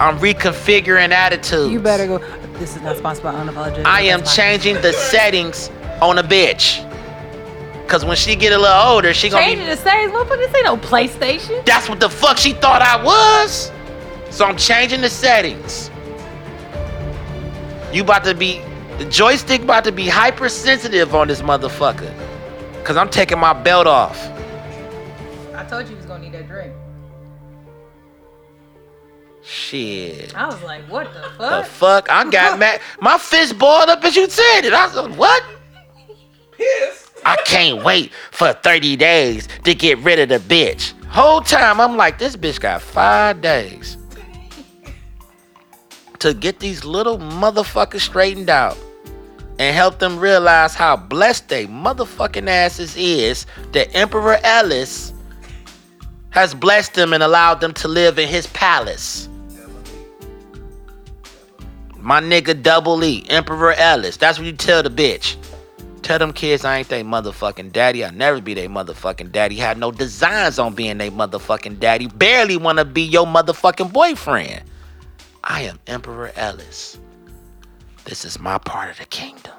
I'm 0.00 0.18
reconfiguring 0.18 1.12
attitudes. 1.12 1.70
You 1.70 1.78
better 1.78 2.08
go. 2.08 2.18
This 2.58 2.74
is 2.74 2.82
not 2.82 2.96
sponsored 2.96 3.22
by 3.22 3.34
Unapologetic. 3.34 3.84
I 3.84 4.00
am 4.02 4.24
changing 4.24 4.74
the 4.80 4.92
settings 5.12 5.70
on 6.02 6.18
a 6.18 6.22
bitch. 6.22 6.82
Cause 7.88 8.04
when 8.04 8.16
she 8.16 8.34
get 8.34 8.52
a 8.52 8.58
little 8.58 8.76
older, 8.76 9.14
she 9.14 9.28
gonna 9.28 9.44
Changing 9.44 9.66
be. 9.66 9.70
the 9.70 9.76
settings, 9.76 10.10
motherfucker. 10.12 10.38
This 10.38 10.54
ain't 10.56 10.64
no 10.64 10.76
PlayStation. 10.76 11.64
That's 11.64 11.88
what 11.88 12.00
the 12.00 12.08
fuck 12.10 12.36
she 12.36 12.52
thought 12.52 12.82
I 12.82 13.02
was. 13.02 13.70
So 14.30 14.44
I'm 14.44 14.56
changing 14.56 15.02
the 15.02 15.08
settings. 15.08 15.88
You 17.92 18.02
about 18.02 18.24
to 18.24 18.34
be 18.34 18.60
the 18.98 19.04
joystick 19.04 19.62
about 19.62 19.84
to 19.84 19.92
be 19.92 20.08
hypersensitive 20.08 21.14
on 21.14 21.28
this 21.28 21.42
motherfucker. 21.42 22.12
Cause 22.84 22.96
I'm 22.96 23.08
taking 23.08 23.38
my 23.38 23.52
belt 23.52 23.86
off. 23.86 24.20
I 25.54 25.64
told 25.68 25.84
you 25.84 25.90
he 25.90 25.94
was 25.94 26.06
gonna 26.06 26.24
need 26.24 26.32
that 26.32 26.48
drink. 26.48 26.72
Shit. 29.42 30.36
I 30.36 30.46
was 30.46 30.60
like, 30.64 30.82
what 30.90 31.12
the 31.14 31.20
fuck? 31.38 31.64
The 31.64 31.70
fuck? 31.70 32.10
I 32.10 32.28
got 32.30 32.58
mad. 32.58 32.80
My 33.00 33.16
fist 33.16 33.58
balled 33.58 33.88
up 33.88 34.02
as 34.04 34.16
you 34.16 34.28
said 34.28 34.62
it. 34.64 34.72
I 34.72 34.86
was 34.86 34.96
like, 34.96 35.16
what? 35.16 35.44
Piss. 36.56 37.10
I 37.24 37.36
can't 37.44 37.82
wait 37.84 38.12
for 38.30 38.52
30 38.52 38.96
days 38.96 39.48
to 39.64 39.74
get 39.74 39.98
rid 39.98 40.18
of 40.18 40.28
the 40.28 40.38
bitch. 40.38 40.92
Whole 41.08 41.40
time 41.40 41.80
I'm 41.80 41.96
like, 41.96 42.18
this 42.18 42.36
bitch 42.36 42.60
got 42.60 42.82
five 42.82 43.40
days 43.40 43.96
to 46.18 46.34
get 46.34 46.60
these 46.60 46.84
little 46.84 47.18
motherfuckers 47.18 48.00
straightened 48.00 48.50
out 48.50 48.76
and 49.58 49.74
help 49.74 49.98
them 49.98 50.18
realize 50.18 50.74
how 50.74 50.96
blessed 50.96 51.48
they 51.48 51.66
motherfucking 51.66 52.48
asses 52.48 52.96
is 52.96 53.46
that 53.72 53.94
Emperor 53.94 54.38
Ellis 54.42 55.12
has 56.30 56.54
blessed 56.54 56.94
them 56.94 57.12
and 57.12 57.22
allowed 57.22 57.60
them 57.60 57.72
to 57.72 57.88
live 57.88 58.18
in 58.18 58.28
his 58.28 58.46
palace. 58.48 59.28
My 61.98 62.20
nigga 62.20 62.62
Double 62.62 63.02
E, 63.02 63.24
Emperor 63.28 63.72
Ellis. 63.72 64.16
That's 64.16 64.38
what 64.38 64.46
you 64.46 64.52
tell 64.52 64.82
the 64.82 64.90
bitch. 64.90 65.36
Tell 66.06 66.20
them 66.20 66.32
kids 66.32 66.64
I 66.64 66.78
ain't 66.78 66.88
they 66.88 67.02
motherfucking 67.02 67.72
daddy. 67.72 68.04
I'll 68.04 68.12
never 68.12 68.40
be 68.40 68.54
they 68.54 68.68
motherfucking 68.68 69.32
daddy. 69.32 69.56
Had 69.56 69.76
no 69.76 69.90
designs 69.90 70.56
on 70.56 70.72
being 70.72 70.98
they 70.98 71.10
motherfucking 71.10 71.80
daddy. 71.80 72.06
Barely 72.06 72.56
wanna 72.56 72.84
be 72.84 73.02
your 73.02 73.26
motherfucking 73.26 73.92
boyfriend. 73.92 74.62
I 75.42 75.62
am 75.62 75.80
Emperor 75.88 76.30
Ellis. 76.36 77.00
This 78.04 78.24
is 78.24 78.38
my 78.38 78.56
part 78.58 78.88
of 78.88 78.98
the 78.98 79.06
kingdom. 79.06 79.56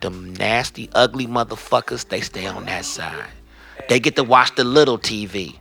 Them 0.00 0.32
nasty, 0.34 0.88
ugly 0.94 1.26
motherfuckers, 1.26 2.08
they 2.08 2.20
stay 2.20 2.46
on 2.46 2.66
that 2.66 2.84
side. 2.84 3.26
They 3.88 3.98
get 3.98 4.14
to 4.14 4.22
watch 4.22 4.54
the 4.54 4.62
little 4.62 4.96
TV. 4.96 5.58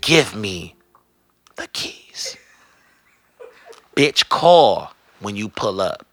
Give 0.00 0.34
me 0.34 0.74
the 1.54 1.68
keys. 1.68 2.36
Bitch, 3.94 4.28
call 4.28 4.92
when 5.20 5.36
you 5.36 5.48
pull 5.48 5.80
up. 5.80 6.11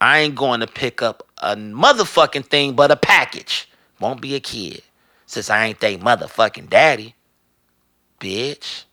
I 0.00 0.20
ain't 0.20 0.34
going 0.34 0.60
to 0.60 0.66
pick 0.66 1.02
up 1.02 1.26
a 1.38 1.56
motherfucking 1.56 2.46
thing 2.46 2.74
but 2.74 2.90
a 2.90 2.96
package. 2.96 3.68
Won't 4.00 4.20
be 4.20 4.34
a 4.34 4.40
kid. 4.40 4.82
Since 5.26 5.50
I 5.50 5.66
ain't 5.66 5.80
they 5.80 5.96
motherfucking 5.96 6.68
daddy. 6.68 7.14
Bitch. 8.20 8.84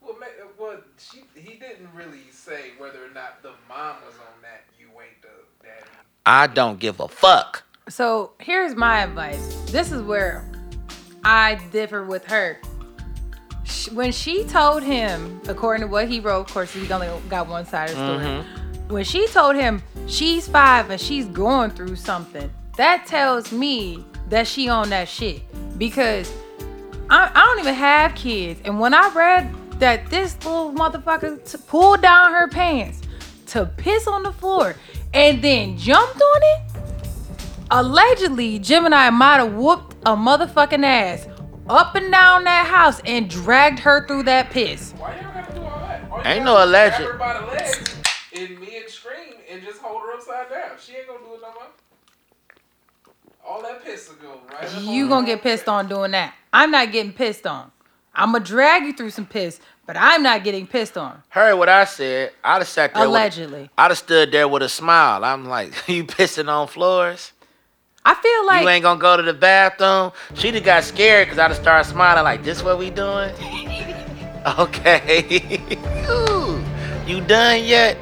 Well, 0.00 0.16
ma- 0.18 0.26
uh, 0.26 0.48
well 0.58 0.78
she, 0.98 1.22
he 1.34 1.58
didn't 1.58 1.88
really 1.94 2.30
say 2.30 2.70
whether 2.78 3.04
or 3.04 3.10
not 3.14 3.42
the 3.42 3.52
mom 3.68 3.96
was 4.04 4.14
on 4.16 4.42
that. 4.42 4.64
You 4.78 4.86
ain't 5.00 5.20
the 5.22 5.28
daddy. 5.62 5.86
I 6.26 6.46
don't 6.46 6.78
give 6.78 7.00
a 7.00 7.08
fuck. 7.08 7.64
So 7.88 8.32
here's 8.38 8.74
my 8.74 9.02
advice. 9.02 9.54
This 9.70 9.90
is 9.90 10.02
where 10.02 10.44
I 11.24 11.56
differ 11.72 12.04
with 12.04 12.24
her. 12.26 12.60
When 13.92 14.12
she 14.12 14.44
told 14.44 14.82
him, 14.82 15.40
according 15.48 15.82
to 15.82 15.86
what 15.86 16.08
he 16.08 16.20
wrote, 16.20 16.48
of 16.48 16.52
course, 16.52 16.72
he 16.72 16.90
only 16.92 17.08
got 17.28 17.48
one 17.48 17.64
side 17.66 17.90
of 17.90 17.96
the 17.96 18.02
story. 18.04 18.44
When 18.90 19.04
she 19.04 19.28
told 19.28 19.54
him 19.54 19.82
she's 20.08 20.48
five 20.48 20.90
and 20.90 21.00
she's 21.00 21.26
going 21.26 21.70
through 21.70 21.94
something, 21.94 22.50
that 22.76 23.06
tells 23.06 23.52
me 23.52 24.04
that 24.28 24.48
she 24.48 24.68
on 24.68 24.90
that 24.90 25.08
shit. 25.08 25.42
Because 25.78 26.32
I, 27.08 27.30
I 27.32 27.46
don't 27.46 27.60
even 27.60 27.74
have 27.74 28.16
kids. 28.16 28.60
And 28.64 28.80
when 28.80 28.92
I 28.92 29.08
read 29.14 29.54
that 29.78 30.10
this 30.10 30.36
little 30.44 30.72
motherfucker 30.72 31.48
t- 31.48 31.58
pulled 31.68 32.02
down 32.02 32.32
her 32.32 32.48
pants 32.48 33.00
to 33.46 33.66
piss 33.76 34.08
on 34.08 34.24
the 34.24 34.32
floor 34.32 34.74
and 35.14 35.40
then 35.40 35.78
jumped 35.78 36.20
on 36.20 36.40
it, 36.42 36.60
allegedly 37.70 38.58
Gemini 38.58 39.08
might 39.10 39.36
have 39.36 39.54
whooped 39.54 39.94
a 40.04 40.16
motherfucking 40.16 40.84
ass 40.84 41.28
up 41.68 41.94
and 41.94 42.10
down 42.10 42.42
that 42.42 42.66
house 42.66 43.00
and 43.04 43.30
dragged 43.30 43.78
her 43.78 44.04
through 44.08 44.24
that 44.24 44.50
piss. 44.50 44.92
Why 44.98 45.14
you 45.14 45.22
don't 45.22 45.32
have 45.32 45.48
to 45.48 45.54
do 45.54 45.62
all 45.62 45.78
that? 45.78 46.26
Ain't 46.26 46.44
no 46.44 46.56
do 46.56 46.64
alleged. 46.64 48.00
Grab 48.32 48.48
her 48.48 48.54
by 48.54 48.54
in 48.54 48.60
mid 48.60 48.88
scream 48.90 49.34
and 49.50 49.62
just 49.62 49.80
hold 49.80 50.02
her 50.02 50.14
upside 50.14 50.50
down. 50.50 50.70
She 50.80 50.96
ain't 50.96 51.06
gonna 51.06 51.20
do 51.20 51.34
it 51.34 51.40
no 51.42 51.52
more. 51.54 51.66
All 53.46 53.62
that 53.62 53.84
piss 53.84 54.08
will 54.08 54.16
go 54.16 54.40
right. 54.52 54.82
You 54.82 55.08
gonna 55.08 55.26
get 55.26 55.42
pissed 55.42 55.68
on 55.68 55.88
doing 55.88 56.10
that. 56.12 56.34
I'm 56.52 56.70
not 56.70 56.92
getting 56.92 57.12
pissed 57.12 57.46
on. 57.46 57.70
I'm 58.14 58.32
gonna 58.32 58.44
drag 58.44 58.84
you 58.84 58.92
through 58.92 59.10
some 59.10 59.26
piss, 59.26 59.60
but 59.86 59.96
I'm 59.96 60.22
not 60.22 60.44
getting 60.44 60.66
pissed 60.66 60.98
on. 60.98 61.22
Heard 61.30 61.54
what 61.56 61.68
I 61.68 61.84
said. 61.84 62.32
I'd 62.44 62.58
have 62.58 62.68
sat 62.68 62.92
there. 62.94 63.02
with- 63.02 63.08
Allegedly. 63.10 63.70
I'd 63.78 63.90
have 63.90 63.98
stood 63.98 64.32
there 64.32 64.48
with 64.48 64.62
a 64.62 64.68
smile. 64.68 65.24
I'm 65.24 65.46
like, 65.46 65.72
you 65.88 66.04
pissing 66.04 66.48
on 66.48 66.68
floors? 66.68 67.32
I 68.04 68.14
feel 68.14 68.46
like 68.46 68.62
you 68.62 68.68
ain't 68.68 68.82
gonna 68.82 69.00
go 69.00 69.16
to 69.16 69.22
the 69.22 69.34
bathroom? 69.34 70.12
She'd 70.34 70.54
have 70.54 70.64
got 70.64 70.84
scared 70.84 71.26
because 71.26 71.38
I'd 71.38 71.48
have 71.50 71.56
started 71.56 71.88
smiling 71.88 72.24
like, 72.24 72.42
this 72.42 72.62
what 72.62 72.78
we 72.78 72.90
doing? 72.90 73.30
okay. 74.58 75.76
Ooh, 76.10 76.62
you 77.06 77.20
done 77.20 77.62
yet? 77.64 77.96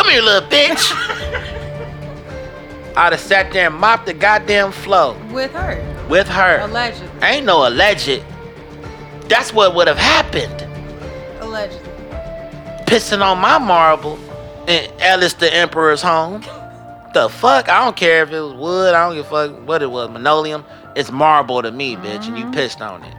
Come 0.00 0.12
here, 0.12 0.22
little 0.22 0.48
bitch. 0.48 0.92
I'd 2.96 3.12
have 3.12 3.20
sat 3.20 3.52
there 3.52 3.66
and 3.66 3.78
mopped 3.78 4.06
the 4.06 4.14
goddamn 4.14 4.72
floor 4.72 5.14
with 5.30 5.52
her. 5.52 6.06
with 6.08 6.26
her. 6.26 6.60
Allegedly. 6.60 7.10
Ain't 7.20 7.44
no 7.44 7.68
alleged. 7.68 8.22
That's 9.28 9.52
what 9.52 9.74
would 9.74 9.88
have 9.88 9.98
happened. 9.98 10.66
Allegedly. 11.42 11.86
pissing 12.86 13.20
on 13.20 13.40
my 13.40 13.58
marble 13.58 14.18
in 14.66 14.90
Ellis 15.00 15.34
the 15.34 15.52
Emperor's 15.52 16.00
home. 16.00 16.40
The 17.12 17.28
fuck? 17.28 17.68
I 17.68 17.84
don't 17.84 17.94
care 17.94 18.22
if 18.22 18.30
it 18.30 18.40
was 18.40 18.54
wood. 18.54 18.94
I 18.94 19.06
don't 19.06 19.16
give 19.16 19.26
a 19.26 19.28
fuck 19.28 19.68
what 19.68 19.82
it 19.82 19.90
was. 19.90 20.08
Linoleum. 20.08 20.64
It's 20.96 21.12
marble 21.12 21.60
to 21.60 21.70
me, 21.70 21.96
bitch, 21.96 22.26
and 22.26 22.38
you 22.38 22.50
pissed 22.52 22.80
on 22.80 23.04
it. 23.04 23.14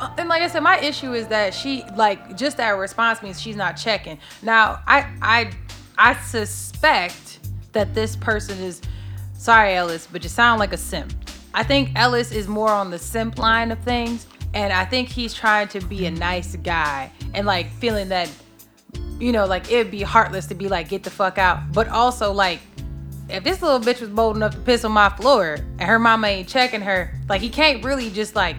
Uh, 0.00 0.14
and 0.16 0.30
like 0.30 0.40
I 0.40 0.48
said, 0.48 0.62
my 0.62 0.78
issue 0.78 1.12
is 1.12 1.28
that 1.28 1.52
she 1.52 1.84
like 1.94 2.38
just 2.38 2.56
that 2.56 2.70
response 2.70 3.22
means 3.22 3.38
she's 3.38 3.54
not 3.54 3.74
checking. 3.74 4.18
Now, 4.40 4.80
I 4.86 5.06
I 5.20 5.50
I 5.98 6.14
suspect 6.14 7.40
that 7.72 7.94
this 7.94 8.16
person 8.16 8.58
is 8.58 8.80
sorry, 9.34 9.74
Ellis, 9.74 10.06
but 10.10 10.22
you 10.22 10.28
sound 10.28 10.60
like 10.60 10.72
a 10.72 10.76
simp. 10.76 11.14
I 11.54 11.62
think 11.62 11.90
Ellis 11.96 12.32
is 12.32 12.48
more 12.48 12.70
on 12.70 12.90
the 12.90 12.98
simp 12.98 13.38
line 13.38 13.70
of 13.70 13.78
things, 13.80 14.26
and 14.54 14.72
I 14.72 14.84
think 14.84 15.08
he's 15.08 15.34
trying 15.34 15.68
to 15.68 15.80
be 15.80 16.06
a 16.06 16.10
nice 16.10 16.56
guy 16.56 17.10
and 17.34 17.46
like 17.46 17.70
feeling 17.72 18.08
that 18.08 18.30
you 19.18 19.30
know, 19.30 19.46
like 19.46 19.70
it'd 19.70 19.92
be 19.92 20.02
heartless 20.02 20.46
to 20.46 20.54
be 20.54 20.68
like, 20.68 20.88
get 20.88 21.04
the 21.04 21.10
fuck 21.10 21.38
out. 21.38 21.72
But 21.72 21.88
also 21.88 22.32
like 22.32 22.60
if 23.28 23.44
this 23.44 23.62
little 23.62 23.80
bitch 23.80 24.00
was 24.00 24.10
bold 24.10 24.36
enough 24.36 24.52
to 24.52 24.60
piss 24.60 24.84
on 24.84 24.92
my 24.92 25.08
floor 25.10 25.54
and 25.54 25.82
her 25.82 25.98
mama 25.98 26.26
ain't 26.26 26.48
checking 26.48 26.80
her, 26.82 27.14
like 27.28 27.40
he 27.40 27.48
can't 27.48 27.84
really 27.84 28.10
just 28.10 28.34
like 28.34 28.56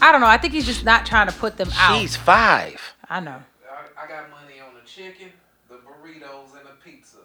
I 0.00 0.10
don't 0.10 0.20
know. 0.20 0.26
I 0.26 0.36
think 0.36 0.52
he's 0.52 0.66
just 0.66 0.84
not 0.84 1.06
trying 1.06 1.28
to 1.28 1.32
put 1.32 1.56
them 1.56 1.70
out. 1.74 1.98
She's 1.98 2.16
five. 2.16 2.80
I 3.08 3.20
know. 3.20 3.40
I, 3.70 4.04
I 4.04 4.08
got 4.08 4.30
money 4.30 4.60
on 4.60 4.74
the 4.74 4.86
chicken, 4.88 5.28
and 6.24 6.68
a 6.68 6.84
pizza. 6.84 7.18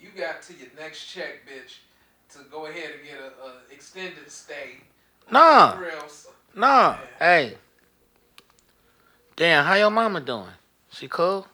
You 0.00 0.08
got 0.16 0.42
to 0.42 0.54
your 0.54 0.68
next 0.78 1.06
check, 1.06 1.46
bitch, 1.46 1.78
to 2.30 2.44
go 2.50 2.66
ahead 2.66 2.90
and 2.98 3.04
get 3.04 3.18
a, 3.18 3.46
a 3.46 3.52
extended 3.70 4.30
stay. 4.30 4.80
Nah, 5.30 5.78
nah. 6.54 6.96
Hey. 7.18 7.56
Damn, 9.36 9.64
how 9.64 9.74
your 9.74 9.90
mama 9.90 10.20
doing? 10.20 10.50
She 10.90 11.08
cool? 11.08 11.46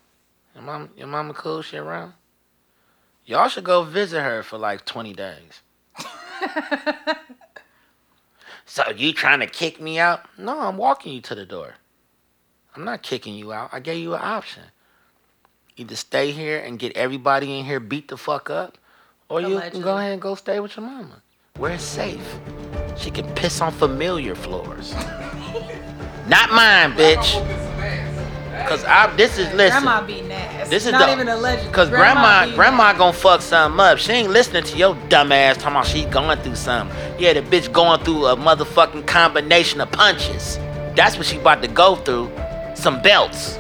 Your 0.55 0.65
mom, 0.65 0.91
your 0.97 1.07
mama 1.07 1.35
cool? 1.35 1.63
She 1.63 1.77
around? 1.77 2.15
Y'all 3.25 3.49
should 3.49 3.65
go 3.65 3.85
visit 3.85 4.23
her 4.23 4.43
for 4.43 4.57
like 4.59 4.85
20 4.85 5.13
days. 5.13 5.61
so 8.65 8.83
you 8.97 9.13
trying 9.13 9.41
to 9.41 9.47
kick 9.47 9.81
me 9.81 9.99
out? 9.99 10.25
No, 10.39 10.61
I'm 10.61 10.79
walking 10.79 11.13
you 11.13 11.21
to 11.21 11.35
the 11.35 11.45
door. 11.45 11.75
I'm 12.75 12.85
not 12.85 13.03
kicking 13.03 13.35
you 13.35 13.53
out. 13.53 13.69
I 13.73 13.81
gave 13.81 14.03
you 14.03 14.15
an 14.15 14.23
option. 14.23 14.65
Either 15.79 15.95
stay 15.95 16.33
here 16.33 16.59
and 16.59 16.77
get 16.77 16.97
everybody 16.97 17.57
in 17.57 17.65
here 17.65 17.79
beat 17.79 18.09
the 18.09 18.17
fuck 18.17 18.51
up, 18.51 18.77
or 19.29 19.41
you 19.41 19.61
can 19.61 19.81
go 19.81 19.97
ahead 19.97 20.11
and 20.11 20.21
go 20.21 20.35
stay 20.35 20.59
with 20.59 20.77
your 20.77 20.85
mama. 20.85 21.23
Where 21.57 21.73
it's 21.73 21.85
safe. 21.85 22.39
She 22.97 23.13
can 23.13 23.33
piss 23.37 23.61
on 23.61 23.71
familiar 23.71 24.35
floors. 24.35 24.93
Not 26.27 26.51
mine, 26.51 26.95
bitch. 26.95 27.33
whooping 27.33 27.57
some 27.57 27.81
ass. 27.81 28.69
Cause 28.69 28.85
I 28.85 29.15
this 29.17 29.39
is 29.39 29.47
listen. 29.55 29.85
Grandma 29.85 30.05
be 30.05 30.21
nasty. 30.23 30.69
This 30.69 30.85
is 30.85 30.93
not 30.93 31.07
the, 31.07 31.13
even 31.13 31.29
alleged. 31.29 31.73
Cause 31.73 31.89
grandma, 31.89 32.53
grandma 32.57 32.89
nasty. 32.89 32.99
gonna 32.99 33.13
fuck 33.13 33.41
something 33.41 33.81
up. 33.81 33.99
She 33.99 34.13
ain't 34.13 34.31
listening 34.31 34.65
to 34.65 34.77
your 34.77 34.97
dumb 35.09 35.31
ass 35.31 35.59
talking 35.59 35.77
about 35.77 35.87
she 35.87 36.05
going 36.07 36.39
through 36.41 36.57
something. 36.57 36.95
Yeah, 37.21 37.35
the 37.35 37.43
bitch 37.43 37.73
going 37.73 38.01
through 38.01 38.27
a 38.27 38.37
motherfucking 38.37 39.07
combination 39.07 39.81
of 39.81 39.93
punches. 39.93 40.59
That's 40.97 41.17
what 41.17 41.27
she 41.27 41.39
about 41.39 41.63
to 41.63 41.69
go 41.69 41.95
through. 41.95 42.33
Some 42.75 43.01
belts. 43.01 43.59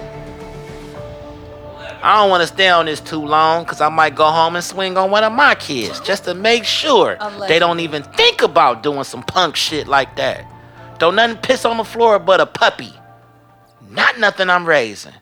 I 2.02 2.16
don't 2.16 2.30
want 2.30 2.42
to 2.42 2.46
stay 2.46 2.68
on 2.68 2.86
this 2.86 3.00
too 3.00 3.24
long 3.24 3.64
because 3.64 3.80
I 3.80 3.88
might 3.88 4.14
go 4.14 4.26
home 4.30 4.54
and 4.56 4.64
swing 4.64 4.96
on 4.96 5.10
one 5.10 5.24
of 5.24 5.32
my 5.32 5.54
kids 5.56 5.98
just 6.00 6.24
to 6.24 6.34
make 6.34 6.64
sure 6.64 7.16
they 7.48 7.58
don't 7.58 7.80
even 7.80 8.02
think 8.02 8.42
about 8.42 8.82
doing 8.82 9.04
some 9.04 9.22
punk 9.22 9.56
shit 9.56 9.88
like 9.88 10.14
that. 10.16 10.44
Don't 10.98 11.16
nothing 11.16 11.36
piss 11.38 11.64
on 11.64 11.76
the 11.76 11.84
floor 11.84 12.18
but 12.18 12.40
a 12.40 12.46
puppy. 12.46 12.92
Not 13.90 14.18
nothing 14.18 14.48
I'm 14.50 14.66
raising. 14.66 15.12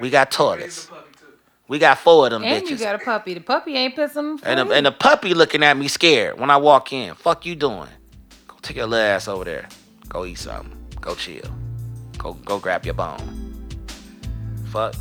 We 0.00 0.10
got 0.10 0.30
toilets. 0.30 0.86
the 0.86 0.92
puppy 0.92 1.10
too. 1.18 1.26
We 1.68 1.78
got 1.78 1.98
four 1.98 2.26
of 2.26 2.32
them 2.32 2.44
And 2.44 2.64
bitches. 2.64 2.70
you 2.70 2.78
got 2.78 2.94
a 2.96 2.98
puppy. 2.98 3.34
The 3.34 3.40
puppy 3.40 3.74
ain't 3.76 3.96
pissing. 3.96 4.40
and, 4.44 4.60
the, 4.70 4.74
and 4.74 4.86
the 4.86 4.92
puppy 4.92 5.34
looking 5.34 5.62
at 5.62 5.76
me 5.76 5.88
scared 5.88 6.38
when 6.38 6.50
I 6.50 6.56
walk 6.56 6.92
in. 6.92 7.14
Fuck 7.14 7.46
you 7.46 7.54
doing? 7.56 7.88
Go 8.48 8.56
take 8.62 8.76
your 8.76 8.86
little 8.86 9.04
ass 9.06 9.28
over 9.28 9.44
there. 9.44 9.68
Go 10.08 10.24
eat 10.24 10.38
something. 10.38 10.76
Go 11.00 11.14
chill. 11.14 11.42
Go 12.18 12.34
go 12.34 12.58
grab 12.58 12.84
your 12.84 12.94
bone. 12.94 13.78
Fuck. 14.66 14.94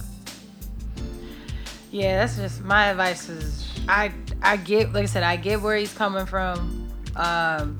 Yeah, 1.91 2.21
that's 2.21 2.37
just 2.37 2.63
my 2.63 2.87
advice. 2.87 3.27
Is 3.29 3.67
I 3.87 4.11
I 4.41 4.57
get 4.57 4.93
like 4.93 5.03
I 5.03 5.07
said 5.07 5.23
I 5.23 5.35
get 5.35 5.61
where 5.61 5.75
he's 5.75 5.93
coming 5.93 6.25
from. 6.25 6.89
Um, 7.15 7.79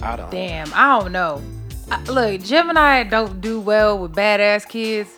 I 0.00 0.16
don't. 0.16 0.30
damn, 0.30 0.70
I 0.72 1.00
don't 1.00 1.12
know. 1.12 1.42
I, 1.90 2.02
look, 2.04 2.40
Gemini 2.42 3.02
don't 3.02 3.40
do 3.40 3.60
well 3.60 3.98
with 3.98 4.12
badass 4.14 4.68
kids. 4.68 5.10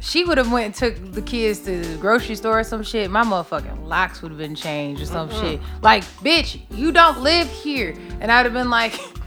She 0.00 0.24
would 0.24 0.36
have 0.36 0.52
went 0.52 0.66
and 0.66 0.74
took 0.74 1.12
the 1.12 1.22
kids 1.22 1.60
to 1.60 1.80
the 1.80 1.96
grocery 1.96 2.34
store 2.34 2.60
or 2.60 2.64
some 2.64 2.82
shit. 2.82 3.10
My 3.10 3.22
motherfucking 3.24 3.86
locks 3.86 4.20
would 4.20 4.32
have 4.32 4.38
been 4.38 4.54
changed 4.54 5.00
or 5.00 5.06
some 5.06 5.30
shit. 5.30 5.60
Like, 5.80 6.02
bitch, 6.20 6.60
you 6.70 6.92
don't 6.92 7.22
live 7.22 7.48
here. 7.48 7.94
And 8.20 8.30
I'd 8.30 8.44
have 8.44 8.52
been 8.52 8.68
like, 8.68 8.92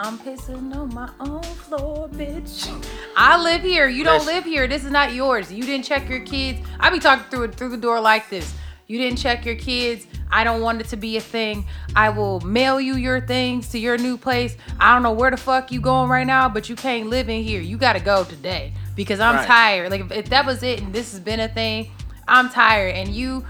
I'm 0.00 0.16
pissing 0.18 0.72
on 0.76 0.94
my 0.94 1.10
own 1.18 1.42
floor, 1.42 2.08
bitch. 2.08 2.70
I 3.16 3.42
live 3.42 3.62
here. 3.62 3.88
You 3.88 4.04
don't 4.04 4.24
live 4.26 4.44
here. 4.44 4.68
This 4.68 4.84
is 4.84 4.92
not 4.92 5.12
yours. 5.12 5.52
You 5.52 5.64
didn't 5.64 5.84
check 5.84 6.08
your 6.08 6.20
kids. 6.20 6.60
I 6.78 6.88
be 6.90 7.00
talking 7.00 7.24
through 7.30 7.44
it 7.44 7.54
through 7.56 7.70
the 7.70 7.76
door 7.78 7.98
like 8.00 8.30
this. 8.30 8.54
You 8.86 8.96
didn't 8.98 9.18
check 9.18 9.44
your 9.44 9.56
kids. 9.56 10.06
I 10.30 10.44
don't 10.44 10.60
want 10.62 10.80
it 10.80 10.86
to 10.90 10.96
be 10.96 11.16
a 11.16 11.20
thing. 11.20 11.66
I 11.96 12.10
will 12.10 12.38
mail 12.42 12.80
you 12.80 12.94
your 12.94 13.20
things 13.20 13.70
to 13.70 13.78
your 13.80 13.98
new 13.98 14.16
place. 14.16 14.56
I 14.78 14.94
don't 14.94 15.02
know 15.02 15.10
where 15.12 15.32
the 15.32 15.36
fuck 15.36 15.72
you 15.72 15.80
going 15.80 16.08
right 16.08 16.26
now, 16.26 16.48
but 16.48 16.68
you 16.68 16.76
can't 16.76 17.08
live 17.08 17.28
in 17.28 17.42
here. 17.42 17.60
You 17.60 17.76
gotta 17.76 17.98
go 18.00 18.22
today 18.22 18.74
because 18.94 19.18
I'm 19.18 19.34
Right. 19.34 19.46
tired. 19.48 19.90
Like 19.90 20.02
if, 20.02 20.12
if 20.12 20.28
that 20.30 20.46
was 20.46 20.62
it 20.62 20.80
and 20.80 20.92
this 20.92 21.10
has 21.10 21.18
been 21.18 21.40
a 21.40 21.48
thing, 21.48 21.90
I'm 22.28 22.48
tired. 22.50 22.94
And 22.94 23.08
you, 23.08 23.44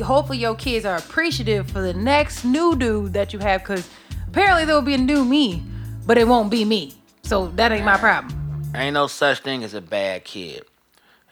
hopefully 0.00 0.38
your 0.38 0.54
kids 0.54 0.86
are 0.86 0.96
appreciative 0.96 1.68
for 1.68 1.80
the 1.80 1.94
next 1.94 2.44
new 2.44 2.76
dude 2.76 3.14
that 3.14 3.32
you 3.32 3.40
have 3.40 3.62
because 3.62 3.88
apparently 4.28 4.64
there 4.64 4.76
will 4.76 4.82
be 4.82 4.94
a 4.94 4.98
new 4.98 5.24
me, 5.24 5.64
but 6.06 6.18
it 6.18 6.26
won't 6.28 6.50
be 6.50 6.64
me. 6.64 6.94
So 7.22 7.48
that 7.48 7.72
ain't 7.72 7.84
my 7.84 7.96
problem. 7.96 8.38
Ain't 8.74 8.94
no 8.94 9.06
such 9.06 9.40
thing 9.40 9.62
as 9.64 9.74
a 9.74 9.80
bad 9.80 10.24
kid. 10.24 10.64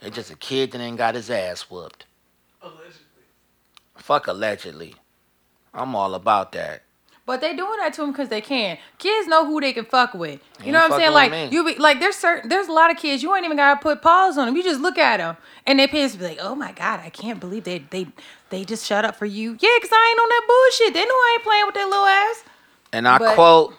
It's 0.03 0.15
just 0.17 0.31
a 0.31 0.37
kid 0.37 0.73
that 0.73 0.81
ain't 0.81 0.97
got 0.97 1.15
his 1.15 1.31
ass 1.31 1.63
whooped. 1.63 2.07
Allegedly. 2.63 2.95
Fuck 3.97 4.27
allegedly. 4.27 4.95
I'm 5.75 5.95
all 5.95 6.15
about 6.15 6.53
that. 6.53 6.83
But 7.27 7.41
they 7.43 7.55
doing 7.55 7.79
that 7.79 7.93
to 7.95 8.01
them 8.01 8.11
because 8.11 8.29
they 8.29 8.41
can. 8.41 8.77
Kids 8.99 9.29
know 9.29 9.47
who 9.47 9.61
they 9.61 9.73
can 9.73 9.85
fuck 9.85 10.15
with. 10.15 10.41
You 10.59 10.65
Ain't 10.65 10.73
know 10.73 10.81
what 10.81 10.93
I'm 10.93 10.99
saying? 10.99 11.13
Like 11.13 11.31
me. 11.31 11.49
you 11.53 11.65
be 11.65 11.77
like 11.77 12.01
there's 12.01 12.17
certain 12.17 12.49
there's 12.49 12.67
a 12.67 12.73
lot 12.73 12.91
of 12.91 12.97
kids 12.97 13.23
you 13.23 13.33
ain't 13.37 13.45
even 13.45 13.57
gotta 13.57 13.81
put 13.81 14.03
paws 14.03 14.37
on 14.37 14.47
them. 14.47 14.57
You 14.57 14.65
just 14.65 14.81
look 14.81 14.99
at 14.99 15.19
them 15.19 15.37
and 15.67 15.79
they 15.79 15.87
parents 15.87 16.17
be 16.17 16.25
like, 16.25 16.39
oh 16.41 16.57
my 16.57 16.73
god, 16.73 16.99
I 17.01 17.11
can't 17.11 17.39
believe 17.39 17.63
they 17.65 17.85
they 17.91 18.09
they 18.49 18.65
just 18.65 18.85
shut 18.85 19.05
up 19.05 19.15
for 19.15 19.27
you. 19.27 19.51
Yeah, 19.61 19.69
cause 19.81 19.91
I 19.93 20.09
ain't 20.11 20.19
on 20.21 20.29
that 20.29 20.45
bullshit. 20.49 20.95
They 20.95 21.05
know 21.05 21.15
I 21.15 21.33
ain't 21.35 21.45
playing 21.45 21.67
with 21.67 21.75
their 21.75 21.87
little 21.87 22.05
ass. 22.07 22.45
And 22.93 23.07
I 23.07 23.19
But- 23.19 23.35
quote, 23.37 23.75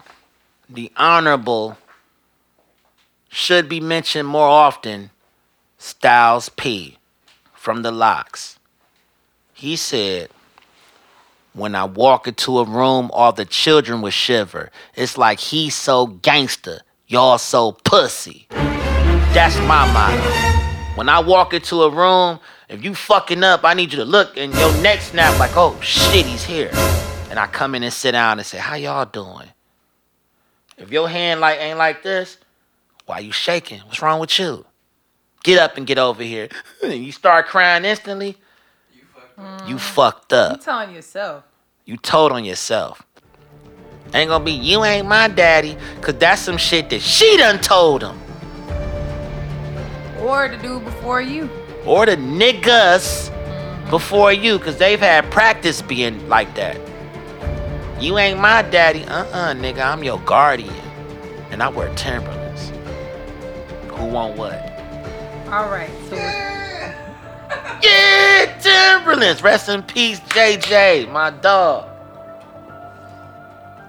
the 0.73 0.91
honorable 0.95 1.77
should 3.29 3.67
be 3.67 3.79
mentioned 3.79 4.27
more 4.27 4.47
often, 4.47 5.09
Styles 5.77 6.49
P 6.49 6.97
from 7.53 7.81
the 7.81 7.91
LOX. 7.91 8.57
He 9.53 9.75
said, 9.75 10.29
when 11.53 11.75
I 11.75 11.83
walk 11.83 12.27
into 12.27 12.59
a 12.59 12.65
room, 12.65 13.09
all 13.13 13.33
the 13.33 13.45
children 13.45 14.01
would 14.01 14.13
shiver. 14.13 14.71
It's 14.95 15.17
like 15.17 15.39
he's 15.39 15.75
so 15.75 16.07
gangster, 16.07 16.81
y'all 17.07 17.37
so 17.37 17.73
pussy. 17.73 18.47
That's 18.49 19.57
my 19.59 19.91
motto. 19.91 20.97
When 20.97 21.09
I 21.09 21.19
walk 21.19 21.53
into 21.53 21.83
a 21.83 21.89
room, 21.89 22.39
if 22.69 22.83
you 22.83 22.95
fucking 22.95 23.43
up, 23.43 23.65
I 23.65 23.73
need 23.73 23.91
you 23.91 23.99
to 23.99 24.05
look 24.05 24.37
and 24.37 24.53
your 24.53 24.73
neck 24.81 25.01
snap 25.01 25.37
like, 25.39 25.51
oh 25.55 25.77
shit, 25.81 26.25
he's 26.25 26.43
here. 26.43 26.69
And 27.29 27.37
I 27.37 27.47
come 27.47 27.75
in 27.75 27.83
and 27.83 27.93
sit 27.93 28.11
down 28.13 28.39
and 28.39 28.45
say, 28.45 28.57
how 28.57 28.75
y'all 28.75 29.05
doing? 29.05 29.49
If 30.81 30.91
your 30.91 31.07
hand 31.07 31.39
like 31.41 31.59
ain't 31.59 31.77
like 31.77 32.01
this, 32.01 32.37
why 33.05 33.19
you 33.19 33.31
shaking? 33.31 33.79
What's 33.81 34.01
wrong 34.01 34.19
with 34.19 34.37
you? 34.39 34.65
Get 35.43 35.59
up 35.59 35.77
and 35.77 35.85
get 35.85 35.97
over 35.99 36.23
here. 36.23 36.49
And 36.83 37.03
you 37.05 37.11
start 37.11 37.45
crying 37.47 37.85
instantly, 37.85 38.35
You 38.93 39.03
fucked 39.13 39.39
up. 39.39 39.69
you 39.69 39.77
fucked 39.77 40.33
up. 40.33 40.57
You 40.57 40.63
telling 40.63 40.95
yourself. 40.95 41.43
You 41.85 41.97
told 41.97 42.31
on 42.31 42.43
yourself. 42.43 43.03
Ain't 44.13 44.29
gonna 44.29 44.43
be 44.43 44.51
you 44.51 44.83
ain't 44.83 45.07
my 45.07 45.27
daddy, 45.27 45.77
cause 46.01 46.15
that's 46.15 46.41
some 46.41 46.57
shit 46.57 46.89
that 46.89 47.01
she 47.01 47.37
done 47.37 47.59
told 47.59 48.01
him. 48.03 48.19
Or 50.19 50.47
the 50.49 50.57
dude 50.57 50.83
before 50.83 51.21
you. 51.21 51.49
Or 51.85 52.05
the 52.05 52.15
niggas 52.17 53.29
before 53.89 54.33
you, 54.33 54.57
cause 54.59 54.77
they've 54.77 54.99
had 54.99 55.29
practice 55.31 55.81
being 55.81 56.27
like 56.27 56.53
that. 56.55 56.77
You 58.01 58.17
ain't 58.17 58.39
my 58.39 58.63
daddy. 58.63 59.05
Uh-uh, 59.05 59.53
nigga, 59.53 59.85
I'm 59.85 60.03
your 60.03 60.19
guardian. 60.21 60.73
And 61.51 61.61
I 61.61 61.69
wear 61.69 61.93
Timberlands. 61.93 62.71
Who 63.89 64.05
want 64.07 64.35
what? 64.35 64.53
All 65.51 65.69
right. 65.69 65.91
So 66.09 66.15
Yeah, 67.83 68.57
Timberlands. 68.59 69.43
Rest 69.43 69.69
in 69.69 69.83
peace, 69.83 70.19
JJ, 70.19 71.11
my 71.11 71.29
dog. 71.29 71.89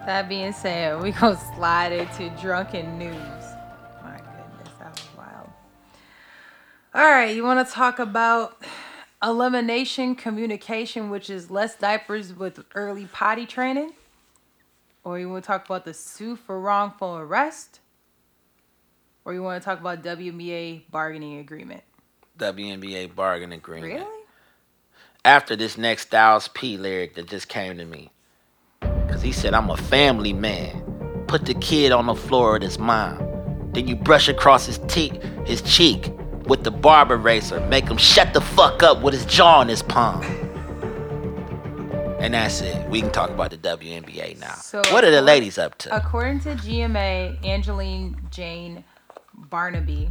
that 0.05 0.29
being 0.29 0.53
said, 0.53 1.01
we 1.01 1.13
gonna 1.13 1.41
slide 1.57 1.93
into 1.93 2.29
drunken 2.39 2.99
news. 2.99 3.15
My 4.03 4.19
goodness, 4.19 4.75
that 4.79 4.91
was 4.91 5.09
wild. 5.17 5.51
All 6.95 7.03
right, 7.11 7.35
you 7.35 7.45
want 7.45 7.67
to 7.67 7.73
talk 7.73 7.99
about 7.99 8.61
elimination 9.23 10.17
communication, 10.17 11.09
which 11.09 11.31
is 11.31 11.51
less 11.51 11.77
diapers 11.77 12.35
with 12.35 12.63
early 12.75 13.07
potty 13.07 13.47
training? 13.47 13.93
Or 15.05 15.19
you 15.19 15.29
want 15.29 15.43
to 15.43 15.47
talk 15.47 15.65
about 15.65 15.85
the 15.85 15.95
sue 15.95 16.37
for 16.37 16.61
wrongful 16.61 17.19
arrest? 17.19 17.81
Or 19.25 19.35
you 19.35 19.43
want 19.43 19.61
to 19.61 19.65
talk 19.65 19.81
about 19.81 20.03
WNBA 20.03 20.91
bargaining 20.91 21.39
agreement? 21.39 21.83
WNBA 22.39 23.15
bargaining 23.15 23.59
agreement. 23.59 23.95
Really? 23.95 24.23
After 25.25 25.55
this 25.57 25.79
next 25.79 26.09
Styles 26.09 26.49
P 26.49 26.77
lyric 26.77 27.15
that 27.15 27.27
just 27.27 27.49
came 27.49 27.79
to 27.79 27.85
me. 27.85 28.11
Cause 28.81 29.23
he 29.23 29.33
said, 29.33 29.55
I'm 29.55 29.71
a 29.71 29.77
family 29.77 30.33
man. 30.33 31.25
Put 31.29 31.47
the 31.47 31.55
kid 31.55 31.93
on 31.93 32.07
the 32.07 32.15
floor 32.15 32.57
of 32.57 32.63
his 32.63 32.79
mom. 32.79 33.19
Then 33.73 33.87
you 33.87 33.97
brush 33.97 34.29
across 34.29 34.67
his 34.67 34.79
teeth, 34.89 35.23
his 35.45 35.63
cheek 35.63 36.13
with 36.47 36.65
the 36.65 36.71
barber 36.71 37.17
razor. 37.17 37.61
Make 37.69 37.89
him 37.89 37.97
shut 37.97 38.35
the 38.35 38.41
fuck 38.41 38.83
up 38.83 39.03
with 39.03 39.15
his 39.15 39.25
jaw 39.27 39.63
in 39.63 39.69
his 39.69 39.83
palm. 39.83 40.23
And 42.23 42.35
that's 42.35 42.61
it. 42.61 42.89
We 42.89 43.01
can 43.01 43.11
talk 43.11 43.31
about 43.31 43.51
the 43.51 43.57
WNBA 43.59 44.39
now. 44.39 44.55
So 44.55 44.81
what 44.93 45.03
are 45.03 45.11
the 45.11 45.21
ladies 45.21 45.59
up 45.59 45.77
to? 45.79 45.97
According 45.97 46.39
to 46.43 46.51
GMA, 46.55 47.45
Angeline 47.45 48.17
Jane 48.31 48.85
Barnaby, 49.35 50.09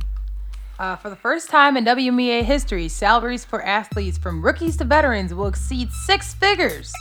uh, 0.78 0.97
for 0.97 1.09
the 1.09 1.16
first 1.16 1.49
time 1.49 1.78
in 1.78 1.86
WNBA 1.86 2.43
history, 2.43 2.89
salaries 2.89 3.45
for 3.45 3.64
athletes 3.64 4.18
from 4.18 4.43
rookies 4.43 4.76
to 4.78 4.84
veterans 4.84 5.34
will 5.34 5.47
exceed 5.47 5.89
six 5.93 6.34
figures, 6.34 6.91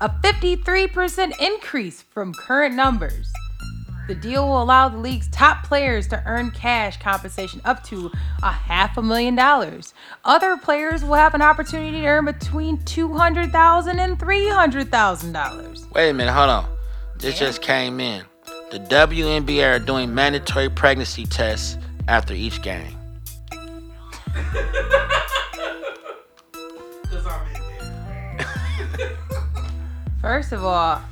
a 0.00 0.08
53% 0.08 1.32
increase 1.38 2.00
from 2.00 2.32
current 2.32 2.74
numbers. 2.74 3.30
The 4.08 4.14
deal 4.14 4.48
will 4.48 4.62
allow 4.62 4.88
the 4.88 4.96
league's 4.96 5.28
top 5.28 5.64
players 5.64 6.08
to 6.08 6.22
earn 6.24 6.50
cash 6.50 6.98
compensation 6.98 7.60
up 7.66 7.84
to 7.84 8.10
a 8.42 8.50
half 8.50 8.96
a 8.96 9.02
million 9.02 9.34
dollars. 9.34 9.92
Other 10.24 10.56
players 10.56 11.04
will 11.04 11.16
have 11.16 11.34
an 11.34 11.42
opportunity 11.42 12.00
to 12.00 12.06
earn 12.06 12.24
between 12.24 12.78
$200,000 12.78 13.98
and 13.98 14.18
$300,000. 14.18 15.92
Wait 15.92 16.08
a 16.08 16.14
minute, 16.14 16.32
hold 16.32 16.48
on. 16.48 16.78
This 17.18 17.38
just 17.38 17.60
came 17.60 18.00
in. 18.00 18.24
The 18.70 18.78
WNBA 18.78 19.76
are 19.76 19.78
doing 19.78 20.14
mandatory 20.14 20.70
pregnancy 20.70 21.26
tests 21.26 21.76
after 22.08 22.32
each 22.32 22.62
game. 22.62 22.96
Cause 27.10 27.26
I'm 27.26 27.46
in 27.54 28.36
there. 28.38 29.16
First 30.22 30.52
of 30.52 30.64
all, 30.64 31.02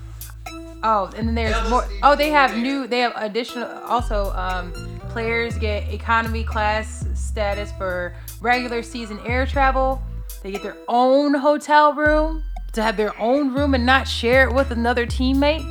oh, 0.87 1.11
and 1.17 1.29
then 1.29 1.35
there's 1.35 1.55
Ellis 1.55 1.71
more. 1.71 1.89
Oh, 2.03 2.17
they 2.17 2.31
have 2.31 2.53
there. 2.53 2.61
new. 2.61 2.87
They 2.87 3.01
have 3.01 3.13
additional. 3.17 3.69
Also, 3.85 4.33
um, 4.35 4.73
players 5.11 5.59
get 5.59 5.93
economy 5.93 6.45
class 6.45 7.07
status 7.15 7.73
for 7.73 8.15
regular 8.41 8.83
season 8.83 9.19
air 9.27 9.47
travel. 9.47 10.01
They 10.43 10.53
get 10.53 10.63
their 10.63 10.77
own 10.89 11.35
hotel 11.35 11.93
room 11.93 12.45
to 12.73 12.83
have 12.83 12.97
their 12.97 13.19
own 13.21 13.53
room 13.53 13.75
and 13.75 13.85
not 13.85 14.07
share 14.07 14.49
it 14.49 14.55
with 14.55 14.71
another 14.71 15.07
teammate. 15.07 15.65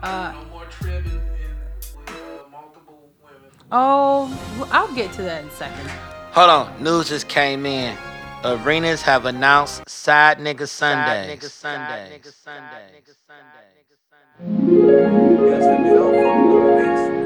Uh, 0.00 0.32
no 0.32 0.44
more 0.50 0.64
trib 0.66 1.04
and, 1.04 1.12
and 1.12 1.20
with 1.96 2.08
uh, 2.08 2.48
multiple 2.50 3.10
women. 3.22 3.50
Oh, 3.70 4.68
I'll 4.72 4.92
get 4.94 5.12
to 5.14 5.22
that 5.22 5.42
in 5.42 5.48
a 5.48 5.52
second. 5.52 5.90
Hold 6.32 6.50
on, 6.50 6.82
news 6.82 7.08
just 7.08 7.28
came 7.28 7.66
in. 7.66 7.96
Arenas 8.44 9.02
have 9.02 9.26
announced 9.26 9.88
side 9.88 10.38
nigga 10.38 10.66
Sundays. 10.66 10.72
Side 10.72 11.38
nigga 11.38 11.50
Sundays. 11.50 11.52
That's 13.06 13.16
that 13.28 13.54
bitch. 13.54 13.71
I 14.40 14.44
don't 14.44 16.22
fuck 16.22 16.46
with 16.46 16.54
no 16.54 16.78
bitch. 16.78 17.22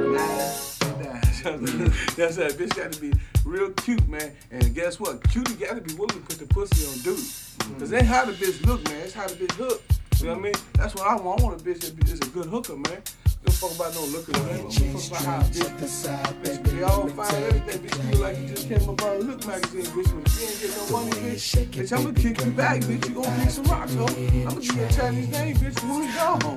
That's 2.16 2.36
that 2.36 2.52
bitch 2.52 2.74
got 2.76 2.92
to 2.92 3.00
be 3.00 3.12
real 3.44 3.70
cute, 3.70 4.06
man. 4.08 4.32
And 4.50 4.74
guess 4.74 4.98
what? 4.98 5.22
Cutie 5.30 5.54
got 5.54 5.76
to 5.76 5.80
be 5.80 5.94
willing 5.94 6.08
to 6.08 6.20
put 6.20 6.38
the 6.38 6.46
pussy 6.46 6.84
on 6.86 6.98
dude. 7.04 7.18
Mm. 7.18 7.78
Cause 7.78 7.92
ain't 7.92 8.06
how 8.06 8.24
the 8.24 8.32
bitch 8.32 8.64
look, 8.66 8.82
man. 8.84 8.96
It's 9.02 9.14
how 9.14 9.26
the 9.26 9.34
bitch 9.34 9.52
hook. 9.52 9.82
You 10.18 10.26
know 10.26 10.32
what 10.32 10.40
I 10.40 10.42
mean? 10.42 10.54
That's 10.74 10.94
what 10.94 11.06
I 11.06 11.14
want. 11.16 11.40
I 11.40 11.44
want 11.44 11.60
a 11.60 11.64
bitch 11.64 11.80
that 11.80 11.96
be- 11.96 12.10
is 12.10 12.18
a 12.20 12.26
good 12.30 12.46
hooker, 12.46 12.74
man. 12.74 13.02
Don't 13.46 13.54
fuck 13.54 13.74
about 13.76 13.94
no 13.94 14.04
looker, 14.06 14.32
man. 14.32 14.58
Don't 14.58 14.72
fuck 14.72 15.22
about 15.22 15.24
how 15.24 15.38
a 15.38 15.44
bitch. 15.44 16.42
bitch 16.42 16.72
be 16.72 16.82
all 16.82 17.08
fine 17.08 17.34
and 17.34 17.44
everything. 17.44 17.80
Bitch 17.80 18.10
feel 18.10 18.20
like 18.20 18.38
you 18.38 18.48
just 18.48 18.68
came 18.68 18.88
up 18.90 19.02
on 19.02 19.16
a 19.16 19.18
look 19.20 19.46
magazine, 19.46 19.84
bitch. 19.84 20.10
When 20.12 20.24
you 20.26 20.46
ain't 20.46 20.60
get 20.60 20.76
no 20.76 20.82
money, 20.90 21.10
bitch. 21.12 21.66
Bitch, 21.68 21.92
I'm 21.96 22.02
gonna 22.04 22.20
kick 22.20 22.44
you 22.44 22.50
back, 22.50 22.80
bitch. 22.82 23.08
You 23.08 23.14
gonna 23.14 23.42
kick 23.42 23.50
some 23.50 23.64
rocks, 23.66 23.94
ho. 23.94 24.06
I'm 24.06 24.44
gonna 24.48 24.60
give 24.60 24.76
you 24.76 24.84
a 24.84 24.88
Chinese 24.90 25.28
name, 25.28 25.56
bitch. 25.56 25.82
You 25.82 25.88
wanna 25.88 26.40
go? 26.40 26.56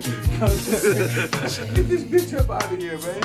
Get 1.75 1.87
this 1.87 2.03
bitch 2.03 2.39
up 2.39 2.49
out 2.49 2.73
of 2.73 2.79
here, 2.79 2.97
man. 2.97 3.21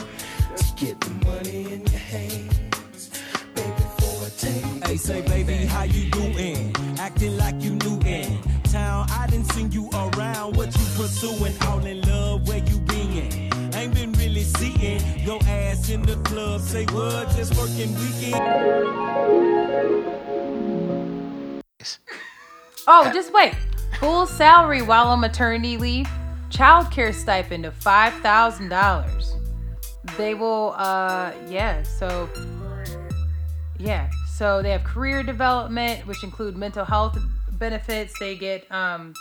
Get 0.76 1.00
the 1.00 1.10
money 1.24 1.72
in 1.72 1.86
your 1.86 1.98
hands, 1.98 3.10
baby, 3.54 3.84
for 3.98 4.26
a 4.26 4.30
take. 4.30 4.84
Hey, 4.84 4.96
say, 4.98 5.22
baby, 5.22 5.64
how 5.64 5.84
you 5.84 6.10
doing? 6.10 6.74
Acting 6.98 7.38
like 7.38 7.60
you 7.62 7.76
new 7.76 7.98
in 8.00 8.42
town. 8.74 9.06
I 9.10 9.26
didn't 9.28 9.50
seen 9.52 9.70
you 9.72 9.88
around. 9.94 10.56
What 10.56 10.66
you 10.78 10.86
pursuing? 10.96 11.54
All 11.62 11.84
in 11.86 12.00
love? 12.02 12.46
Where 12.46 12.58
you 12.58 12.78
been? 12.80 13.53
Ain't 13.76 13.94
been 13.94 14.12
really 14.12 14.44
seeing 14.44 15.00
your 15.18 15.40
ass 15.44 15.90
in 15.90 16.02
the 16.02 16.16
club. 16.18 16.60
Say 16.60 16.84
what? 16.86 17.28
Just 17.36 17.56
working 17.56 17.92
weekend. 17.94 18.34
Oh, 22.86 23.10
just 23.12 23.32
wait. 23.32 23.54
Full 23.98 24.26
salary 24.26 24.82
while 24.82 25.08
on 25.08 25.20
maternity 25.20 25.76
leave. 25.76 26.08
Childcare 26.50 27.12
stipend 27.12 27.66
of 27.66 27.74
five 27.74 28.12
thousand 28.14 28.68
dollars. 28.68 29.34
They 30.16 30.34
will, 30.34 30.74
uh, 30.76 31.32
yeah. 31.48 31.82
So, 31.82 32.28
yeah. 33.78 34.08
So 34.36 34.62
they 34.62 34.70
have 34.70 34.84
career 34.84 35.22
development, 35.22 36.06
which 36.06 36.22
include 36.22 36.56
mental 36.56 36.84
health 36.84 37.18
benefits. 37.52 38.16
They 38.20 38.36
get 38.36 38.70
um, 38.70 39.14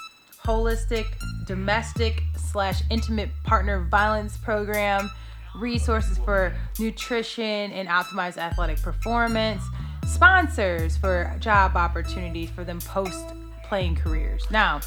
holistic 0.45 1.05
domestic 1.45 2.23
slash 2.37 2.81
intimate 2.89 3.29
partner 3.43 3.81
violence 3.89 4.37
program, 4.37 5.09
resources 5.55 6.17
for 6.17 6.53
nutrition 6.79 7.71
and 7.71 7.87
optimized 7.87 8.37
athletic 8.37 8.81
performance, 8.81 9.63
sponsors 10.05 10.97
for 10.97 11.35
job 11.39 11.75
opportunities 11.75 12.49
for 12.49 12.63
them 12.63 12.79
post 12.81 13.33
playing 13.63 13.95
careers. 13.95 14.45
Now, 14.51 14.81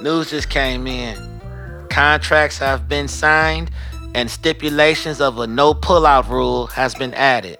News 0.00 0.30
just 0.30 0.50
came 0.50 0.86
in. 0.86 1.40
Contracts 1.88 2.58
have 2.58 2.88
been 2.88 3.06
signed 3.06 3.70
and 4.14 4.30
stipulations 4.30 5.20
of 5.20 5.38
a 5.38 5.46
no 5.46 5.74
pullout 5.74 6.28
rule 6.28 6.66
has 6.68 6.94
been 6.94 7.14
added. 7.14 7.58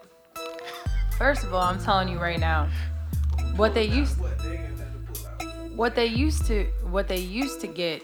first 1.17 1.45
of 1.45 1.55
all, 1.55 1.63
I'm 1.63 1.83
telling 1.83 2.09
you 2.09 2.19
right 2.19 2.41
now, 2.41 2.69
what 3.57 3.75
they 3.75 3.85
used 3.85 4.19
What 4.19 4.39
they 4.39 4.49
ain't 4.49 4.49
got 4.49 4.49
nothing 4.49 4.59
to. 4.59 4.64
What 5.75 5.95
they 5.95 6.07
used 6.07 6.47
to 6.47 6.65
what 6.91 7.09
they 7.09 7.19
used 7.19 7.61
to 7.61 7.67
get. 7.67 8.03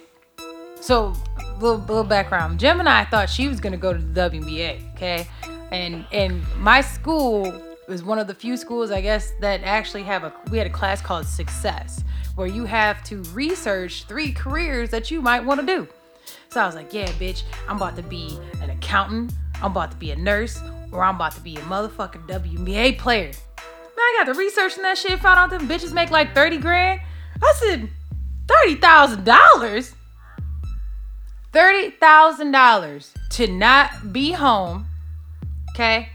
So 0.81 1.14
little, 1.61 1.79
little 1.79 2.05
background. 2.05 2.59
Gemini 2.59 3.05
thought 3.05 3.29
she 3.29 3.49
was 3.49 3.61
to 3.61 3.77
go 3.77 3.93
to 3.93 3.99
the 3.99 4.31
WNBA 4.31 4.91
okay? 4.95 5.27
And 5.73 6.05
and 6.12 6.43
my 6.59 6.81
school 6.81 7.53
was 7.89 8.05
one 8.05 8.18
of 8.21 8.29
the 8.29 8.35
few 8.35 8.57
schools 8.57 8.93
i 8.93 9.01
guess 9.01 9.33
that 9.41 9.61
actually 9.64 10.05
have 10.05 10.23
a 10.23 10.33
we 10.53 10.57
had 10.57 10.66
a 10.66 10.71
class 10.71 11.03
called 11.03 11.27
success 11.27 12.05
where 12.37 12.47
you 12.47 12.64
have 12.64 13.03
to 13.03 13.21
research 13.33 14.05
three 14.05 14.31
careers 14.31 14.91
that 14.91 15.11
you 15.11 15.21
might 15.21 15.45
want 15.45 15.59
to 15.59 15.66
do. 15.66 15.89
So 16.51 16.61
i 16.61 16.66
was 16.66 16.77
like 16.77 16.95
yeah 16.95 17.09
bitch 17.12 17.43
i'm 17.68 17.77
about 17.77 17.97
to 17.97 18.03
be 18.03 18.39
an 18.62 18.71
accountant 18.71 19.33
i'm 19.57 19.73
about 19.73 19.91
to 19.91 19.97
be 19.97 20.12
a 20.12 20.16
nurse 20.16 20.61
or 20.93 21.03
i'm 21.03 21.16
about 21.16 21.33
to 21.33 21.41
be 21.41 21.57
a 21.57 21.61
motherfucking 21.62 22.29
WNBA 22.29 22.99
player. 22.99 23.27
Man, 23.27 23.35
I 23.99 24.14
got 24.18 24.33
to 24.33 24.39
researching 24.39 24.83
that 24.85 24.97
shit, 24.97 25.18
found 25.18 25.39
out 25.39 25.51
them 25.51 25.68
bitches 25.68 25.93
make 25.93 26.11
like 26.11 26.35
30 26.35 26.59
grand. 26.59 27.01
I 27.43 27.53
said, 27.57 27.88
$30,000? 28.47 29.95
$30,000 31.53 33.12
to 33.30 33.47
not 33.47 34.12
be 34.12 34.32
home, 34.32 34.86
okay? 35.70 36.11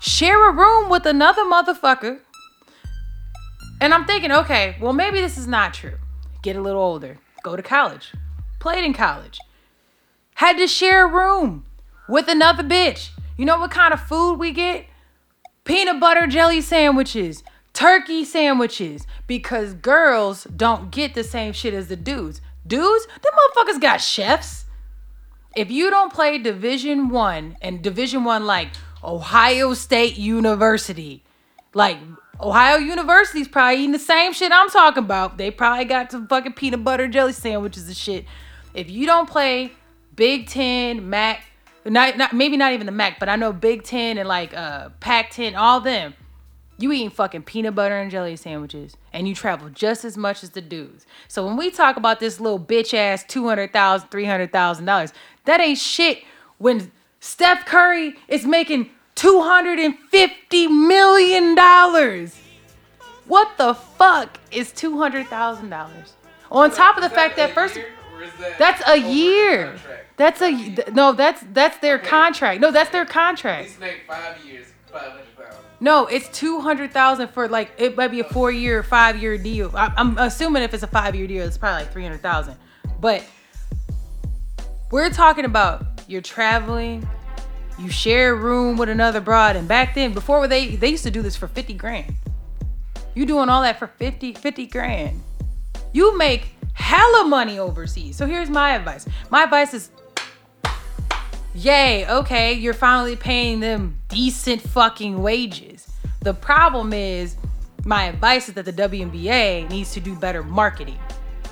Share 0.00 0.48
a 0.48 0.52
room 0.52 0.88
with 0.88 1.06
another 1.06 1.42
motherfucker. 1.42 2.20
And 3.80 3.92
I'm 3.92 4.04
thinking, 4.04 4.32
okay, 4.32 4.76
well, 4.80 4.92
maybe 4.92 5.20
this 5.20 5.36
is 5.36 5.46
not 5.46 5.74
true. 5.74 5.98
Get 6.42 6.56
a 6.56 6.60
little 6.60 6.80
older, 6.80 7.18
go 7.42 7.56
to 7.56 7.62
college, 7.62 8.12
played 8.60 8.84
in 8.84 8.94
college, 8.94 9.38
had 10.34 10.56
to 10.58 10.66
share 10.66 11.06
a 11.06 11.12
room 11.12 11.64
with 12.08 12.28
another 12.28 12.62
bitch. 12.62 13.10
You 13.36 13.44
know 13.44 13.58
what 13.58 13.70
kind 13.70 13.92
of 13.92 14.00
food 14.00 14.34
we 14.34 14.52
get? 14.52 14.86
peanut 15.64 16.00
butter 16.00 16.26
jelly 16.26 16.60
sandwiches, 16.60 17.42
turkey 17.72 18.24
sandwiches, 18.24 19.06
because 19.26 19.74
girls 19.74 20.44
don't 20.44 20.90
get 20.90 21.14
the 21.14 21.24
same 21.24 21.52
shit 21.52 21.74
as 21.74 21.88
the 21.88 21.96
dudes. 21.96 22.40
Dudes, 22.66 23.06
them 23.06 23.32
motherfuckers 23.32 23.80
got 23.80 24.00
chefs. 24.00 24.66
If 25.56 25.70
you 25.70 25.90
don't 25.90 26.12
play 26.12 26.38
Division 26.38 27.08
One 27.08 27.56
and 27.60 27.82
Division 27.82 28.24
One 28.24 28.46
like 28.46 28.68
Ohio 29.02 29.74
State 29.74 30.16
University, 30.16 31.22
like 31.74 31.98
Ohio 32.40 32.76
University's 32.78 33.48
probably 33.48 33.80
eating 33.80 33.92
the 33.92 33.98
same 33.98 34.32
shit 34.32 34.52
I'm 34.52 34.70
talking 34.70 35.04
about. 35.04 35.38
They 35.38 35.50
probably 35.50 35.84
got 35.84 36.10
some 36.10 36.26
fucking 36.26 36.54
peanut 36.54 36.84
butter 36.84 37.08
jelly 37.08 37.32
sandwiches 37.32 37.86
and 37.86 37.96
shit. 37.96 38.24
If 38.74 38.90
you 38.90 39.06
don't 39.06 39.28
play 39.28 39.72
Big 40.14 40.48
Ten, 40.48 41.10
MAC, 41.10 41.44
Not, 41.84 42.16
not 42.16 42.32
maybe 42.32 42.56
not 42.56 42.72
even 42.72 42.86
the 42.86 42.92
Mac, 42.92 43.18
but 43.18 43.28
I 43.28 43.36
know 43.36 43.52
Big 43.52 43.82
Ten 43.82 44.18
and 44.18 44.28
like 44.28 44.54
uh 44.54 44.90
Pac 45.00 45.30
Ten, 45.30 45.54
all 45.54 45.80
them. 45.80 46.14
You 46.78 46.90
eating 46.92 47.10
fucking 47.10 47.42
peanut 47.42 47.74
butter 47.74 47.96
and 47.96 48.10
jelly 48.10 48.34
sandwiches, 48.36 48.96
and 49.12 49.28
you 49.28 49.34
travel 49.34 49.68
just 49.68 50.04
as 50.04 50.16
much 50.16 50.42
as 50.42 50.50
the 50.50 50.60
dudes. 50.60 51.06
So 51.28 51.46
when 51.46 51.56
we 51.56 51.70
talk 51.70 51.96
about 51.96 52.18
this 52.18 52.40
little 52.40 52.58
bitch 52.58 52.92
ass 52.94 53.24
two 53.26 53.46
hundred 53.46 53.72
thousand, 53.72 54.08
three 54.10 54.24
hundred 54.24 54.52
thousand 54.52 54.86
dollars, 54.86 55.12
that 55.44 55.60
ain't 55.60 55.78
shit. 55.78 56.24
When 56.58 56.90
Steph 57.20 57.66
Curry 57.66 58.16
is 58.26 58.44
making 58.44 58.90
two 59.14 59.42
hundred 59.42 59.78
and 59.78 59.96
fifty 60.10 60.66
million 60.66 61.54
dollars. 61.54 62.36
What 63.26 63.56
the 63.56 63.74
fuck 63.74 64.38
is 64.50 64.72
two 64.72 64.98
hundred 64.98 65.28
thousand 65.28 65.70
dollars? 65.70 66.14
On 66.50 66.70
top 66.70 66.96
of 66.96 67.02
the 67.02 67.10
fact 67.10 67.36
that 67.36 67.52
first, 67.52 67.78
that's 68.58 68.82
a 68.88 68.96
year. 68.96 69.74
That's 70.16 70.42
a 70.42 70.50
no. 70.92 71.12
That's 71.12 71.42
that's 71.52 71.78
their 71.78 71.98
contract. 71.98 72.60
No, 72.60 72.70
that's 72.70 72.90
their 72.90 73.06
contract. 73.06 73.68
He's 73.68 73.78
made 73.78 74.00
five 74.06 74.44
years, 74.44 74.66
five 74.90 75.12
hundred 75.12 75.24
thousand. 75.36 75.60
No, 75.82 76.06
it's 76.06 76.28
two 76.28 76.60
hundred 76.60 76.92
thousand 76.92 77.30
for 77.30 77.48
like 77.48 77.72
it 77.76 77.96
might 77.96 78.12
be 78.12 78.20
a 78.20 78.24
four 78.24 78.52
year, 78.52 78.84
five 78.84 79.20
year 79.20 79.36
deal. 79.36 79.72
I, 79.74 79.92
I'm 79.96 80.16
assuming 80.16 80.62
if 80.62 80.72
it's 80.72 80.84
a 80.84 80.86
five 80.86 81.16
year 81.16 81.26
deal, 81.26 81.44
it's 81.44 81.58
probably 81.58 81.82
like 81.82 81.92
three 81.92 82.04
hundred 82.04 82.22
thousand. 82.22 82.56
But 83.00 83.24
we're 84.92 85.10
talking 85.10 85.44
about 85.44 85.84
you're 86.06 86.20
traveling, 86.20 87.08
you 87.80 87.90
share 87.90 88.32
a 88.32 88.36
room 88.36 88.76
with 88.76 88.90
another 88.90 89.20
broad, 89.20 89.56
and 89.56 89.66
back 89.66 89.96
then, 89.96 90.12
before 90.12 90.46
they 90.46 90.76
they 90.76 90.88
used 90.88 91.02
to 91.02 91.10
do 91.10 91.20
this 91.20 91.34
for 91.34 91.48
fifty 91.48 91.74
grand. 91.74 92.14
You 93.14 93.26
doing 93.26 93.48
all 93.48 93.62
that 93.62 93.78
for 93.78 93.88
50, 93.88 94.34
50 94.34 94.66
grand. 94.66 95.22
You 95.92 96.16
make 96.16 96.54
hella 96.72 97.26
money 97.28 97.58
overseas. 97.58 98.16
So 98.16 98.26
here's 98.26 98.48
my 98.48 98.70
advice. 98.70 99.06
My 99.30 99.42
advice 99.42 99.74
is 99.74 99.90
yay, 101.54 102.06
okay, 102.08 102.52
you're 102.52 102.74
finally 102.74 103.16
paying 103.16 103.60
them 103.60 103.98
decent 104.08 104.60
fucking 104.60 105.22
wages. 105.22 105.88
The 106.20 106.34
problem 106.34 106.92
is, 106.92 107.36
my 107.84 108.04
advice 108.04 108.48
is 108.48 108.54
that 108.54 108.64
the 108.64 108.72
WNBA 108.72 109.68
needs 109.68 109.92
to 109.94 110.00
do 110.00 110.14
better 110.14 110.42
marketing. 110.42 110.98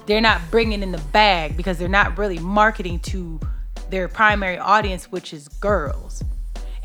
They're 0.06 0.20
not 0.20 0.40
bringing 0.50 0.82
in 0.82 0.92
the 0.92 1.02
bag 1.12 1.56
because 1.56 1.78
they're 1.78 1.88
not 1.88 2.16
really 2.18 2.38
marketing 2.38 3.00
to 3.00 3.40
their 3.90 4.08
primary 4.08 4.58
audience, 4.58 5.10
which 5.10 5.32
is 5.32 5.48
girls. 5.48 6.22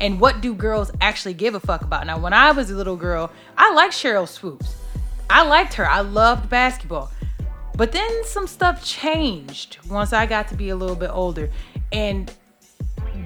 And 0.00 0.20
what 0.20 0.40
do 0.40 0.54
girls 0.54 0.90
actually 1.00 1.34
give 1.34 1.54
a 1.54 1.60
fuck 1.60 1.82
about? 1.82 2.06
Now, 2.06 2.18
when 2.18 2.32
I 2.32 2.50
was 2.50 2.70
a 2.70 2.74
little 2.76 2.96
girl, 2.96 3.30
I 3.56 3.72
liked 3.72 3.94
Sheryl 3.94 4.28
Swoopes. 4.28 4.76
I 5.30 5.46
liked 5.46 5.74
her. 5.74 5.88
I 5.88 6.00
loved 6.00 6.50
basketball. 6.50 7.10
But 7.76 7.92
then 7.92 8.24
some 8.24 8.46
stuff 8.46 8.84
changed 8.84 9.78
once 9.88 10.12
I 10.12 10.26
got 10.26 10.48
to 10.48 10.54
be 10.54 10.68
a 10.70 10.76
little 10.76 10.96
bit 10.96 11.10
older. 11.10 11.50
And 11.92 12.32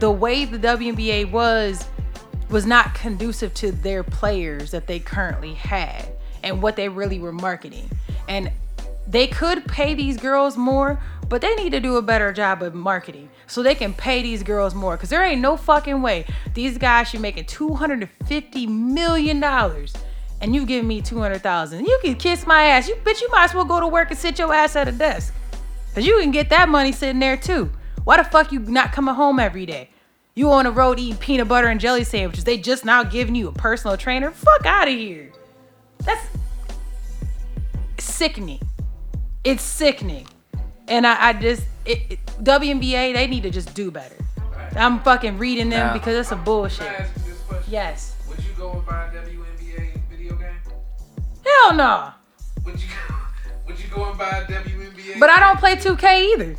the 0.01 0.11
way 0.11 0.47
the 0.47 0.59
WNBA 0.59 1.31
was 1.31 1.87
was 2.49 2.67
not 2.67 2.95
conducive 2.95 3.55
to 3.55 3.71
their 3.71 4.03
players 4.03 4.73
that 4.73 4.87
they 4.87 4.99
currently 4.99 5.55
had 5.55 6.09
and 6.43 6.61
what 6.61 6.75
they 6.75 6.89
really 6.89 7.21
were 7.21 7.33
marketing. 7.33 7.89
And 8.29 8.51
they 9.07 9.27
could 9.27 9.67
pay 9.67 9.95
these 9.95 10.17
girls 10.17 10.57
more, 10.57 11.01
but 11.29 11.43
they 11.43 11.55
need 11.55 11.71
to 11.71 11.81
do 11.81 11.97
a 11.97 12.03
better 12.03 12.33
job 12.33 12.63
of 12.63 12.75
marketing 12.75 13.29
so 13.47 13.63
they 13.63 13.75
can 13.75 13.93
pay 13.93 14.23
these 14.23 14.43
girls 14.43 14.75
more. 14.75 14.97
Cause 14.97 15.11
there 15.11 15.23
ain't 15.23 15.41
no 15.41 15.57
fucking 15.57 16.01
way 16.01 16.25
these 16.55 16.79
guys 16.79 17.09
should 17.09 17.19
be 17.19 17.23
making 17.23 17.45
two 17.45 17.75
hundred 17.75 18.01
and 18.01 18.11
fifty 18.27 18.67
million 18.67 19.39
dollars, 19.39 19.93
and 20.41 20.55
you 20.55 20.65
giving 20.65 20.89
me 20.89 21.03
two 21.03 21.19
hundred 21.19 21.43
thousand. 21.43 21.85
You 21.85 21.99
can 22.03 22.15
kiss 22.15 22.47
my 22.47 22.65
ass. 22.65 22.89
You 22.89 22.97
bitch. 22.97 23.21
You 23.21 23.29
might 23.31 23.45
as 23.45 23.55
well 23.55 23.65
go 23.65 23.81
to 23.81 23.87
work 23.87 24.11
and 24.11 24.19
sit 24.19 24.39
your 24.39 24.53
ass 24.53 24.77
at 24.77 24.89
a 24.89 24.93
desk, 24.93 25.35
cause 25.95 26.07
you 26.07 26.19
can 26.21 26.31
get 26.31 26.49
that 26.51 26.69
money 26.69 26.91
sitting 26.91 27.21
there 27.21 27.37
too. 27.37 27.71
Why 28.05 28.17
the 28.17 28.25
fuck 28.25 28.53
you 28.53 28.61
not 28.61 28.93
coming 28.93 29.15
home 29.15 29.39
every 29.39 29.67
day? 29.67 29.91
You 30.35 30.51
on 30.53 30.65
the 30.65 30.71
road 30.71 30.99
eating 30.99 31.19
peanut 31.19 31.49
butter 31.49 31.67
and 31.69 31.81
jelly 31.81 32.05
sandwiches. 32.05 32.45
They 32.45 32.57
just 32.57 32.85
now 32.85 33.03
giving 33.03 33.35
you 33.35 33.49
a 33.49 33.53
personal 33.53 33.97
trainer. 33.97 34.31
Fuck 34.31 34.65
out 34.65 34.89
of 34.89 34.95
here. 34.95 35.33
That's 35.99 36.27
sickening. 37.99 38.61
It's 39.45 39.63
sickening. 39.63 40.27
And 40.89 41.07
I, 41.07 41.29
I 41.29 41.33
just 41.35 41.65
it, 41.85 41.99
it, 42.11 42.27
WNBA 42.43 43.15
they 43.15 43.27
need 43.27 43.43
to 43.43 43.51
just 43.51 43.75
do 43.75 43.91
better. 43.91 44.17
I'm 44.77 45.01
fucking 45.01 45.39
reading 45.39 45.69
them 45.69 45.89
Now- 45.89 45.93
because 45.93 46.15
it's 46.17 46.33
a 46.33 46.37
bullshit. 46.37 46.87
Can 46.87 46.95
I 46.95 46.99
ask 46.99 47.17
you 47.17 47.33
this 47.33 47.41
question? 47.43 47.73
Yes. 47.73 48.17
Would 48.29 48.39
you 48.39 48.51
go 48.57 48.73
and 48.73 48.87
buy 48.87 49.07
a 49.07 49.11
WNBA 49.11 50.01
video 50.09 50.37
game? 50.37 50.49
Hell 51.45 51.75
no. 51.75 52.13
Would 52.65 52.81
you 52.81 52.89
Would 53.67 53.79
you 53.81 53.89
go 53.89 54.09
and 54.09 54.19
buy 54.19 54.29
a 54.39 54.45
WNBA? 54.47 55.19
But 55.19 55.31
I 55.31 55.41
don't 55.41 55.59
play 55.59 55.77
2K 55.77 56.33
either. 56.35 56.57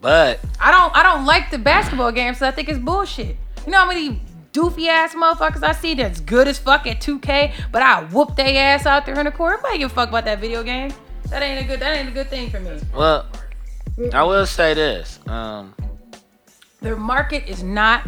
But 0.00 0.40
I 0.60 0.70
don't 0.70 0.94
I 0.96 1.02
don't 1.02 1.24
like 1.24 1.50
the 1.50 1.58
basketball 1.58 2.12
game, 2.12 2.34
so 2.34 2.46
I 2.46 2.50
think 2.50 2.68
it's 2.68 2.78
bullshit. 2.78 3.36
You 3.64 3.72
know 3.72 3.78
how 3.78 3.88
many 3.88 4.20
doofy 4.52 4.88
ass 4.88 5.14
motherfuckers 5.14 5.62
I 5.62 5.72
see 5.72 5.94
that's 5.94 6.20
good 6.20 6.48
as 6.48 6.58
fuck 6.58 6.86
at 6.86 7.00
2K, 7.00 7.52
but 7.72 7.82
I 7.82 8.04
whoop 8.04 8.36
their 8.36 8.74
ass 8.74 8.86
out 8.86 9.04
there 9.04 9.18
in 9.18 9.24
the 9.26 9.32
court. 9.32 9.60
Nobody 9.62 9.78
give 9.78 9.90
a 9.90 9.94
fuck 9.94 10.08
about 10.08 10.24
that 10.24 10.40
video 10.40 10.62
game. 10.62 10.92
That 11.28 11.42
ain't 11.42 11.64
a 11.64 11.66
good 11.66 11.80
that 11.80 11.96
ain't 11.96 12.08
a 12.08 12.12
good 12.12 12.28
thing 12.28 12.50
for 12.50 12.60
me. 12.60 12.78
well, 12.94 13.26
I 14.12 14.22
will 14.22 14.46
say 14.46 14.74
this. 14.74 15.18
Um, 15.26 15.74
Their 16.80 16.96
market 16.96 17.48
is 17.48 17.62
not 17.62 18.06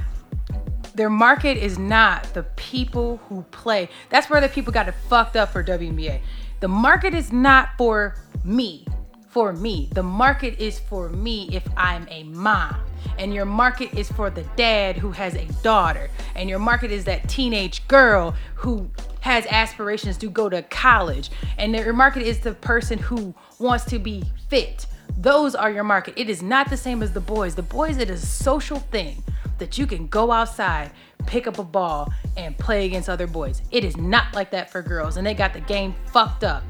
their 0.94 1.10
market 1.10 1.56
is 1.56 1.78
not 1.78 2.24
the 2.34 2.42
people 2.56 3.18
who 3.28 3.42
play. 3.52 3.88
That's 4.10 4.28
where 4.28 4.40
the 4.40 4.48
people 4.48 4.72
got 4.72 4.88
it 4.88 4.94
fucked 5.08 5.36
up 5.36 5.50
for 5.50 5.62
WNBA. 5.62 6.20
The 6.60 6.68
market 6.68 7.14
is 7.14 7.32
not 7.32 7.70
for 7.78 8.16
me. 8.44 8.84
For 9.30 9.52
me. 9.52 9.88
The 9.92 10.02
market 10.02 10.58
is 10.58 10.78
for 10.78 11.08
me 11.10 11.48
if 11.52 11.66
I'm 11.76 12.06
a 12.10 12.24
mom. 12.24 12.76
And 13.18 13.34
your 13.34 13.44
market 13.44 13.96
is 13.96 14.10
for 14.10 14.30
the 14.30 14.42
dad 14.56 14.96
who 14.96 15.10
has 15.12 15.34
a 15.34 15.44
daughter. 15.62 16.10
And 16.34 16.48
your 16.48 16.58
market 16.58 16.90
is 16.90 17.04
that 17.04 17.28
teenage 17.28 17.86
girl 17.88 18.34
who 18.54 18.90
has 19.20 19.46
aspirations 19.46 20.16
to 20.18 20.30
go 20.30 20.48
to 20.48 20.62
college. 20.62 21.30
And 21.58 21.74
your 21.74 21.92
market 21.92 22.22
is 22.22 22.40
the 22.40 22.54
person 22.54 22.98
who 22.98 23.34
wants 23.58 23.84
to 23.86 23.98
be 23.98 24.24
fit. 24.48 24.86
Those 25.16 25.54
are 25.54 25.70
your 25.70 25.84
market. 25.84 26.14
It 26.16 26.30
is 26.30 26.42
not 26.42 26.70
the 26.70 26.76
same 26.76 27.02
as 27.02 27.12
the 27.12 27.20
boys. 27.20 27.54
The 27.54 27.62
boys, 27.62 27.98
it 27.98 28.08
is 28.08 28.22
a 28.22 28.26
social 28.26 28.78
thing 28.78 29.22
that 29.58 29.76
you 29.76 29.86
can 29.86 30.06
go 30.06 30.30
outside, 30.30 30.92
pick 31.26 31.46
up 31.46 31.58
a 31.58 31.64
ball, 31.64 32.12
and 32.36 32.56
play 32.56 32.86
against 32.86 33.08
other 33.08 33.26
boys. 33.26 33.62
It 33.70 33.84
is 33.84 33.96
not 33.96 34.34
like 34.34 34.50
that 34.52 34.70
for 34.70 34.80
girls, 34.80 35.16
and 35.16 35.26
they 35.26 35.34
got 35.34 35.52
the 35.52 35.60
game 35.60 35.94
fucked 36.12 36.44
up. 36.44 36.62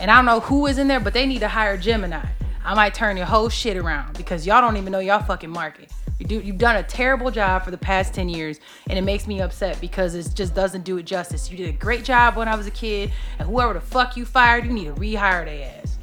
And 0.00 0.10
I 0.10 0.16
don't 0.16 0.24
know 0.24 0.40
who 0.40 0.66
is 0.66 0.78
in 0.78 0.88
there, 0.88 1.00
but 1.00 1.12
they 1.12 1.26
need 1.26 1.40
to 1.40 1.48
hire 1.48 1.76
Gemini. 1.76 2.24
I 2.64 2.74
might 2.74 2.94
turn 2.94 3.16
your 3.16 3.26
whole 3.26 3.48
shit 3.48 3.76
around 3.76 4.16
because 4.16 4.46
y'all 4.46 4.60
don't 4.60 4.76
even 4.76 4.92
know 4.92 4.98
y'all 5.00 5.22
fucking 5.22 5.50
market. 5.50 5.90
You 6.18 6.26
do, 6.26 6.40
you've 6.40 6.58
done 6.58 6.76
a 6.76 6.82
terrible 6.84 7.30
job 7.32 7.64
for 7.64 7.72
the 7.72 7.78
past 7.78 8.14
10 8.14 8.28
years, 8.28 8.60
and 8.88 8.96
it 8.98 9.02
makes 9.02 9.26
me 9.26 9.40
upset 9.40 9.80
because 9.80 10.14
it 10.14 10.28
just 10.34 10.54
doesn't 10.54 10.84
do 10.84 10.96
it 10.98 11.02
justice. 11.04 11.50
You 11.50 11.56
did 11.56 11.68
a 11.68 11.72
great 11.72 12.04
job 12.04 12.36
when 12.36 12.46
I 12.46 12.54
was 12.54 12.66
a 12.68 12.70
kid, 12.70 13.10
and 13.40 13.48
whoever 13.48 13.74
the 13.74 13.80
fuck 13.80 14.16
you 14.16 14.24
fired, 14.24 14.64
you 14.64 14.72
need 14.72 14.84
to 14.84 14.92
rehire 14.92 15.44
their 15.44 15.80
ass. 15.80 15.98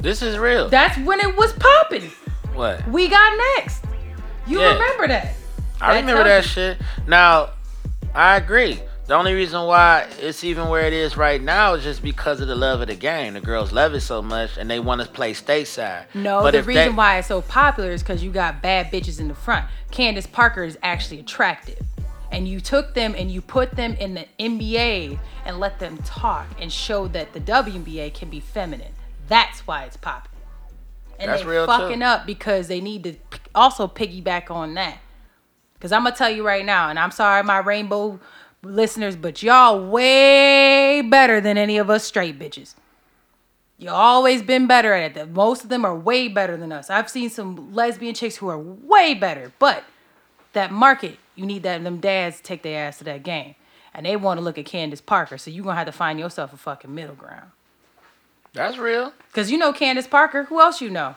this 0.00 0.22
is 0.22 0.38
real. 0.38 0.68
That's 0.68 0.96
when 0.98 1.18
it 1.20 1.36
was 1.36 1.52
popping. 1.54 2.10
what? 2.54 2.86
We 2.88 3.08
got 3.08 3.32
next. 3.56 3.84
You 4.46 4.60
Yeah. 4.60 4.74
remember 4.74 5.08
that? 5.08 5.34
I 5.80 5.94
That 5.94 6.00
remember 6.00 6.24
that 6.24 6.44
you. 6.44 6.48
shit. 6.48 6.78
Now, 7.08 7.50
I 8.14 8.36
agree. 8.36 8.80
The 9.06 9.14
only 9.14 9.34
reason 9.34 9.64
why 9.66 10.08
it's 10.18 10.42
even 10.42 10.68
where 10.68 10.84
it 10.84 10.92
is 10.92 11.16
right 11.16 11.40
now 11.40 11.74
is 11.74 11.84
just 11.84 12.02
because 12.02 12.40
of 12.40 12.48
the 12.48 12.56
love 12.56 12.80
of 12.80 12.88
the 12.88 12.96
game. 12.96 13.34
The 13.34 13.40
girls 13.40 13.70
love 13.70 13.94
it 13.94 14.00
so 14.00 14.20
much, 14.20 14.56
and 14.56 14.68
they 14.68 14.80
want 14.80 15.00
to 15.00 15.06
play 15.06 15.32
stateside. 15.32 16.06
No, 16.12 16.42
but 16.42 16.50
the 16.50 16.64
reason 16.64 16.86
they, 16.86 16.90
why 16.90 17.18
it's 17.18 17.28
so 17.28 17.40
popular 17.40 17.92
is 17.92 18.02
because 18.02 18.24
you 18.24 18.32
got 18.32 18.60
bad 18.60 18.90
bitches 18.90 19.20
in 19.20 19.28
the 19.28 19.34
front. 19.34 19.66
Candace 19.92 20.26
Parker 20.26 20.64
is 20.64 20.76
actually 20.82 21.20
attractive. 21.20 21.78
And 22.32 22.48
you 22.48 22.60
took 22.60 22.94
them 22.94 23.14
and 23.16 23.30
you 23.30 23.40
put 23.40 23.70
them 23.76 23.94
in 23.94 24.14
the 24.14 24.26
NBA 24.40 25.20
and 25.44 25.60
let 25.60 25.78
them 25.78 25.98
talk 25.98 26.48
and 26.60 26.72
show 26.72 27.06
that 27.08 27.32
the 27.32 27.40
WNBA 27.40 28.12
can 28.12 28.28
be 28.28 28.40
feminine. 28.40 28.92
That's 29.28 29.60
why 29.68 29.84
it's 29.84 29.96
popular. 29.96 30.36
And 31.20 31.30
That's 31.30 31.42
they 31.42 31.48
real, 31.48 31.66
too. 31.66 31.72
fucking 31.72 32.02
up 32.02 32.26
because 32.26 32.66
they 32.66 32.80
need 32.80 33.04
to 33.04 33.14
also 33.54 33.86
piggyback 33.86 34.50
on 34.50 34.74
that. 34.74 34.98
Because 35.74 35.92
I'm 35.92 36.02
going 36.02 36.12
to 36.12 36.18
tell 36.18 36.30
you 36.30 36.44
right 36.44 36.64
now, 36.64 36.88
and 36.88 36.98
I'm 36.98 37.12
sorry, 37.12 37.44
my 37.44 37.58
rainbow 37.58 38.18
listeners, 38.70 39.16
but 39.16 39.42
y'all 39.42 39.84
way 39.88 41.00
better 41.02 41.40
than 41.40 41.56
any 41.58 41.78
of 41.78 41.90
us 41.90 42.04
straight 42.04 42.38
bitches. 42.38 42.74
You 43.78 43.90
always 43.90 44.42
been 44.42 44.66
better 44.66 44.94
at 44.94 45.16
it. 45.16 45.28
Most 45.30 45.62
of 45.64 45.68
them 45.68 45.84
are 45.84 45.94
way 45.94 46.28
better 46.28 46.56
than 46.56 46.72
us. 46.72 46.88
I've 46.88 47.10
seen 47.10 47.28
some 47.28 47.74
lesbian 47.74 48.14
chicks 48.14 48.36
who 48.36 48.48
are 48.48 48.58
way 48.58 49.12
better, 49.14 49.52
but 49.58 49.84
that 50.54 50.72
market, 50.72 51.18
you 51.34 51.44
need 51.44 51.62
that 51.64 51.84
them 51.84 51.98
dads 52.00 52.38
to 52.38 52.42
take 52.42 52.62
their 52.62 52.86
ass 52.86 52.98
to 52.98 53.04
that 53.04 53.22
game. 53.22 53.54
And 53.92 54.06
they 54.06 54.16
want 54.16 54.38
to 54.38 54.44
look 54.44 54.56
at 54.58 54.64
Candace 54.66 55.00
Parker, 55.02 55.36
so 55.38 55.50
you're 55.50 55.64
gonna 55.64 55.76
have 55.76 55.86
to 55.86 55.92
find 55.92 56.18
yourself 56.18 56.52
a 56.52 56.56
fucking 56.56 56.94
middle 56.94 57.14
ground. 57.14 57.50
that's 58.54 58.78
real. 58.78 59.12
Cause 59.34 59.50
you 59.50 59.58
know 59.58 59.72
Candace 59.72 60.06
Parker. 60.06 60.44
Who 60.44 60.60
else 60.60 60.80
you 60.80 60.88
know? 60.90 61.14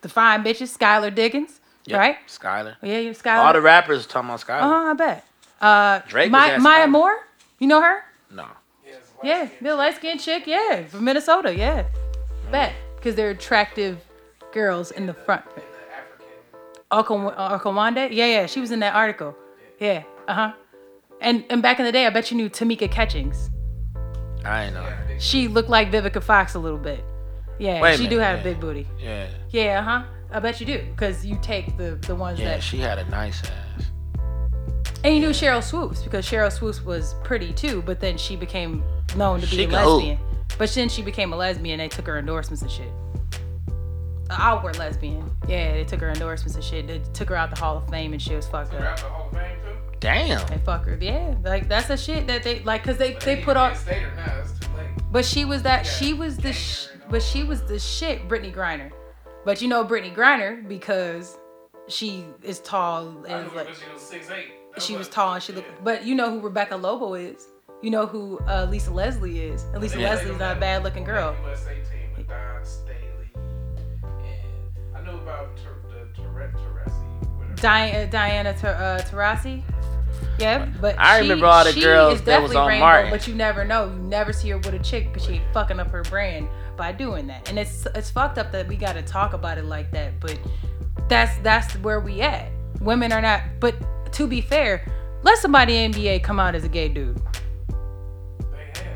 The 0.00 0.08
fine 0.08 0.42
bitches, 0.44 0.76
Skylar 0.76 1.14
Diggins, 1.14 1.60
Yep. 1.86 1.98
right? 1.98 2.16
Skylar. 2.26 2.76
Yeah, 2.82 2.98
you 2.98 3.10
Skylar. 3.10 3.44
All 3.44 3.52
the 3.52 3.60
rappers 3.60 4.06
talking 4.06 4.30
about 4.30 4.40
Skylar. 4.40 4.62
uh 4.62 4.68
huh. 4.68 4.90
I 4.90 4.92
bet. 4.94 5.26
Uh, 5.64 6.02
Drake 6.08 6.30
My, 6.30 6.58
Maya. 6.58 6.86
Moore. 6.86 7.16
You 7.58 7.66
know 7.68 7.80
her? 7.80 8.04
No. 8.30 8.46
Yeah, 9.22 9.48
the 9.62 9.74
light 9.74 9.96
skinned 9.96 10.20
chick, 10.20 10.46
yeah, 10.46 10.84
from 10.84 11.04
Minnesota, 11.04 11.56
yeah. 11.56 11.86
Bet. 12.50 12.74
Because 12.96 13.14
they're 13.14 13.30
attractive 13.30 13.98
girls 14.52 14.90
in 14.90 15.06
the 15.06 15.14
front. 15.14 15.42
Okawande? 16.90 18.08
Yeah, 18.12 18.26
yeah, 18.26 18.46
she 18.46 18.60
was 18.60 18.70
in 18.70 18.80
that 18.80 18.94
article. 18.94 19.34
Yeah, 19.80 20.02
uh 20.28 20.34
huh. 20.34 20.52
And 21.20 21.44
and 21.48 21.62
back 21.62 21.78
in 21.78 21.86
the 21.86 21.92
day, 21.92 22.06
I 22.06 22.10
bet 22.10 22.30
you 22.30 22.36
knew 22.36 22.50
Tamika 22.50 22.90
Catchings. 22.90 23.48
I 24.44 24.68
know. 24.70 24.86
She 25.18 25.48
looked 25.48 25.70
like 25.70 25.90
Vivica 25.90 26.22
Fox 26.22 26.54
a 26.54 26.58
little 26.58 26.78
bit. 26.78 27.02
Yeah, 27.58 27.80
Wait 27.80 27.94
a 27.94 27.96
she 27.96 28.04
do 28.04 28.18
minute, 28.18 28.24
have 28.24 28.34
a 28.34 28.38
yeah. 28.38 28.44
big 28.44 28.60
booty. 28.60 28.86
Yeah. 29.00 29.28
Yeah, 29.50 29.80
uh 29.80 29.82
huh. 29.82 30.02
I 30.32 30.40
bet 30.40 30.60
you 30.60 30.66
do, 30.66 30.84
cause 30.96 31.24
you 31.24 31.38
take 31.40 31.76
the 31.78 31.98
the 32.06 32.14
ones 32.14 32.38
that 32.38 32.44
Yeah, 32.44 32.50
that. 32.56 32.62
she 32.62 32.78
had 32.78 32.98
a 32.98 33.08
nice 33.08 33.42
ass. 33.44 33.86
And 35.04 35.14
you 35.14 35.20
knew 35.20 35.30
Sheryl 35.30 35.62
Swoopes 35.62 36.02
because 36.02 36.24
Sheryl 36.26 36.50
Swoopes 36.50 36.82
was 36.82 37.14
pretty 37.24 37.52
too, 37.52 37.82
but 37.82 38.00
then 38.00 38.16
she 38.16 38.36
became 38.36 38.82
known 39.16 39.40
to 39.40 39.46
be 39.46 39.56
She 39.56 39.64
a 39.64 39.68
can 39.68 39.84
hoop. 39.84 39.96
lesbian. 39.98 40.18
But 40.58 40.70
then 40.70 40.88
she 40.88 41.02
became 41.02 41.32
a 41.32 41.36
lesbian. 41.36 41.78
And 41.78 41.90
they 41.90 41.94
took 41.94 42.06
her 42.06 42.18
endorsements 42.18 42.62
and 42.62 42.70
shit. 42.70 42.88
Uh, 42.88 43.36
An 44.30 44.36
outward 44.40 44.78
lesbian. 44.78 45.30
Yeah, 45.46 45.74
they 45.74 45.84
took 45.84 46.00
her 46.00 46.08
endorsements 46.10 46.54
and 46.54 46.64
shit. 46.64 46.86
They 46.86 47.00
took 47.12 47.28
her 47.28 47.36
out 47.36 47.50
the 47.54 47.60
Hall 47.60 47.76
of 47.76 47.88
Fame 47.90 48.12
and 48.14 48.22
she 48.22 48.34
was 48.34 48.46
fucked 48.46 48.70
They're 48.70 48.80
out 48.86 48.92
up. 48.92 48.98
the 49.00 49.04
Hall 49.10 49.26
of 49.30 49.36
Fame 49.36 49.58
too. 49.62 49.96
Damn. 50.00 50.46
They 50.48 50.58
fuck 50.58 50.84
her. 50.86 50.96
Yeah, 51.00 51.34
like 51.44 51.68
that's 51.68 51.88
the 51.88 51.96
shit 51.96 52.26
that 52.26 52.42
they 52.42 52.60
like, 52.60 52.82
cause 52.84 52.96
they 52.96 53.12
But 53.12 53.20
they 53.22 53.36
put 53.36 53.50
even 53.52 53.56
on. 53.58 53.74
State 53.76 54.02
her 54.02 54.14
now. 54.16 54.38
It's 54.40 54.58
too 54.58 54.66
late. 54.76 54.86
But 55.12 55.24
she 55.24 55.44
was 55.44 55.62
that. 55.62 55.84
She 55.86 56.12
was 56.14 56.36
the. 56.36 56.42
ganger 56.44 56.54
Sh- 56.58 56.86
but 57.10 57.22
she 57.22 57.42
was 57.42 57.62
the 57.62 57.78
shit, 57.78 58.26
Brittney 58.28 58.54
Griner. 58.54 58.90
But 59.44 59.60
you 59.60 59.68
know 59.68 59.84
Brittney 59.84 60.14
Griner 60.14 60.66
because 60.66 61.36
she 61.88 62.24
is 62.42 62.60
tall 62.60 63.24
I 63.28 63.32
and 63.32 63.44
knew 63.44 63.50
her 63.50 63.56
like 63.56 63.66
because 63.66 63.82
she 63.82 63.92
was 63.92 64.02
six 64.02 64.30
eight. 64.30 64.52
She 64.78 64.96
was 64.96 65.08
tall 65.08 65.34
and 65.34 65.42
she 65.42 65.52
looked. 65.52 65.84
But 65.84 66.04
you 66.04 66.14
know 66.14 66.30
who 66.30 66.40
Rebecca 66.40 66.76
Lobo 66.76 67.14
is. 67.14 67.46
You 67.82 67.90
know 67.90 68.06
who 68.06 68.38
uh, 68.48 68.66
Lisa 68.70 68.90
Leslie 68.90 69.40
is. 69.40 69.62
And 69.72 69.80
Lisa 69.82 70.00
Yeah. 70.00 70.10
Leslie's 70.14 70.38
not 70.38 70.56
a 70.56 70.60
bad 70.60 70.82
looking 70.84 71.04
girl. 71.04 71.36
USA 71.46 71.74
team 71.74 72.08
with 72.16 72.28
Dawn 72.28 72.64
Staley, 72.64 73.30
and 73.34 74.96
I 74.96 75.00
knew 75.02 75.18
about 75.18 75.56
Ter- 75.56 75.82
the 75.90 76.06
Tourette 76.22 76.52
Teresi. 76.54 77.36
whatever. 77.36 77.54
Di- 77.56 77.92
uh, 77.92 78.06
Diana 78.06 78.54
Ter- 78.54 78.68
uh, 78.74 79.02
Taurasi. 79.10 79.62
Yeah, 80.38 80.66
but 80.80 80.98
I 80.98 81.16
she- 81.18 81.22
remember 81.22 81.46
all 81.46 81.64
the 81.64 81.72
she 81.72 81.80
girls 81.80 82.22
that 82.22 82.40
was 82.42 82.50
definitely 82.52 82.56
on 82.56 82.68
rainbow, 82.68 82.84
Martin. 82.86 83.10
But 83.10 83.28
you 83.28 83.34
never 83.34 83.64
know. 83.64 83.86
You 83.90 83.98
never 84.02 84.32
see 84.32 84.48
her 84.50 84.56
with 84.58 84.74
a 84.74 84.78
chick 84.80 85.12
because 85.12 85.26
she 85.26 85.34
ain't 85.34 85.52
fucking 85.52 85.78
up 85.78 85.90
her 85.90 86.02
brand 86.04 86.48
by 86.76 86.90
doing 86.92 87.26
that. 87.28 87.48
And 87.48 87.58
it's 87.58 87.86
it's 87.94 88.10
fucked 88.10 88.38
up 88.38 88.50
that 88.52 88.66
we 88.66 88.76
got 88.76 88.94
to 88.94 89.02
talk 89.02 89.32
about 89.34 89.58
it 89.58 89.64
like 89.66 89.90
that. 89.92 90.18
But 90.20 90.38
that's 91.08 91.36
that's 91.42 91.74
where 91.78 92.00
we 92.00 92.20
at. 92.22 92.48
Women 92.80 93.12
are 93.12 93.20
not. 93.22 93.42
But 93.60 93.76
to 94.14 94.26
be 94.26 94.40
fair, 94.40 94.84
let 95.22 95.38
somebody 95.38 95.76
in 95.76 95.92
NBA 95.92 96.22
come 96.22 96.38
out 96.40 96.54
as 96.54 96.64
a 96.64 96.68
gay 96.68 96.88
dude. 96.88 97.20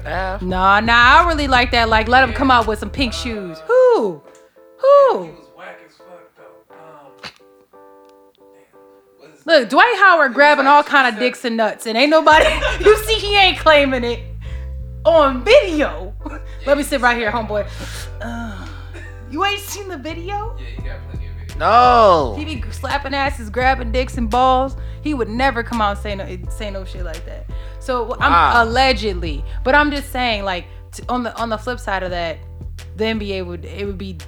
They 0.05 0.39
Nah, 0.41 0.81
nah, 0.81 1.23
I 1.23 1.29
really 1.29 1.49
like 1.49 1.71
that. 1.73 1.89
Like, 1.89 2.09
let 2.09 2.23
him 2.27 2.33
come 2.33 2.51
out 2.51 2.67
with 2.67 2.79
some 2.79 2.91
pink 2.91 3.13
shoes. 3.13 3.59
Who? 3.67 4.23
He 4.25 4.81
Who? 4.81 5.19
was 5.19 5.49
whack 5.57 5.81
as 5.87 5.97
fuck 5.97 6.37
though. 6.37 6.75
Um, 6.75 7.13
damn. 8.35 8.81
What 9.19 9.31
is 9.35 9.47
Look, 9.47 9.69
Dwight 9.69 9.97
Howard 9.99 10.35
grabbing 10.35 10.67
like 10.67 10.75
all 10.75 10.83
kind 10.85 11.13
of 11.13 11.19
dicks 11.21 11.45
and 11.45 11.57
nuts, 11.57 11.87
and 11.87 11.99
ain't 11.99 12.11
nobody. 12.11 12.47
you 12.85 12.97
see, 13.05 13.15
he 13.15 13.37
ain't 13.37 13.59
claiming 13.59 14.05
it 14.05 14.21
on 15.05 15.43
video. 15.45 16.15
Let 16.67 16.77
me 16.77 16.85
sit 16.85 17.01
right 17.01 17.17
here, 17.17 17.31
homeboy. 17.33 17.69
Ugh. 18.21 18.69
you 19.31 19.45
ain't 19.45 19.61
seen 19.61 19.89
the 19.89 19.97
video? 19.99 20.57
Yeah, 20.59 20.67
you 20.69 20.77
got 20.77 21.01
plenty 21.11 21.13
of 21.13 21.13
videos. 21.13 21.18
No. 21.59 22.35
He 22.39 22.45
be 22.45 22.63
slapping 22.71 23.15
asses, 23.15 23.51
grabbing 23.51 23.93
dicks 23.93 24.17
and 24.17 24.31
balls. 24.31 24.77
He 25.03 25.15
would 25.15 25.29
never 25.29 25.63
come 25.63 25.81
out 25.81 25.93
and 25.97 25.99
say 25.99 26.15
no, 26.15 26.51
say 26.51 26.71
no 26.71 26.85
shit 26.85 27.05
like 27.05 27.25
that. 27.27 27.47
So 27.81 28.17
I'm 28.21 28.67
allegedly, 28.69 29.45
but 29.65 29.75
I'm 29.75 29.91
just 29.91 30.11
saying, 30.13 30.45
like 30.45 30.67
t- 30.93 31.03
on 31.09 31.23
the 31.23 31.37
on 31.37 31.49
the 31.49 31.59
flip 31.59 31.81
side 31.81 32.03
of 32.03 32.11
that, 32.11 32.39
the 32.97 33.05
NBA 33.05 33.47
would 33.47 33.65
it 33.65 33.87
would 33.87 33.99
be 33.99 34.19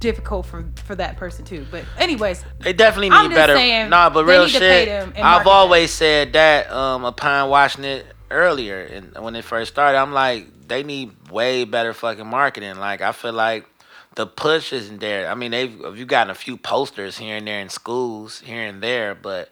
difficult 0.00 0.46
for 0.46 0.64
for 0.84 0.94
that 0.94 1.16
person 1.16 1.44
too. 1.44 1.66
But 1.70 1.84
anyways, 1.98 2.44
They 2.60 2.72
definitely 2.72 3.10
need 3.10 3.16
I'm 3.16 3.30
better. 3.32 3.56
saying, 3.56 3.90
nah, 3.90 4.10
but 4.10 4.24
real 4.24 4.46
need 4.46 4.52
to 4.52 4.58
pay 4.58 4.84
shit. 5.14 5.24
I've 5.24 5.46
always 5.46 5.90
said 5.90 6.32
that 6.34 6.70
um, 6.70 7.04
upon 7.04 7.48
watching 7.48 7.84
it 7.84 8.06
earlier 8.30 8.80
and 8.80 9.16
when 9.22 9.34
it 9.36 9.44
first 9.44 9.72
started, 9.72 9.98
I'm 9.98 10.12
like, 10.12 10.46
they 10.68 10.82
need 10.82 11.12
way 11.30 11.64
better 11.64 11.92
fucking 11.92 12.26
marketing. 12.26 12.76
Like 12.76 13.00
I 13.00 13.12
feel 13.12 13.32
like 13.32 13.66
the 14.14 14.26
push 14.26 14.72
isn't 14.72 15.00
there. 15.00 15.28
I 15.28 15.34
mean, 15.34 15.50
they've 15.50 15.72
you've 15.96 16.08
gotten 16.08 16.30
a 16.30 16.34
few 16.34 16.56
posters 16.56 17.18
here 17.18 17.36
and 17.36 17.46
there 17.46 17.60
in 17.60 17.68
schools 17.68 18.40
here 18.40 18.62
and 18.62 18.82
there, 18.82 19.14
but 19.14 19.50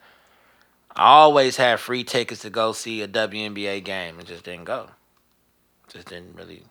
I 0.94 1.08
always 1.08 1.56
had 1.56 1.80
free 1.80 2.04
tickets 2.04 2.42
to 2.42 2.50
go 2.50 2.72
see 2.72 3.02
a 3.02 3.08
WNBA 3.08 3.82
game 3.84 4.18
and 4.18 4.28
just 4.28 4.44
didn't 4.44 4.64
go. 4.64 4.90
Just 5.88 6.08
didn't 6.08 6.36
really. 6.36 6.64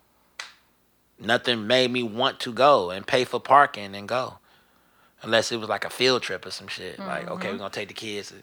Nothing 1.19 1.67
made 1.67 1.91
me 1.91 2.01
want 2.01 2.39
to 2.41 2.53
go 2.53 2.89
and 2.89 3.05
pay 3.05 3.25
for 3.25 3.39
parking 3.39 3.95
and 3.95 4.07
go 4.07 4.39
unless 5.21 5.51
it 5.51 5.59
was 5.59 5.69
like 5.69 5.85
a 5.85 5.89
field 5.89 6.23
trip 6.23 6.45
or 6.45 6.51
some 6.51 6.67
shit. 6.67 6.97
Like, 6.97 7.29
okay, 7.29 7.45
mm-hmm. 7.45 7.53
we're 7.53 7.57
gonna 7.59 7.69
take 7.69 7.89
the 7.89 7.93
kids 7.93 8.29
to, 8.29 8.35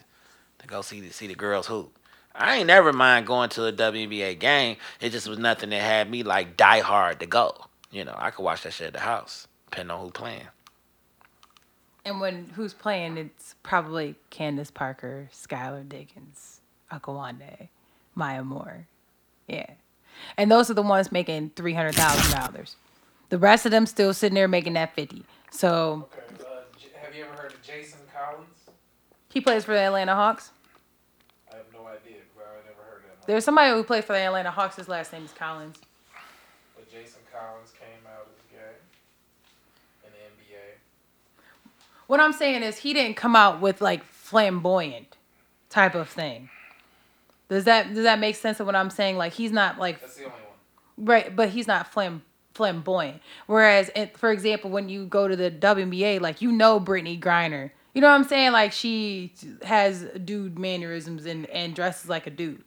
to 0.59 0.67
go 0.67 0.81
see 0.81 1.01
the 1.01 1.11
see 1.11 1.27
the 1.27 1.35
girls 1.35 1.67
hoop. 1.67 1.95
I 2.33 2.57
ain't 2.57 2.67
never 2.67 2.93
mind 2.93 3.25
going 3.25 3.49
to 3.49 3.65
a 3.65 3.73
WNBA 3.73 4.39
game. 4.39 4.77
It 5.01 5.09
just 5.09 5.27
was 5.27 5.39
nothing 5.39 5.71
that 5.71 5.81
had 5.81 6.09
me 6.09 6.23
like 6.23 6.55
die 6.55 6.79
hard 6.79 7.19
to 7.19 7.25
go. 7.25 7.65
You 7.91 8.05
know, 8.05 8.15
I 8.17 8.29
could 8.31 8.43
watch 8.43 8.63
that 8.63 8.73
shit 8.73 8.87
at 8.87 8.93
the 8.93 8.99
house, 8.99 9.47
depending 9.69 9.91
on 9.95 10.01
who 10.05 10.11
playing. 10.11 10.47
and 12.05 12.21
when 12.21 12.51
who's 12.55 12.73
playing, 12.73 13.17
it's 13.17 13.55
probably 13.63 14.15
Candace 14.29 14.71
Parker, 14.71 15.29
Skylar 15.33 15.87
Diggins, 15.87 16.61
Akawande, 16.91 17.69
Maya 18.15 18.43
Moore, 18.43 18.87
yeah, 19.47 19.71
and 20.37 20.51
those 20.51 20.69
are 20.69 20.75
the 20.75 20.81
ones 20.83 21.11
making 21.11 21.51
three 21.55 21.73
hundred 21.73 21.95
thousand 21.95 22.31
dollars. 22.39 22.75
The 23.29 23.37
rest 23.37 23.65
of 23.65 23.71
them 23.71 23.85
still 23.85 24.13
sitting 24.13 24.35
there 24.35 24.47
making 24.47 24.73
that 24.73 24.93
fifty. 24.95 25.23
So 25.51 26.07
Okay, 26.13 26.43
uh, 26.43 26.61
have 27.03 27.15
you 27.15 27.23
ever 27.25 27.33
heard 27.41 27.53
of 27.53 27.61
Jason 27.63 27.99
Collins? 28.15 28.49
he 29.33 29.41
plays 29.41 29.65
for 29.65 29.73
the 29.73 29.79
Atlanta 29.79 30.13
Hawks. 30.15 30.51
I 31.51 31.57
have 31.57 31.65
no 31.73 31.87
idea, 31.87 32.21
bro. 32.35 32.45
I 32.45 32.65
never 32.67 32.81
heard 32.89 33.03
of 33.03 33.09
him. 33.09 33.17
There's 33.27 33.45
somebody 33.45 33.71
who 33.71 33.83
played 33.83 34.03
for 34.05 34.13
the 34.13 34.19
Atlanta 34.19 34.51
Hawks. 34.51 34.75
His 34.75 34.87
last 34.87 35.11
name 35.13 35.25
is 35.25 35.31
Collins. 35.31 35.77
But 36.75 36.89
Jason 36.91 37.21
Collins 37.31 37.71
came 37.79 38.01
out 38.07 38.27
as 38.33 38.41
gay 38.49 38.73
in 40.05 40.11
the 40.11 40.17
NBA. 40.17 40.77
What 42.09 42.19
I'm 42.19 42.33
saying 42.33 42.63
is 42.63 42.79
he 42.79 42.91
didn't 42.91 43.17
come 43.17 43.35
out 43.35 43.61
with 43.61 43.81
like 43.81 44.03
flamboyant 44.03 45.15
type 45.69 45.93
of 45.93 46.09
thing. 46.09 46.49
Does 47.49 47.65
that 47.65 47.93
does 47.93 48.03
that 48.03 48.17
make 48.17 48.35
sense 48.35 48.59
of 48.59 48.65
what 48.65 48.75
I'm 48.75 48.89
saying? 48.89 49.15
Like 49.15 49.33
he's 49.33 49.51
not 49.51 49.77
like 49.77 50.01
That's 50.01 50.15
the 50.15 50.23
only 50.23 50.35
one. 50.97 51.05
right, 51.05 51.35
but 51.35 51.49
he's 51.49 51.67
not 51.67 51.93
flam 51.93 52.23
flamboyant. 52.55 53.21
Whereas, 53.45 53.91
it, 53.95 54.17
for 54.17 54.31
example, 54.31 54.71
when 54.71 54.89
you 54.89 55.05
go 55.05 55.27
to 55.27 55.35
the 55.35 55.51
WNBA, 55.51 56.19
like 56.19 56.41
you 56.41 56.51
know 56.51 56.79
Brittney 56.79 57.19
Griner, 57.19 57.69
you 57.93 58.01
know 58.01 58.07
what 58.07 58.15
I'm 58.15 58.23
saying? 58.23 58.53
Like 58.53 58.71
she 58.71 59.31
has 59.61 60.01
dude 60.25 60.57
mannerisms 60.57 61.27
and 61.27 61.45
and 61.51 61.75
dresses 61.75 62.09
like 62.09 62.25
a 62.25 62.31
dude. 62.31 62.63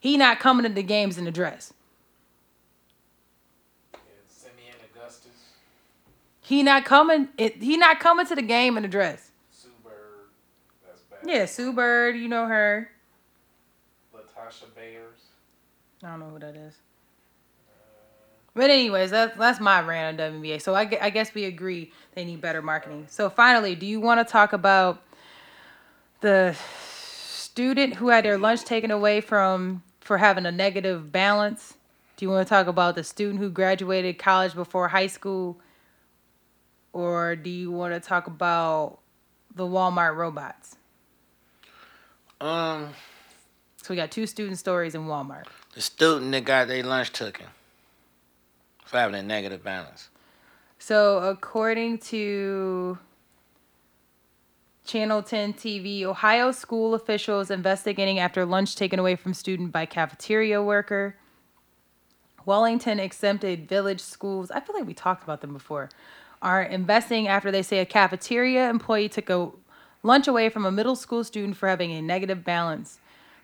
He 0.00 0.16
not 0.16 0.40
coming 0.40 0.64
to 0.64 0.72
the 0.72 0.82
games 0.82 1.18
in 1.18 1.26
a 1.26 1.30
dress. 1.30 1.74
He 6.50 6.64
not 6.64 6.84
coming. 6.84 7.28
It, 7.38 7.62
he 7.62 7.76
not 7.76 8.00
coming 8.00 8.26
to 8.26 8.34
the 8.34 8.42
game 8.42 8.76
in 8.76 8.84
a 8.84 8.88
dress. 8.88 9.30
Sue 9.52 9.68
Bird, 9.84 9.92
that's 10.84 11.00
bad. 11.02 11.20
Yeah, 11.24 11.44
Sue 11.44 11.72
Bird, 11.72 12.16
you 12.16 12.26
know 12.26 12.46
her. 12.46 12.90
Latasha 14.12 14.64
Bayers. 14.74 15.20
I 16.02 16.08
don't 16.08 16.18
know 16.18 16.30
who 16.30 16.40
that 16.40 16.56
is. 16.56 16.74
But 18.52 18.68
anyways, 18.68 19.12
that's 19.12 19.38
that's 19.38 19.60
my 19.60 19.80
rant 19.80 20.20
on 20.20 20.32
WNBA. 20.32 20.60
So 20.60 20.74
I, 20.74 20.90
I 21.00 21.10
guess 21.10 21.32
we 21.34 21.44
agree 21.44 21.92
they 22.16 22.24
need 22.24 22.40
better 22.40 22.62
marketing. 22.62 23.06
So 23.08 23.30
finally, 23.30 23.76
do 23.76 23.86
you 23.86 24.00
want 24.00 24.26
to 24.26 24.30
talk 24.30 24.52
about 24.52 25.00
the 26.20 26.56
student 26.92 27.94
who 27.94 28.08
had 28.08 28.24
their 28.24 28.38
lunch 28.38 28.64
taken 28.64 28.90
away 28.90 29.20
from 29.20 29.84
for 30.00 30.18
having 30.18 30.46
a 30.46 30.50
negative 30.50 31.12
balance? 31.12 31.74
Do 32.16 32.24
you 32.26 32.30
want 32.32 32.44
to 32.44 32.50
talk 32.52 32.66
about 32.66 32.96
the 32.96 33.04
student 33.04 33.38
who 33.38 33.50
graduated 33.50 34.18
college 34.18 34.54
before 34.54 34.88
high 34.88 35.06
school? 35.06 35.60
Or 36.92 37.36
do 37.36 37.50
you 37.50 37.70
want 37.70 37.94
to 37.94 38.00
talk 38.00 38.26
about 38.26 38.98
the 39.54 39.64
Walmart 39.64 40.16
robots? 40.16 40.76
Um, 42.40 42.90
So 43.82 43.90
we 43.90 43.96
got 43.96 44.10
two 44.10 44.26
student 44.26 44.58
stories 44.58 44.94
in 44.94 45.02
Walmart. 45.06 45.44
the 45.74 45.80
student 45.80 46.32
that 46.32 46.44
got 46.44 46.68
their 46.68 46.82
lunch 46.82 47.12
taken 47.12 47.46
for 48.84 48.96
having 48.98 49.14
a 49.14 49.22
negative 49.22 49.62
balance. 49.62 50.08
So, 50.78 51.18
according 51.18 51.98
to 51.98 52.98
Channel 54.84 55.22
10 55.22 55.52
TV, 55.54 56.02
Ohio 56.04 56.50
school 56.52 56.94
officials 56.94 57.50
investigating 57.50 58.18
after 58.18 58.44
lunch 58.44 58.74
taken 58.74 58.98
away 58.98 59.14
from 59.14 59.34
student 59.34 59.70
by 59.72 59.86
cafeteria 59.86 60.62
worker. 60.62 61.16
Wellington 62.46 62.98
exempted 62.98 63.68
village 63.68 64.00
schools. 64.00 64.50
I 64.50 64.60
feel 64.60 64.74
like 64.74 64.86
we 64.86 64.94
talked 64.94 65.22
about 65.22 65.42
them 65.42 65.52
before. 65.52 65.90
Are 66.42 66.62
investing 66.62 67.28
after 67.28 67.50
they 67.50 67.62
say 67.62 67.80
a 67.80 67.86
cafeteria 67.86 68.70
employee 68.70 69.08
took 69.08 69.28
a 69.28 69.50
lunch 70.02 70.26
away 70.26 70.48
from 70.48 70.64
a 70.64 70.72
middle 70.72 70.96
school 70.96 71.22
student 71.24 71.56
for 71.56 71.68
having 71.68 71.92
a 71.92 72.00
negative 72.00 72.44
balance. 72.44 72.98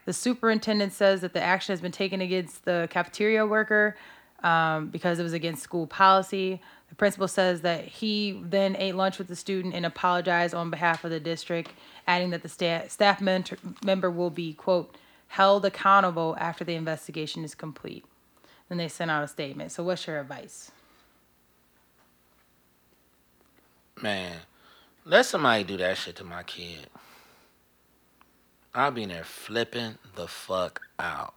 The 0.06 0.12
superintendent 0.12 0.92
says 0.92 1.20
that 1.20 1.32
the 1.32 1.42
action 1.42 1.72
has 1.72 1.80
been 1.80 1.92
taken 1.92 2.20
against 2.20 2.64
the 2.64 2.88
cafeteria 2.90 3.44
worker 3.44 3.96
um, 4.42 4.88
because 4.88 5.18
it 5.18 5.22
was 5.24 5.32
against 5.32 5.62
school 5.62 5.86
policy. 5.86 6.60
The 6.88 6.94
principal 6.94 7.28
says 7.28 7.62
that 7.62 7.84
he 7.84 8.40
then 8.44 8.76
ate 8.76 8.94
lunch 8.94 9.18
with 9.18 9.28
the 9.28 9.36
student 9.36 9.74
and 9.74 9.84
apologized 9.84 10.54
on 10.54 10.70
behalf 10.70 11.04
of 11.04 11.10
the 11.10 11.18
district, 11.18 11.72
adding 12.06 12.30
that 12.30 12.42
the 12.42 12.48
sta- 12.48 12.88
staff 12.88 13.20
mentor- 13.20 13.58
member 13.84 14.10
will 14.10 14.30
be, 14.30 14.52
quote, 14.52 14.96
held 15.28 15.64
accountable 15.64 16.36
after 16.38 16.64
the 16.64 16.74
investigation 16.74 17.42
is 17.42 17.54
complete. 17.54 18.04
Then 18.68 18.78
they 18.78 18.88
sent 18.88 19.10
out 19.10 19.24
a 19.24 19.28
statement. 19.28 19.72
So, 19.72 19.82
what's 19.82 20.06
your 20.06 20.20
advice? 20.20 20.70
Man, 24.02 24.36
let 25.04 25.26
somebody 25.26 25.64
do 25.64 25.76
that 25.78 25.96
shit 25.96 26.16
to 26.16 26.24
my 26.24 26.42
kid. 26.42 26.88
I'll 28.74 28.90
be 28.90 29.04
in 29.04 29.08
there 29.08 29.24
flipping 29.24 29.96
the 30.16 30.28
fuck 30.28 30.82
out. 30.98 31.34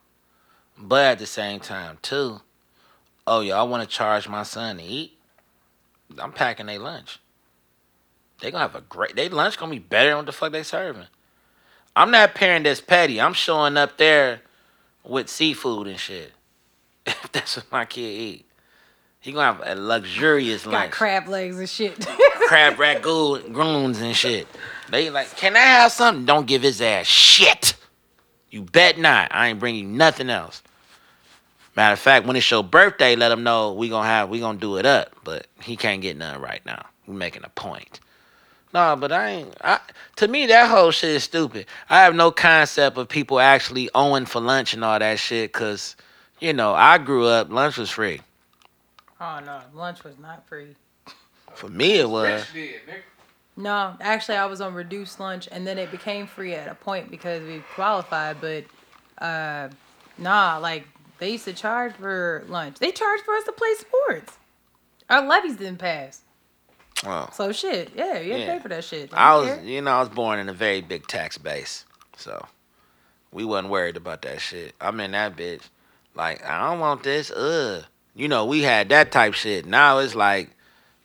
But 0.77 1.05
at 1.05 1.19
the 1.19 1.25
same 1.25 1.61
time, 1.61 1.97
too, 2.01 2.41
oh, 3.25 3.41
y'all 3.41 3.67
want 3.67 3.83
to 3.83 3.95
charge 3.95 4.27
my 4.27 4.43
son 4.43 4.77
to 4.77 4.83
eat? 4.83 5.17
I'm 6.17 6.33
packing 6.33 6.65
their 6.65 6.79
lunch. 6.79 7.19
They 8.41 8.51
gonna 8.51 8.63
have 8.63 8.75
a 8.75 8.81
great, 8.81 9.15
they 9.15 9.29
lunch 9.29 9.57
gonna 9.57 9.71
be 9.71 9.79
better 9.79 10.09
than 10.09 10.17
what 10.17 10.25
the 10.25 10.31
fuck 10.31 10.51
they 10.51 10.63
serving. 10.63 11.07
I'm 11.95 12.11
not 12.11 12.35
parent 12.35 12.63
that's 12.63 12.81
petty. 12.81 13.19
I'm 13.19 13.33
showing 13.33 13.77
up 13.77 13.97
there 13.97 14.41
with 15.03 15.29
seafood 15.29 15.87
and 15.87 15.99
shit. 15.99 16.33
If 17.05 17.31
that's 17.31 17.57
what 17.57 17.71
my 17.71 17.85
kid 17.85 18.01
eat. 18.01 18.45
He 19.19 19.31
gonna 19.31 19.53
have 19.53 19.77
a 19.77 19.79
luxurious 19.79 20.63
Got 20.63 20.73
lunch 20.73 20.91
crab 20.91 21.27
legs 21.27 21.57
and 21.57 21.69
shit. 21.69 22.05
crab 22.47 22.75
groons 23.01 24.01
and 24.01 24.15
shit. 24.15 24.47
They 24.89 25.09
like, 25.09 25.35
can 25.35 25.55
I 25.55 25.59
have 25.59 25.91
something? 25.91 26.25
Don't 26.25 26.47
give 26.47 26.61
his 26.61 26.81
ass 26.81 27.05
shit. 27.05 27.75
You 28.49 28.63
bet 28.63 28.97
not. 28.97 29.33
I 29.33 29.47
ain't 29.47 29.59
bringing 29.59 29.97
nothing 29.97 30.29
else. 30.29 30.63
Matter 31.75 31.93
of 31.93 31.99
fact, 31.99 32.25
when 32.25 32.35
it's 32.35 32.49
your 32.49 32.63
birthday, 32.63 33.15
let 33.15 33.31
him 33.31 33.43
know 33.43 33.73
we 33.73 33.89
gonna 33.89 34.07
have 34.07 34.29
we 34.29 34.39
gonna 34.39 34.57
do 34.57 34.77
it 34.77 34.85
up. 34.85 35.15
But 35.23 35.47
he 35.61 35.77
can't 35.77 36.01
get 36.01 36.17
none 36.17 36.41
right 36.41 36.65
now. 36.65 36.85
We 37.07 37.15
making 37.15 37.43
a 37.45 37.49
point. 37.49 37.99
No, 38.73 38.95
but 38.95 39.11
I 39.11 39.29
ain't. 39.29 39.55
I, 39.63 39.79
to 40.17 40.27
me, 40.27 40.45
that 40.47 40.69
whole 40.69 40.91
shit 40.91 41.11
is 41.11 41.23
stupid. 41.23 41.65
I 41.89 42.03
have 42.03 42.15
no 42.15 42.31
concept 42.31 42.97
of 42.97 43.07
people 43.07 43.39
actually 43.39 43.89
owing 43.95 44.25
for 44.25 44.39
lunch 44.41 44.73
and 44.73 44.83
all 44.83 44.99
that 44.99 45.19
shit. 45.19 45.53
Cause, 45.53 45.95
you 46.39 46.53
know, 46.53 46.73
I 46.73 46.97
grew 46.97 47.25
up 47.25 47.51
lunch 47.51 47.77
was 47.77 47.89
free. 47.89 48.21
oh 49.21 49.39
no, 49.45 49.61
lunch 49.73 50.03
was 50.03 50.17
not 50.19 50.47
free. 50.47 50.75
For 51.59 51.67
me, 51.67 51.99
it 51.99 52.09
was. 52.09 52.29
Rich 52.29 52.53
did, 52.53 52.75
nigga. 52.87 53.01
No, 53.57 53.93
actually, 53.99 54.37
I 54.37 54.45
was 54.45 54.61
on 54.61 54.73
reduced 54.73 55.19
lunch, 55.19 55.49
and 55.51 55.67
then 55.67 55.77
it 55.77 55.91
became 55.91 56.25
free 56.27 56.53
at 56.53 56.69
a 56.71 56.75
point 56.75 57.11
because 57.11 57.43
we 57.45 57.61
qualified. 57.75 58.37
But 58.39 58.63
uh, 59.23 59.67
nah, 60.17 60.57
like 60.59 60.87
they 61.17 61.31
used 61.31 61.43
to 61.45 61.53
charge 61.53 61.91
for 61.93 62.45
lunch. 62.47 62.79
They 62.79 62.91
charged 62.91 63.23
for 63.25 63.33
us 63.35 63.43
to 63.43 63.51
play 63.51 63.73
sports. 63.77 64.37
Our 65.09 65.27
levies 65.27 65.57
didn't 65.57 65.79
pass, 65.79 66.21
Well, 67.03 67.29
so 67.33 67.51
shit. 67.51 67.91
Yeah, 67.95 68.19
you 68.19 68.31
had 68.31 68.37
to 68.37 68.43
Yeah. 68.45 68.53
pay 68.53 68.59
for 68.59 68.69
that 68.69 68.83
shit. 68.85 69.09
I 69.13 69.35
was, 69.35 69.47
care. 69.47 69.63
you 69.63 69.81
know, 69.81 69.91
I 69.91 69.99
was 69.99 70.09
born 70.09 70.39
in 70.39 70.47
a 70.47 70.53
very 70.53 70.79
big 70.81 71.07
tax 71.07 71.37
base, 71.37 71.83
so 72.15 72.45
we 73.33 73.43
wasn't 73.43 73.69
worried 73.69 73.97
about 73.97 74.21
that 74.21 74.39
shit. 74.39 74.75
I'm 74.79 74.99
in 75.01 75.11
that 75.11 75.35
bitch. 75.35 75.63
Like, 76.15 76.45
I 76.45 76.69
don't 76.69 76.79
want 76.79 77.03
this. 77.03 77.31
Ugh. 77.31 77.83
You 78.15 78.27
know, 78.29 78.45
we 78.45 78.61
had 78.61 78.87
that 78.89 79.11
type 79.11 79.33
shit. 79.33 79.65
Now 79.65 79.97
it's 79.97 80.15
like, 80.15 80.51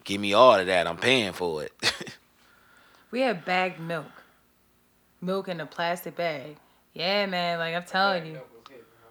give 0.05 0.21
me 0.21 0.33
all 0.35 0.55
of 0.55 0.67
that. 0.67 0.87
I'm 0.87 0.97
paying 0.97 1.33
for 1.33 1.65
it. 1.65 1.73
We 3.11 3.21
had 3.21 3.45
bagged 3.45 3.79
milk, 3.79 4.07
milk 5.21 5.47
in 5.47 5.61
a 5.61 5.67
plastic 5.67 6.17
bag. 6.17 6.57
Yeah, 6.95 7.27
man. 7.27 7.61
Like 7.61 7.73
I'm 7.77 7.85
telling 7.85 8.27
you, 8.27 8.41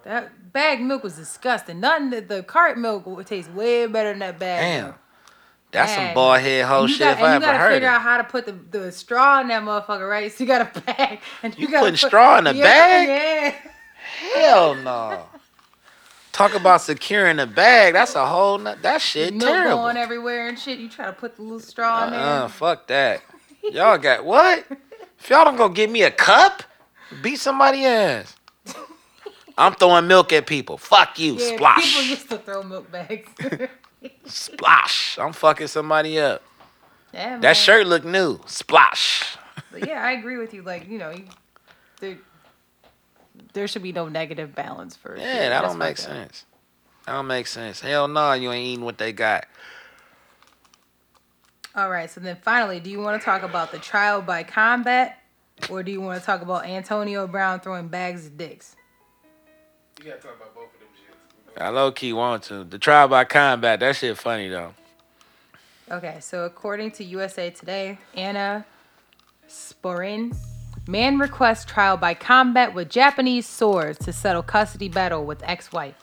that 0.03 0.51
bagged 0.51 0.81
milk 0.81 1.03
was 1.03 1.15
disgusting. 1.15 1.79
Nothing 1.79 2.09
that 2.09 2.27
the 2.27 2.43
cart 2.43 2.77
milk 2.77 3.05
would 3.05 3.25
taste 3.25 3.49
way 3.51 3.87
better 3.87 4.09
than 4.09 4.19
that 4.19 4.39
bag. 4.39 4.59
Damn. 4.61 4.83
milk. 4.87 4.95
That's 5.71 5.93
some 5.93 6.03
Bag. 6.03 6.15
bald 6.15 6.39
head 6.41 6.65
hoe 6.65 6.85
shit 6.87 6.99
got- 6.99 7.11
if 7.13 7.17
and 7.19 7.25
I 7.27 7.33
you 7.35 7.39
gotta 7.39 7.57
heard 7.57 7.73
figure 7.75 7.87
out 7.87 8.01
how 8.01 8.17
to 8.17 8.25
put 8.25 8.45
the, 8.45 8.51
the 8.77 8.91
straw 8.91 9.39
in 9.39 9.47
that 9.47 9.63
motherfucker, 9.63 10.07
right? 10.09 10.29
So 10.29 10.43
you 10.43 10.47
got 10.49 10.75
a 10.75 10.81
bag, 10.81 11.19
and 11.41 11.57
you, 11.57 11.61
You 11.61 11.67
gotta 11.71 11.85
putting 11.85 11.93
put- 11.99 12.07
straw 12.09 12.37
in 12.39 12.47
a 12.47 12.51
yeah, 12.53 12.63
bag? 12.63 13.07
Yeah. 13.07 13.71
Hell 14.41 14.75
no. 14.83 15.27
Talk 16.33 16.55
about 16.55 16.81
securing 16.81 17.39
a 17.39 17.45
bag. 17.45 17.93
That's 17.93 18.15
a 18.15 18.25
whole 18.25 18.57
nut. 18.57 18.81
That 18.81 18.99
shit 19.01 19.35
Milk 19.35 19.49
terrible. 19.51 19.77
going 19.83 19.97
everywhere 19.97 20.47
and 20.49 20.57
shit. 20.57 20.79
You 20.79 20.89
try 20.89 21.05
to 21.05 21.13
put 21.13 21.35
the 21.35 21.43
little 21.43 21.59
straw 21.59 22.05
in 22.05 22.11
there. 22.11 22.19
Uh, 22.19 22.47
fuck 22.47 22.87
that. 22.87 23.21
Y'all 23.71 23.97
got 23.99 24.25
what? 24.25 24.65
If 25.19 25.29
y'all 25.29 25.45
don't 25.45 25.55
go 25.55 25.69
get 25.69 25.89
me 25.91 26.01
a 26.01 26.11
cup, 26.11 26.63
beat 27.21 27.37
somebody 27.37 27.85
ass. 27.85 28.35
I'm 29.57 29.75
throwing 29.75 30.07
milk 30.07 30.33
at 30.33 30.47
people. 30.47 30.77
Fuck 30.79 31.19
you. 31.19 31.35
yeah, 31.35 31.55
Splash. 31.55 31.83
people 31.83 32.01
used 32.01 32.29
to 32.29 32.37
throw 32.39 32.63
milk 32.63 32.91
bags. 32.91 33.29
Splash. 34.25 35.19
I'm 35.19 35.33
fucking 35.33 35.67
somebody 35.67 36.19
up. 36.19 36.41
yeah. 37.13 37.37
That 37.37 37.53
shirt 37.55 37.85
look 37.85 38.03
new. 38.03 38.39
Splash. 38.47 39.37
But 39.71 39.87
yeah, 39.87 40.03
I 40.03 40.13
agree 40.13 40.37
with 40.37 40.53
you. 40.53 40.63
Like 40.63 40.89
you 40.89 40.97
know, 40.97 41.11
you, 42.01 42.17
there, 43.53 43.61
there 43.61 43.67
should 43.67 43.83
be 43.83 43.91
no 43.93 44.07
negative 44.09 44.53
balance 44.55 44.95
for. 44.95 45.17
Yeah, 45.17 45.49
that 45.49 45.49
That's 45.49 45.67
don't 45.67 45.77
make 45.77 45.97
fucked 45.97 46.09
up. 46.09 46.15
sense. 46.15 46.45
That 47.05 47.13
don't 47.13 47.27
make 47.27 47.47
sense. 47.47 47.79
Hell 47.81 48.07
no, 48.07 48.33
you 48.33 48.51
ain't 48.51 48.65
eating 48.65 48.85
what 48.85 48.97
they 48.97 49.13
got. 49.13 49.45
All 51.75 51.89
right, 51.89 52.09
so 52.09 52.21
then 52.21 52.37
finally, 52.41 52.79
do 52.79 52.89
you 52.89 52.99
want 52.99 53.19
to 53.19 53.25
talk 53.25 53.41
about 53.41 53.71
the 53.71 53.79
trial 53.79 54.21
by 54.21 54.43
combat, 54.43 55.19
or 55.71 55.81
do 55.81 55.91
you 55.91 56.01
want 56.01 56.19
to 56.19 56.25
talk 56.25 56.41
about 56.43 56.65
Antonio 56.65 57.25
Brown 57.25 57.59
throwing 57.61 57.87
bags 57.87 58.27
of 58.27 58.37
dicks? 58.37 58.75
You 59.99 60.05
gotta 60.05 60.21
talk 60.21 60.35
about 60.35 60.53
both 60.53 60.65
of 60.73 60.79
them 60.79 60.89
shits. 61.55 61.61
I 61.61 61.69
low 61.69 61.91
key 61.91 62.13
want 62.13 62.43
to. 62.43 62.63
The 62.63 62.77
trial 62.77 63.07
by 63.07 63.23
combat, 63.23 63.79
that 63.79 63.95
shit 63.95 64.17
funny 64.17 64.49
though. 64.49 64.73
Okay, 65.91 66.17
so 66.19 66.45
according 66.45 66.91
to 66.91 67.03
USA 67.03 67.49
Today, 67.49 67.97
Anna 68.15 68.65
Sporin, 69.49 70.35
man 70.87 71.17
requests 71.17 71.65
trial 71.65 71.97
by 71.97 72.13
combat 72.13 72.73
with 72.73 72.89
Japanese 72.89 73.47
swords 73.47 73.99
to 73.99 74.13
settle 74.13 74.43
custody 74.43 74.89
battle 74.89 75.25
with 75.25 75.41
ex-wife. 75.43 75.95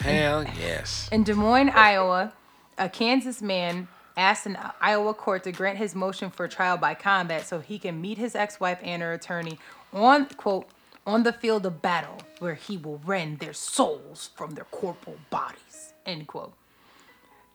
Hell 0.00 0.44
yes. 0.44 1.08
In 1.10 1.24
Des 1.24 1.34
Moines, 1.34 1.70
Iowa, 1.70 2.32
a 2.78 2.88
Kansas 2.88 3.42
man 3.42 3.88
asked 4.16 4.46
an 4.46 4.58
Iowa 4.80 5.14
court 5.14 5.44
to 5.44 5.52
grant 5.52 5.78
his 5.78 5.94
motion 5.94 6.30
for 6.30 6.48
trial 6.48 6.76
by 6.76 6.94
combat 6.94 7.46
so 7.46 7.60
he 7.60 7.78
can 7.78 8.00
meet 8.00 8.18
his 8.18 8.34
ex-wife 8.34 8.78
and 8.82 9.02
her 9.02 9.12
attorney 9.12 9.58
on 9.92 10.26
quote 10.26 10.68
on 11.06 11.22
the 11.22 11.32
field 11.32 11.64
of 11.66 11.82
battle 11.82 12.18
where 12.38 12.54
he 12.54 12.76
will 12.76 13.00
rend 13.04 13.38
their 13.38 13.52
souls 13.52 14.30
from 14.34 14.52
their 14.52 14.64
corporal 14.64 15.16
bodies 15.30 15.92
end 16.06 16.26
quote. 16.26 16.52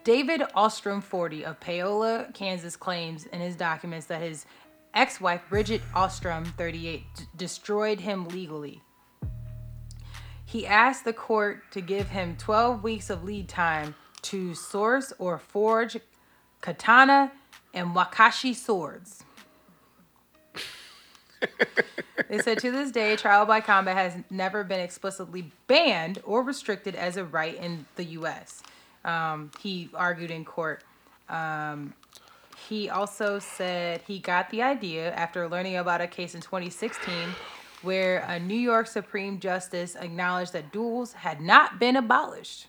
David 0.03 0.41
Ostrom 0.55 0.99
40 1.01 1.45
of 1.45 1.59
Paola, 1.59 2.27
Kansas 2.33 2.75
claims 2.75 3.25
in 3.27 3.39
his 3.39 3.55
documents 3.55 4.07
that 4.07 4.21
his 4.21 4.45
ex-wife 4.93 5.41
Bridget 5.49 5.81
Ostrom 5.93 6.45
38 6.45 7.03
d- 7.15 7.23
destroyed 7.35 8.01
him 8.01 8.27
legally. 8.27 8.81
He 10.45 10.67
asked 10.67 11.05
the 11.05 11.13
court 11.13 11.63
to 11.71 11.81
give 11.81 12.09
him 12.09 12.35
12 12.37 12.83
weeks 12.83 13.09
of 13.09 13.23
lead 13.23 13.47
time 13.47 13.95
to 14.23 14.53
source 14.53 15.13
or 15.17 15.37
forge 15.37 15.97
katana 16.59 17.31
and 17.73 17.95
wakizashi 17.95 18.55
swords. 18.55 19.23
they 22.29 22.39
said 22.39 22.59
to 22.59 22.71
this 22.71 22.91
day, 22.91 23.15
trial 23.15 23.45
by 23.45 23.61
combat 23.61 23.95
has 23.95 24.15
never 24.29 24.63
been 24.63 24.79
explicitly 24.79 25.51
banned 25.67 26.19
or 26.23 26.43
restricted 26.43 26.95
as 26.95 27.17
a 27.17 27.23
right 27.23 27.55
in 27.55 27.85
the 27.95 28.03
U.S. 28.05 28.61
Um, 29.03 29.51
he 29.59 29.89
argued 29.93 30.31
in 30.31 30.45
court. 30.45 30.83
Um, 31.29 31.93
he 32.71 32.89
also 32.89 33.37
said 33.37 34.01
he 34.07 34.17
got 34.17 34.49
the 34.49 34.61
idea 34.61 35.13
after 35.15 35.49
learning 35.49 35.75
about 35.75 35.99
a 35.99 36.07
case 36.07 36.35
in 36.35 36.39
2016 36.39 37.13
where 37.81 38.19
a 38.19 38.39
New 38.39 38.55
York 38.55 38.87
Supreme 38.87 39.41
Justice 39.41 39.97
acknowledged 39.97 40.53
that 40.53 40.71
duels 40.71 41.11
had 41.11 41.41
not 41.41 41.79
been 41.79 41.97
abolished. 41.97 42.67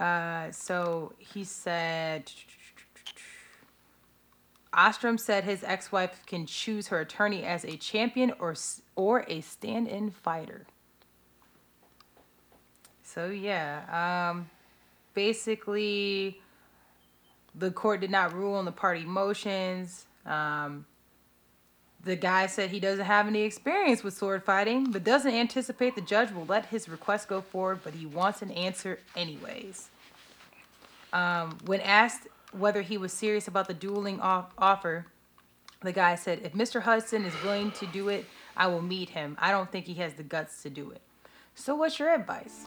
Uh, 0.00 0.50
so 0.50 1.12
he 1.16 1.44
said, 1.44 2.32
Ostrom 4.72 5.16
said 5.16 5.44
his 5.44 5.62
ex-wife 5.62 6.26
can 6.26 6.44
choose 6.44 6.88
her 6.88 6.98
attorney 6.98 7.44
as 7.44 7.64
a 7.64 7.76
champion 7.76 8.32
or 8.40 8.56
or 8.96 9.24
a 9.28 9.40
stand-in 9.42 10.10
fighter. 10.10 10.66
So 13.04 13.28
yeah, 13.28 14.32
um, 14.32 14.50
basically, 15.14 16.41
the 17.54 17.70
court 17.70 18.00
did 18.00 18.10
not 18.10 18.32
rule 18.32 18.54
on 18.54 18.64
the 18.64 18.72
party 18.72 19.04
motions. 19.04 20.06
Um, 20.24 20.86
the 22.04 22.16
guy 22.16 22.46
said 22.46 22.70
he 22.70 22.80
doesn't 22.80 23.04
have 23.04 23.26
any 23.26 23.42
experience 23.42 24.02
with 24.02 24.14
sword 24.14 24.42
fighting, 24.42 24.90
but 24.90 25.04
doesn't 25.04 25.32
anticipate 25.32 25.94
the 25.94 26.00
judge 26.00 26.32
will 26.32 26.46
let 26.46 26.66
his 26.66 26.88
request 26.88 27.28
go 27.28 27.40
forward, 27.40 27.80
but 27.84 27.94
he 27.94 28.06
wants 28.06 28.42
an 28.42 28.50
answer 28.50 28.98
anyways. 29.14 29.88
Um, 31.12 31.58
when 31.66 31.80
asked 31.80 32.26
whether 32.52 32.82
he 32.82 32.98
was 32.98 33.12
serious 33.12 33.46
about 33.46 33.68
the 33.68 33.74
dueling 33.74 34.20
off- 34.20 34.52
offer, 34.58 35.06
the 35.80 35.92
guy 35.92 36.14
said, 36.14 36.40
If 36.42 36.54
Mr. 36.54 36.82
Hudson 36.82 37.24
is 37.24 37.34
willing 37.42 37.70
to 37.72 37.86
do 37.86 38.08
it, 38.08 38.24
I 38.56 38.66
will 38.66 38.82
meet 38.82 39.10
him. 39.10 39.36
I 39.40 39.50
don't 39.50 39.70
think 39.70 39.86
he 39.86 39.94
has 39.94 40.14
the 40.14 40.22
guts 40.22 40.62
to 40.62 40.70
do 40.70 40.90
it. 40.90 41.00
So, 41.54 41.74
what's 41.74 41.98
your 41.98 42.12
advice? 42.12 42.66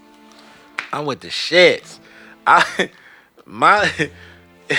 I'm 0.93 1.05
with 1.05 1.21
the 1.21 1.29
shits. 1.29 1.99
I 2.45 2.91
my 3.45 4.09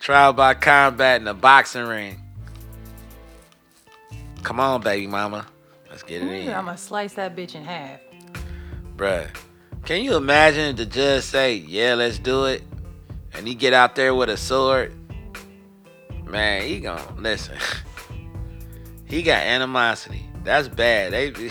trial 0.00 0.32
by 0.32 0.54
combat 0.54 1.20
in 1.20 1.24
the 1.24 1.34
boxing 1.34 1.86
ring. 1.86 2.20
Come 4.42 4.60
on, 4.60 4.82
baby 4.82 5.06
mama. 5.06 5.46
Let's 5.88 6.02
get 6.02 6.22
it 6.22 6.30
in. 6.30 6.48
I'm 6.52 6.66
gonna 6.66 6.76
slice 6.76 7.14
that 7.14 7.34
bitch 7.34 7.54
in 7.54 7.64
half. 7.64 8.00
Bruh, 8.96 9.28
can 9.84 10.02
you 10.02 10.16
imagine 10.16 10.76
the 10.76 10.86
judge 10.86 11.24
say, 11.24 11.54
yeah, 11.54 11.94
let's 11.94 12.18
do 12.18 12.44
it? 12.44 12.62
And 13.32 13.46
he 13.48 13.54
get 13.54 13.72
out 13.72 13.94
there 13.96 14.14
with 14.14 14.28
a 14.28 14.36
sword? 14.36 14.94
Man, 16.26 16.62
he 16.62 16.80
gon' 16.80 17.22
listen. 17.22 17.56
he 19.06 19.22
got 19.22 19.42
animosity. 19.42 20.26
That's 20.42 20.68
bad. 20.68 21.12
They, 21.12 21.32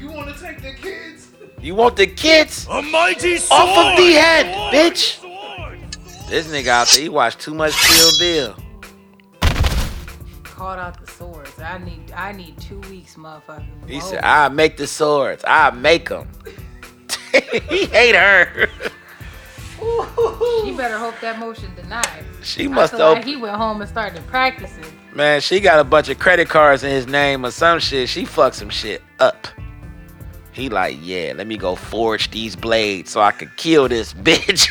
You 0.00 0.10
want 0.10 0.34
to 0.34 0.42
take 0.42 0.60
the 0.60 0.72
kids? 0.72 1.21
You 1.62 1.74
want 1.74 1.96
the 1.96 2.06
kids 2.06 2.66
A 2.70 2.82
mighty 2.82 3.36
sword! 3.38 3.60
off 3.60 3.92
of 3.92 3.96
the 3.96 4.12
head, 4.12 4.54
Sword! 4.54 4.74
bitch. 4.74 5.20
Sword! 5.20 6.28
This 6.28 6.46
nigga 6.48 6.68
out 6.68 6.88
there, 6.88 7.02
he 7.02 7.08
watched 7.08 7.40
too 7.40 7.54
much 7.54 7.74
Kill 7.74 8.10
Bill. 8.18 8.56
Called 10.44 10.78
out 10.78 11.00
the 11.04 11.10
swords. 11.10 11.58
I 11.60 11.78
need 11.78 12.12
I 12.12 12.32
need 12.32 12.58
two 12.60 12.78
weeks, 12.82 13.16
motherfucker. 13.16 13.64
He 13.88 13.98
Whoa. 13.98 14.10
said, 14.10 14.20
I 14.24 14.48
make 14.48 14.76
the 14.76 14.86
swords. 14.86 15.44
I 15.46 15.70
make 15.72 16.08
them. 16.08 16.28
he 17.68 17.86
hate 17.86 18.14
her. 18.14 18.68
She 20.64 20.70
better 20.76 20.96
hope 20.98 21.14
that 21.20 21.38
motion 21.40 21.74
denied. 21.74 22.24
She 22.42 22.68
must 22.68 22.92
feel 22.94 23.08
like 23.08 23.16
have. 23.18 23.24
he 23.24 23.36
went 23.36 23.56
home 23.56 23.80
and 23.80 23.90
started 23.90 24.24
practicing. 24.28 24.84
Man, 25.12 25.40
she 25.40 25.58
got 25.58 25.80
a 25.80 25.84
bunch 25.84 26.08
of 26.08 26.18
credit 26.20 26.48
cards 26.48 26.84
in 26.84 26.90
his 26.90 27.08
name 27.08 27.44
or 27.44 27.50
some 27.50 27.80
shit. 27.80 28.08
She 28.08 28.24
fucked 28.24 28.54
some 28.56 28.70
shit 28.70 29.02
up. 29.18 29.48
He 30.52 30.68
like, 30.68 30.98
yeah, 31.00 31.32
let 31.34 31.46
me 31.46 31.56
go 31.56 31.74
forge 31.74 32.30
these 32.30 32.56
blades 32.56 33.10
so 33.10 33.20
I 33.20 33.32
could 33.32 33.56
kill 33.56 33.88
this 33.88 34.12
bitch. 34.14 34.68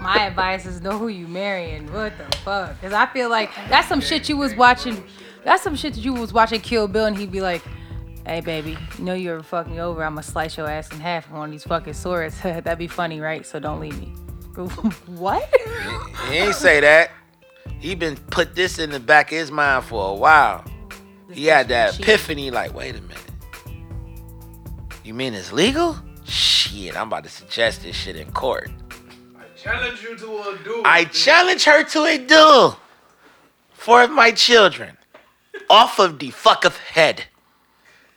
My 0.00 0.26
advice 0.26 0.66
is 0.66 0.80
know 0.80 0.98
who 0.98 1.08
you 1.08 1.26
marrying. 1.26 1.90
What 1.92 2.16
the 2.18 2.36
fuck? 2.38 2.74
Because 2.74 2.92
I 2.92 3.06
feel 3.06 3.30
like 3.30 3.50
that's 3.68 3.88
some 3.88 4.00
shit 4.00 4.28
you 4.28 4.36
was 4.36 4.54
watching. 4.54 5.02
That's 5.44 5.62
some 5.62 5.76
shit 5.76 5.94
that 5.94 6.00
you 6.00 6.12
was 6.12 6.32
watching 6.32 6.60
Kill 6.60 6.88
Bill, 6.88 7.06
and 7.06 7.16
he'd 7.16 7.32
be 7.32 7.40
like, 7.40 7.62
"Hey, 8.26 8.40
baby, 8.40 8.76
you 8.98 9.04
know 9.04 9.14
you're 9.14 9.42
fuck 9.42 9.66
me 9.66 9.80
over? 9.80 10.04
I'ma 10.04 10.20
slice 10.20 10.56
your 10.56 10.68
ass 10.68 10.90
in 10.92 11.00
half 11.00 11.28
with 11.28 11.38
one 11.38 11.48
of 11.48 11.52
these 11.52 11.64
fucking 11.64 11.94
swords. 11.94 12.40
That'd 12.42 12.78
be 12.78 12.88
funny, 12.88 13.20
right? 13.20 13.46
So 13.46 13.58
don't 13.58 13.80
leave 13.80 13.98
me." 13.98 14.12
what? 15.06 15.48
he 16.28 16.36
ain't 16.36 16.54
say 16.54 16.80
that. 16.80 17.12
He 17.78 17.94
been 17.94 18.16
put 18.16 18.54
this 18.54 18.78
in 18.78 18.90
the 18.90 19.00
back 19.00 19.32
of 19.32 19.38
his 19.38 19.50
mind 19.50 19.84
for 19.84 20.10
a 20.10 20.14
while. 20.14 20.64
He 21.30 21.46
had 21.46 21.68
that 21.68 21.98
epiphany, 21.98 22.50
like, 22.50 22.74
wait 22.74 22.96
a 22.96 23.00
minute. 23.00 23.29
You 25.10 25.14
mean 25.14 25.34
it's 25.34 25.50
legal? 25.50 25.96
Shit, 26.24 26.96
I'm 26.96 27.08
about 27.08 27.24
to 27.24 27.28
suggest 27.30 27.82
this 27.82 27.96
shit 27.96 28.14
in 28.14 28.30
court. 28.30 28.70
I 29.36 29.42
challenge 29.60 30.02
you 30.04 30.16
to 30.16 30.24
a 30.24 30.58
duel. 30.62 30.82
I 30.84 31.02
challenge 31.02 31.64
her 31.64 31.82
to 31.82 32.04
a 32.04 32.16
duel 32.16 32.78
for 33.72 34.06
my 34.06 34.30
children 34.30 34.96
off 35.68 35.98
of 35.98 36.20
the 36.20 36.30
fuck 36.30 36.64
of 36.64 36.76
head. 36.76 37.24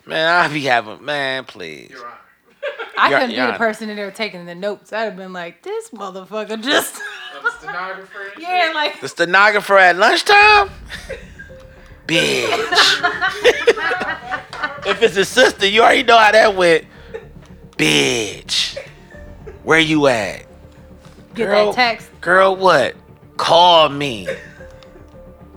Man, 0.06 0.28
I 0.30 0.48
be 0.54 0.62
having 0.66 1.04
man, 1.04 1.46
please. 1.46 1.90
Your 1.90 2.06
Honor. 2.06 2.14
I 3.00 3.10
Your- 3.10 3.18
couldn't 3.22 3.30
be 3.32 3.36
Your 3.38 3.46
the 3.48 3.54
Honor. 3.54 3.58
person 3.58 3.90
in 3.90 3.96
there 3.96 4.12
taking 4.12 4.46
the 4.46 4.54
notes. 4.54 4.94
I'd 4.94 5.06
have 5.06 5.18
been 5.18 5.34
like, 5.34 5.64
"This 5.64 5.90
motherfucker 5.90 6.62
just." 6.62 7.02
Of 7.36 7.42
the 7.44 7.52
stenographer. 7.58 8.20
and 8.36 8.40
yeah, 8.44 8.72
like 8.76 9.02
The 9.02 9.08
stenographer 9.08 9.80
at 9.80 9.96
lunchtime? 9.96 10.70
Bitch. 12.08 12.48
if 14.86 15.02
it's 15.02 15.18
a 15.18 15.26
sister, 15.26 15.68
you 15.68 15.82
already 15.82 16.04
know 16.04 16.18
how 16.18 16.32
that 16.32 16.56
went. 16.56 16.86
Bitch. 17.78 18.78
Where 19.64 19.80
you 19.80 20.08
at? 20.08 20.46
get 21.34 21.46
Girl. 21.48 21.72
that 21.72 21.76
text. 21.76 22.10
Girl, 22.22 22.56
what? 22.56 22.96
Call 23.38 23.90
me. 23.90 24.28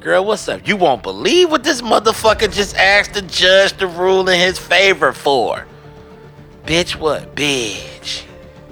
Girl, 0.01 0.25
what's 0.25 0.49
up? 0.49 0.67
You 0.67 0.77
won't 0.77 1.03
believe 1.03 1.51
what 1.51 1.65
this 1.65 1.83
motherfucker 1.83 2.53
just 2.53 2.77
asked 2.77 3.15
the 3.15 3.23
judge 3.23 3.77
to 3.79 3.87
rule 3.87 4.29
in 4.29 4.39
his 4.39 4.59
favor 4.59 5.13
for. 5.13 5.67
Bitch, 6.65 6.97
what? 6.97 7.35
Bitch. 7.35 8.23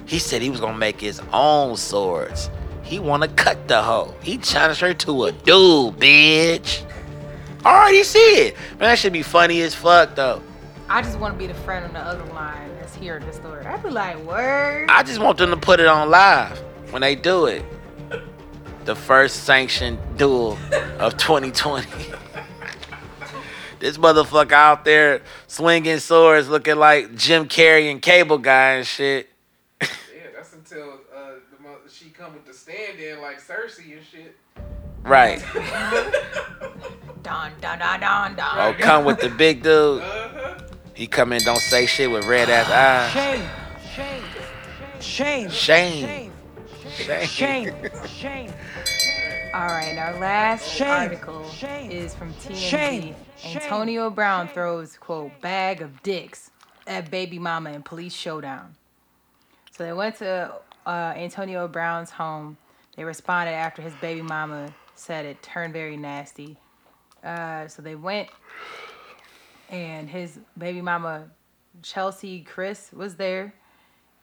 He 0.05 0.19
said 0.19 0.41
he 0.41 0.49
was 0.49 0.59
gonna 0.59 0.77
make 0.77 0.99
his 1.01 1.21
own 1.33 1.75
swords. 1.77 2.49
He 2.83 2.99
wanna 2.99 3.27
cut 3.27 3.67
the 3.67 3.81
hoe. 3.81 4.13
He 4.21 4.37
challenged 4.37 4.81
her 4.81 4.93
to 4.93 5.25
a 5.25 5.31
duel, 5.31 5.91
bitch. 5.91 6.83
I 7.65 7.81
already 7.81 8.03
see 8.03 8.19
it. 8.19 8.55
Man, 8.71 8.81
that 8.81 8.99
should 8.99 9.11
be 9.11 9.23
funny 9.23 9.61
as 9.61 9.73
fuck 9.73 10.13
though. 10.13 10.41
I 10.87 11.01
just 11.01 11.17
want 11.17 11.33
to 11.33 11.37
be 11.39 11.47
the 11.47 11.59
friend 11.61 11.83
on 11.83 11.93
the 11.93 11.99
other 11.99 12.23
line 12.31 12.69
that's 12.75 12.93
hearing 12.93 13.25
the 13.25 13.33
story. 13.33 13.65
I'd 13.65 13.81
be 13.81 13.89
like, 13.89 14.17
"Word." 14.19 14.87
I 14.87 15.01
just 15.01 15.19
want 15.19 15.39
them 15.39 15.49
to 15.49 15.57
put 15.57 15.79
it 15.79 15.87
on 15.87 16.11
live 16.11 16.59
when 16.91 17.01
they 17.01 17.15
do 17.15 17.47
it. 17.47 17.65
The 18.85 18.95
first 18.95 19.45
sanctioned 19.45 19.97
duel 20.15 20.59
of 20.99 21.17
2020. 21.17 21.87
this 23.79 23.97
motherfucker 23.97 24.51
out 24.51 24.85
there 24.85 25.23
swinging 25.47 25.97
swords 25.97 26.47
looking 26.47 26.75
like 26.75 27.15
Jim 27.15 27.47
Carrey 27.47 27.89
and 27.89 27.99
Cable 27.99 28.37
Guy 28.37 28.73
and 28.73 28.85
shit. 28.85 29.27
Yeah, 29.81 29.87
that's 30.35 30.53
until 30.53 30.99
uh, 31.15 31.31
the 31.51 31.63
mother, 31.63 31.79
she 31.91 32.09
come 32.09 32.33
with 32.33 32.45
the 32.45 32.53
stand 32.53 32.99
in 32.99 33.19
like 33.21 33.41
Cersei 33.41 33.93
and 33.97 34.05
shit. 34.05 34.35
Right. 35.05 35.39
Don 37.21 37.51
don 37.61 37.79
don 37.79 37.99
don 37.99 38.35
don. 38.35 38.57
Oh, 38.57 38.75
come 38.79 39.05
with 39.05 39.19
the 39.19 39.29
big 39.29 39.61
dude. 39.61 40.01
Uh-huh. 40.01 40.59
He 40.95 41.05
come 41.05 41.31
in, 41.31 41.43
don't 41.43 41.59
say 41.59 41.85
shit 41.85 42.09
with 42.09 42.25
red 42.25 42.49
ass 42.49 42.69
eyes. 42.69 43.11
Shame. 43.11 43.49
Shame. 44.99 45.49
Shame. 45.49 45.49
Shame. 45.49 46.31
Shame. 46.95 47.27
Shame. 47.27 47.75
Shame. 48.07 48.53
All 49.53 49.67
right, 49.67 49.95
our 49.97 50.19
last 50.19 50.67
Shame. 50.69 50.89
article 50.89 51.49
Shame. 51.51 51.91
is 51.91 52.15
from 52.15 52.33
TMZ. 52.33 52.55
Shame. 52.55 53.15
Shame. 53.37 53.61
Antonio 53.61 54.09
Brown 54.09 54.47
throws 54.47 54.97
quote 54.97 55.31
bag 55.41 55.81
of 55.81 56.01
dicks 56.01 56.49
at 56.87 57.11
baby 57.11 57.37
mama 57.37 57.71
in 57.71 57.83
police 57.83 58.13
showdown. 58.13 58.75
So 59.71 59.83
they 59.83 59.93
went 59.93 60.15
to 60.17 60.55
uh, 60.85 61.13
Antonio 61.15 61.67
Brown's 61.67 62.09
home. 62.09 62.57
They 62.95 63.03
responded 63.03 63.51
after 63.51 63.81
his 63.81 63.93
baby 63.95 64.21
mama 64.21 64.73
said 64.95 65.25
it 65.25 65.41
turned 65.43 65.73
very 65.73 65.97
nasty. 65.97 66.57
Uh, 67.23 67.67
so 67.67 67.81
they 67.81 67.95
went, 67.95 68.29
and 69.69 70.09
his 70.09 70.39
baby 70.57 70.81
mama 70.81 71.29
Chelsie 71.81 72.45
Kyriss 72.45 72.93
was 72.93 73.15
there, 73.15 73.53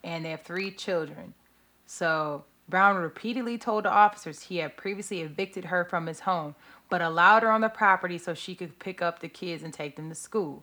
and 0.04 0.24
they 0.24 0.30
have 0.30 0.42
three 0.42 0.70
children. 0.70 1.34
So 1.86 2.44
Brown 2.68 2.96
repeatedly 2.96 3.58
told 3.58 3.84
the 3.84 3.90
officers 3.90 4.42
he 4.42 4.58
had 4.58 4.76
previously 4.76 5.20
evicted 5.20 5.66
her 5.66 5.84
from 5.84 6.06
his 6.06 6.20
home, 6.20 6.54
but 6.88 7.02
allowed 7.02 7.42
her 7.42 7.50
on 7.50 7.60
the 7.60 7.68
property 7.68 8.18
so 8.18 8.34
she 8.34 8.54
could 8.54 8.78
pick 8.78 9.02
up 9.02 9.20
the 9.20 9.28
kids 9.28 9.62
and 9.62 9.74
take 9.74 9.96
them 9.96 10.08
to 10.08 10.14
school. 10.14 10.62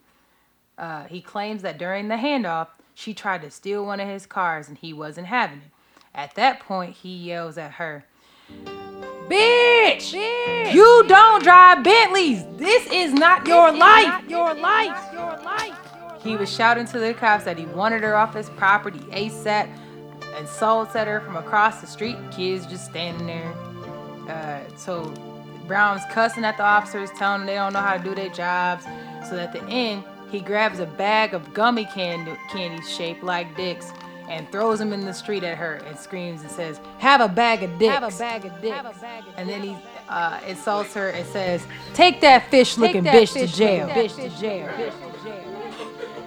Uh, 0.77 1.03
he 1.05 1.21
claims 1.21 1.61
that 1.61 1.77
during 1.77 2.07
the 2.07 2.15
handoff, 2.15 2.67
she 2.93 3.13
tried 3.13 3.41
to 3.41 3.51
steal 3.51 3.85
one 3.85 3.99
of 3.99 4.07
his 4.07 4.25
cars 4.25 4.67
and 4.67 4.77
he 4.77 4.93
wasn't 4.93 5.27
having 5.27 5.59
it. 5.59 5.71
At 6.15 6.35
that 6.35 6.59
point, 6.59 6.95
he 6.97 7.15
yells 7.15 7.57
at 7.57 7.73
her, 7.73 8.05
Bitch! 9.29 10.13
You 10.73 11.03
don't 11.07 11.43
drive 11.43 11.83
Bentleys! 11.83 12.43
This 12.57 12.87
is 12.91 13.13
not 13.13 13.45
your 13.47 13.71
life! 13.71 14.27
Your 14.27 14.55
life. 14.55 15.13
Your 15.13 15.37
life. 15.43 15.77
He 16.23 16.35
was 16.35 16.51
shouting 16.51 16.85
to 16.87 16.99
the 16.99 17.13
cops 17.13 17.45
that 17.45 17.57
he 17.57 17.65
wanted 17.65 18.01
her 18.01 18.15
off 18.15 18.33
his 18.33 18.49
property 18.49 18.99
ASAP 19.11 19.69
and 20.35 20.45
assaults 20.45 20.95
at 20.95 21.07
her 21.07 21.21
from 21.21 21.37
across 21.37 21.79
the 21.79 21.87
street. 21.87 22.17
Kids 22.31 22.65
just 22.65 22.85
standing 22.85 23.27
there. 23.27 23.53
Uh, 24.27 24.61
so 24.75 25.13
Brown's 25.67 26.01
cussing 26.11 26.43
at 26.43 26.57
the 26.57 26.63
officers, 26.63 27.09
telling 27.17 27.41
them 27.41 27.47
they 27.47 27.55
don't 27.55 27.73
know 27.73 27.79
how 27.79 27.97
to 27.97 28.03
do 28.03 28.15
their 28.15 28.29
jobs. 28.29 28.83
So 29.29 29.37
at 29.37 29.53
the 29.53 29.63
end, 29.65 30.03
he 30.31 30.39
grabs 30.39 30.79
a 30.79 30.85
bag 30.85 31.33
of 31.35 31.53
gummy 31.53 31.85
candy, 31.85 32.33
candies 32.49 32.89
shaped 32.89 33.23
like 33.23 33.55
dicks 33.55 33.91
and 34.29 34.49
throws 34.51 34.79
him 34.79 34.93
in 34.93 35.05
the 35.05 35.13
street 35.13 35.43
at 35.43 35.57
her 35.57 35.75
and 35.87 35.97
screams 35.97 36.41
and 36.41 36.51
says, 36.51 36.79
"Have 36.99 37.19
a 37.21 37.27
bag 37.27 37.63
of 37.63 37.77
dicks." 37.77 37.93
Have 37.93 38.03
a 38.03 38.17
bag 38.17 38.45
of 38.45 38.61
dicks. 38.61 38.97
And 39.35 39.49
then 39.49 39.61
he 39.61 39.77
uh, 40.07 40.39
insults 40.47 40.93
her 40.93 41.09
and 41.09 41.27
says, 41.27 41.65
"Take 41.93 42.21
that 42.21 42.49
fish-looking 42.49 43.03
bitch 43.03 43.33
to 43.33 43.47
jail." 43.47 43.87
Bitch 43.89 44.15
to 44.15 44.29
jail. 44.39 44.69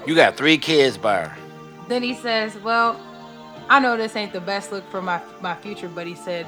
You 0.06 0.14
got 0.14 0.36
three 0.36 0.58
kids 0.58 0.98
by 0.98 1.26
her. 1.26 1.36
Then 1.88 2.02
he 2.02 2.14
says, 2.14 2.56
"Well, 2.58 3.00
I 3.68 3.80
know 3.80 3.96
this 3.96 4.16
ain't 4.16 4.32
the 4.32 4.40
best 4.40 4.72
look 4.72 4.88
for 4.90 5.00
my 5.00 5.22
my 5.40 5.54
future, 5.54 5.88
but 5.88 6.06
he 6.06 6.14
said, 6.14 6.46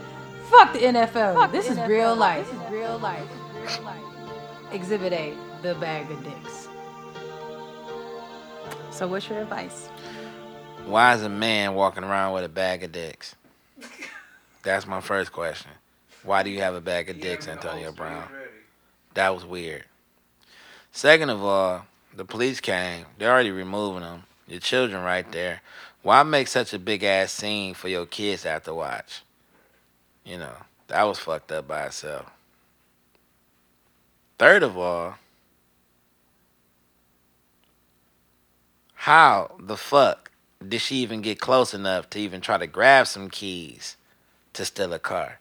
fuck 0.51 0.73
the 0.73 0.81
NFL. 0.81 1.51
this 1.53 1.69
is 1.69 1.79
real 1.89 2.15
life. 2.15 2.51
This 2.51 2.61
is 2.61 2.71
real 2.71 2.99
life. 2.99 3.29
Exhibit 4.73 5.13
A: 5.13 5.35
the 5.63 5.75
bag 5.77 6.11
of 6.11 6.23
dicks. 6.25 6.69
So, 8.91 9.09
what's 9.09 9.29
your 9.29 9.41
advice? 9.41 9.89
Why 10.87 11.15
is 11.15 11.23
a 11.23 11.31
man 11.31 11.75
walking 11.75 12.05
around 12.05 12.35
with 12.35 12.45
a 12.45 12.49
bag 12.49 12.85
of 12.85 12.93
dicks? 12.93 13.35
That's 14.63 14.87
my 14.87 15.01
first 15.01 15.33
question. 15.33 15.71
Why 16.23 16.43
do 16.43 16.51
you 16.51 16.61
have 16.61 16.75
a 16.75 16.81
bag 16.81 17.09
of 17.09 17.21
dicks, 17.21 17.49
Antonio 17.49 17.91
Brown? 17.91 18.29
That 19.15 19.35
was 19.35 19.47
weird. 19.47 19.85
Second 20.93 21.31
of 21.31 21.43
all, 21.43 21.87
the 22.15 22.25
police 22.25 22.61
came. 22.61 23.07
They're 23.19 23.33
already 23.33 23.51
removing 23.51 24.03
them. 24.03 24.25
Your 24.47 24.61
children 24.61 25.03
right 25.03 25.31
there. 25.33 25.63
Why 26.03 26.23
make 26.23 26.49
such 26.49 26.75
a 26.75 26.79
big 26.79 27.03
ass 27.03 27.33
scene 27.33 27.73
for 27.73 27.89
your 27.89 28.05
kids 28.05 28.43
to 28.43 28.51
have 28.51 28.65
to 28.65 28.75
watch? 28.75 29.23
You 30.23 30.39
know, 30.39 30.55
that 30.89 31.03
was 31.05 31.19
fucked 31.19 31.51
up 31.51 31.67
by 31.67 31.85
itself. 31.87 32.31
Third 34.39 34.63
of 34.63 34.77
all, 34.77 35.15
how 38.95 39.57
the 39.59 39.77
fuck 39.77 40.31
did 40.69 40.81
she 40.81 40.97
even 40.97 41.21
get 41.21 41.39
close 41.39 41.75
enough 41.75 42.11
to 42.11 42.19
even 42.19 42.41
try 42.41 42.59
to 42.59 42.67
grab 42.67 43.07
some 43.07 43.31
keys 43.31 43.97
to 44.55 44.65
steal 44.65 44.93
a 44.93 44.99
car? 44.99 45.39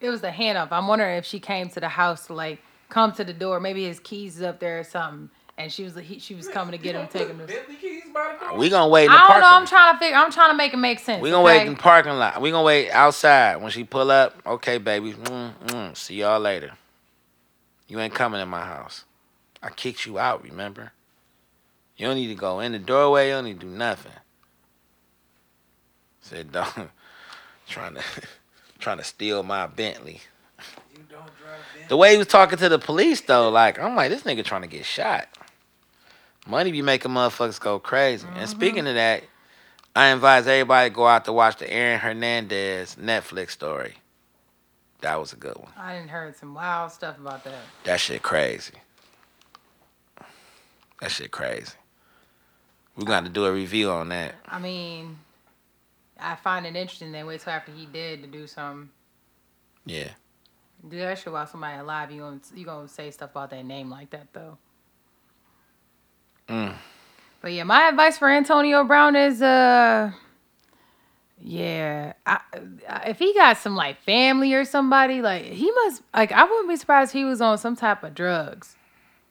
It 0.00 0.10
was 0.10 0.22
a 0.22 0.30
handoff. 0.30 0.68
I'm 0.70 0.86
wondering 0.86 1.16
if 1.16 1.24
she 1.24 1.40
came 1.40 1.68
to 1.70 1.80
the 1.80 1.88
house 1.88 2.26
to 2.26 2.34
like 2.34 2.60
come 2.88 3.12
to 3.12 3.24
the 3.24 3.32
door. 3.32 3.60
Maybe 3.60 3.84
his 3.84 4.00
keys 4.00 4.36
is 4.36 4.42
up 4.42 4.60
there 4.60 4.80
or 4.80 4.84
something, 4.84 5.30
and 5.56 5.72
she 5.72 5.84
was 5.84 5.96
he, 5.96 6.18
she 6.18 6.34
was 6.34 6.48
coming 6.48 6.72
to 6.72 6.78
get 6.78 6.94
him, 6.94 7.08
take 7.08 7.28
him 7.28 7.38
to. 7.38 7.46
Bentley 7.46 7.76
keys 7.76 8.02
by 8.12 8.36
the 8.38 8.46
door. 8.46 8.58
We 8.58 8.68
gonna 8.68 8.90
wait 8.90 9.06
in 9.06 9.12
the 9.12 9.16
I 9.16 9.18
don't 9.18 9.26
parking. 9.26 9.40
know. 9.42 9.48
I'm 9.48 9.66
trying 9.66 9.94
to 9.94 9.98
figure. 9.98 10.16
I'm 10.16 10.30
trying 10.30 10.50
to 10.50 10.56
make 10.56 10.74
it 10.74 10.78
make 10.78 10.98
sense. 10.98 11.22
We 11.22 11.30
gonna 11.30 11.46
okay? 11.46 11.58
wait 11.58 11.66
in 11.66 11.74
the 11.74 11.80
parking 11.80 12.12
lot. 12.12 12.40
We 12.40 12.50
gonna 12.50 12.64
wait 12.64 12.90
outside 12.90 13.56
when 13.56 13.70
she 13.70 13.84
pull 13.84 14.10
up. 14.10 14.36
Okay, 14.46 14.78
baby. 14.78 15.14
Mm, 15.14 15.52
mm. 15.66 15.96
See 15.96 16.16
y'all 16.16 16.40
later. 16.40 16.72
You 17.88 18.00
ain't 18.00 18.14
coming 18.14 18.40
in 18.40 18.48
my 18.48 18.64
house. 18.64 19.04
I 19.62 19.70
kicked 19.70 20.06
you 20.06 20.18
out. 20.18 20.44
Remember? 20.44 20.92
You 21.96 22.06
don't 22.06 22.16
need 22.16 22.28
to 22.28 22.34
go 22.34 22.60
in 22.60 22.72
the 22.72 22.78
doorway. 22.78 23.28
You 23.28 23.34
don't 23.34 23.44
need 23.44 23.60
to 23.60 23.66
do 23.66 23.72
nothing. 23.72 24.12
Said 26.26 26.50
don't 26.50 26.90
trying 27.68 27.94
to 27.94 28.02
trying 28.80 28.98
to 28.98 29.04
steal 29.04 29.44
my 29.44 29.68
Bentley. 29.68 30.20
You 30.92 31.04
don't 31.08 31.20
drive 31.20 31.60
Bentley. 31.72 31.88
The 31.88 31.96
way 31.96 32.12
he 32.12 32.18
was 32.18 32.26
talking 32.26 32.58
to 32.58 32.68
the 32.68 32.80
police 32.80 33.20
though, 33.20 33.48
like 33.48 33.78
I'm 33.78 33.94
like 33.94 34.10
this 34.10 34.22
nigga 34.22 34.44
trying 34.44 34.62
to 34.62 34.68
get 34.68 34.84
shot. 34.84 35.28
Money 36.46 36.72
be 36.72 36.82
making 36.82 37.12
motherfuckers 37.12 37.60
go 37.60 37.78
crazy. 37.78 38.26
And 38.26 38.36
mm-hmm. 38.36 38.46
speaking 38.46 38.86
of 38.88 38.94
that, 38.94 39.22
I 39.94 40.08
advise 40.08 40.46
everybody 40.48 40.90
to 40.90 40.94
go 40.94 41.06
out 41.06 41.24
to 41.26 41.32
watch 41.32 41.58
the 41.58 41.72
Aaron 41.72 42.00
Hernandez 42.00 42.96
Netflix 43.00 43.50
story. 43.50 43.94
That 45.02 45.20
was 45.20 45.32
a 45.32 45.36
good 45.36 45.56
one. 45.56 45.70
I 45.78 45.94
didn't 45.94 46.10
heard 46.10 46.36
some 46.36 46.54
wild 46.54 46.90
stuff 46.90 47.18
about 47.18 47.44
that. 47.44 47.54
That 47.84 48.00
shit 48.00 48.22
crazy. 48.22 48.74
That 51.00 51.10
shit 51.10 51.30
crazy. 51.30 51.72
We 52.96 53.04
got 53.04 53.24
to 53.24 53.30
do 53.30 53.44
a 53.44 53.52
review 53.52 53.90
on 53.90 54.08
that. 54.08 54.34
I 54.48 54.58
mean, 54.58 55.18
I 56.18 56.36
find 56.36 56.66
it 56.66 56.76
interesting. 56.76 57.12
They 57.12 57.24
wait 57.24 57.40
till 57.40 57.52
after 57.52 57.72
he 57.72 57.86
did 57.86 58.22
to 58.22 58.28
do 58.28 58.46
something. 58.46 58.90
Yeah. 59.84 60.10
Do 60.86 60.98
that 60.98 61.18
shit 61.18 61.32
while 61.32 61.46
somebody 61.46 61.78
alive. 61.78 62.10
You 62.10 62.20
gonna 62.20 62.40
you 62.54 62.64
gonna 62.64 62.88
say 62.88 63.10
stuff 63.10 63.30
about 63.30 63.50
that 63.50 63.64
name 63.64 63.90
like 63.90 64.10
that 64.10 64.28
though. 64.32 64.58
Mm. 66.48 66.74
But 67.40 67.52
yeah, 67.52 67.64
my 67.64 67.88
advice 67.88 68.18
for 68.18 68.28
Antonio 68.28 68.84
Brown 68.84 69.16
is 69.16 69.42
uh 69.42 70.12
yeah, 71.38 72.14
I, 72.24 72.40
if 73.06 73.18
he 73.18 73.34
got 73.34 73.58
some 73.58 73.76
like 73.76 74.00
family 74.02 74.54
or 74.54 74.64
somebody, 74.64 75.20
like 75.20 75.44
he 75.44 75.70
must 75.70 76.02
like 76.14 76.32
I 76.32 76.44
wouldn't 76.44 76.68
be 76.68 76.76
surprised 76.76 77.10
if 77.10 77.14
he 77.14 77.24
was 77.24 77.40
on 77.40 77.58
some 77.58 77.76
type 77.76 78.02
of 78.02 78.14
drugs. 78.14 78.76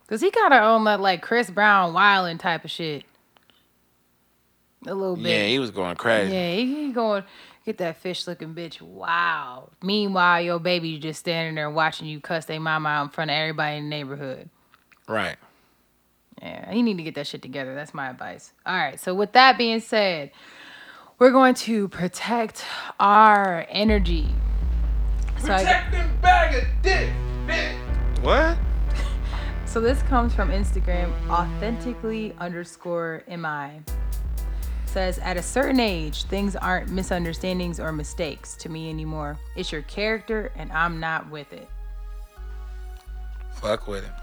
Cause 0.08 0.22
he 0.22 0.30
kinda 0.30 0.58
on 0.58 0.84
that 0.84 1.00
like 1.00 1.22
Chris 1.22 1.50
Brown 1.50 1.94
wilding 1.94 2.38
type 2.38 2.64
of 2.64 2.72
shit. 2.72 3.06
A 4.88 4.94
little 4.94 5.16
bit. 5.16 5.26
Yeah, 5.28 5.48
he 5.48 5.60
was 5.60 5.72
going 5.72 5.96
crazy. 5.96 6.34
Yeah, 6.34 6.54
he, 6.56 6.86
he 6.88 6.92
going 6.92 7.24
get 7.66 7.80
that 7.80 7.98
fish 7.98 8.28
looking 8.28 8.54
bitch. 8.54 8.82
Wow. 8.82 9.70
Meanwhile, 9.82 10.42
your 10.42 10.60
baby 10.60 11.00
just 11.00 11.20
standing 11.20 11.56
there 11.56 11.70
watching 11.70 12.08
you 12.08 12.20
cuss 12.20 12.46
their 12.46 12.60
mama 12.60 12.90
out 12.90 13.04
in 13.06 13.10
front 13.10 13.32
of 13.32 13.36
everybody 13.36 13.78
in 13.78 13.86
the 13.86 13.90
neighborhood. 13.90 14.50
Right. 15.08 15.38
Yeah, 16.42 16.72
he 16.72 16.82
need 16.82 16.98
to 16.98 17.04
get 17.04 17.16
that 17.16 17.28
shit 17.28 17.42
together. 17.42 17.74
That's 17.74 17.94
my 17.94 18.10
advice. 18.10 18.54
All 18.66 18.76
right. 18.76 19.00
So 19.00 19.16
with 19.16 19.32
that 19.32 19.58
being 19.58 19.80
said, 19.80 20.32
we're 21.18 21.32
going 21.32 21.56
to 21.56 21.88
protect 21.88 22.64
our 23.00 23.66
energy. 23.70 24.28
So, 25.40 25.54
I- 25.54 25.58
Protect 25.60 25.92
them 25.92 26.18
bag 26.22 26.56
of 26.56 26.68
dick, 26.82 27.10
bitch. 27.48 27.78
What? 28.22 28.58
so 29.66 29.80
this 29.80 30.02
comes 30.04 30.34
from 30.36 30.50
Instagram, 30.50 31.12
authentically 31.30 32.34
underscore 32.40 33.24
mi. 33.28 33.82
Says 34.96 35.20
at 35.20 35.36
a 35.36 35.42
certain 35.42 35.82
age, 35.82 36.24
things 36.24 36.56
aren't 36.56 36.90
misunderstandings 36.90 37.82
or 37.82 37.92
mistakes 37.92 38.56
to 38.56 38.70
me 38.70 38.90
anymore. 38.90 39.38
It's 39.58 39.70
your 39.70 39.82
character, 39.82 40.54
and 40.56 40.72
I'm 40.72 41.02
not 41.02 41.30
with 41.30 41.52
it. 41.52 41.68
Fuck 43.56 43.90
with 43.90 44.06
him. 44.06 44.14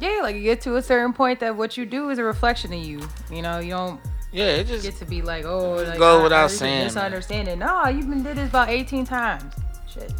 Yeah, 0.00 0.18
like 0.22 0.34
you 0.34 0.42
get 0.42 0.60
to 0.62 0.74
a 0.74 0.82
certain 0.82 1.12
point 1.12 1.38
that 1.38 1.56
what 1.56 1.76
you 1.76 1.86
do 1.86 2.10
is 2.10 2.18
a 2.18 2.24
reflection 2.24 2.72
of 2.72 2.80
you. 2.80 3.08
You 3.30 3.42
know, 3.42 3.60
you 3.60 3.70
don't 3.70 4.00
Yeah, 4.32 4.46
it 4.46 4.66
just 4.66 4.82
get 4.82 4.96
to 4.96 5.04
be 5.04 5.22
like, 5.22 5.44
oh, 5.44 5.84
like, 5.84 5.98
go 5.98 6.20
without 6.20 6.50
saying, 6.50 6.78
man. 6.78 6.84
misunderstanding. 6.86 7.60
No, 7.60 7.86
you've 7.86 8.08
been 8.08 8.24
did 8.24 8.38
this 8.38 8.48
about 8.48 8.70
18 8.70 9.06
times. 9.06 9.54
Shit. 9.88 10.12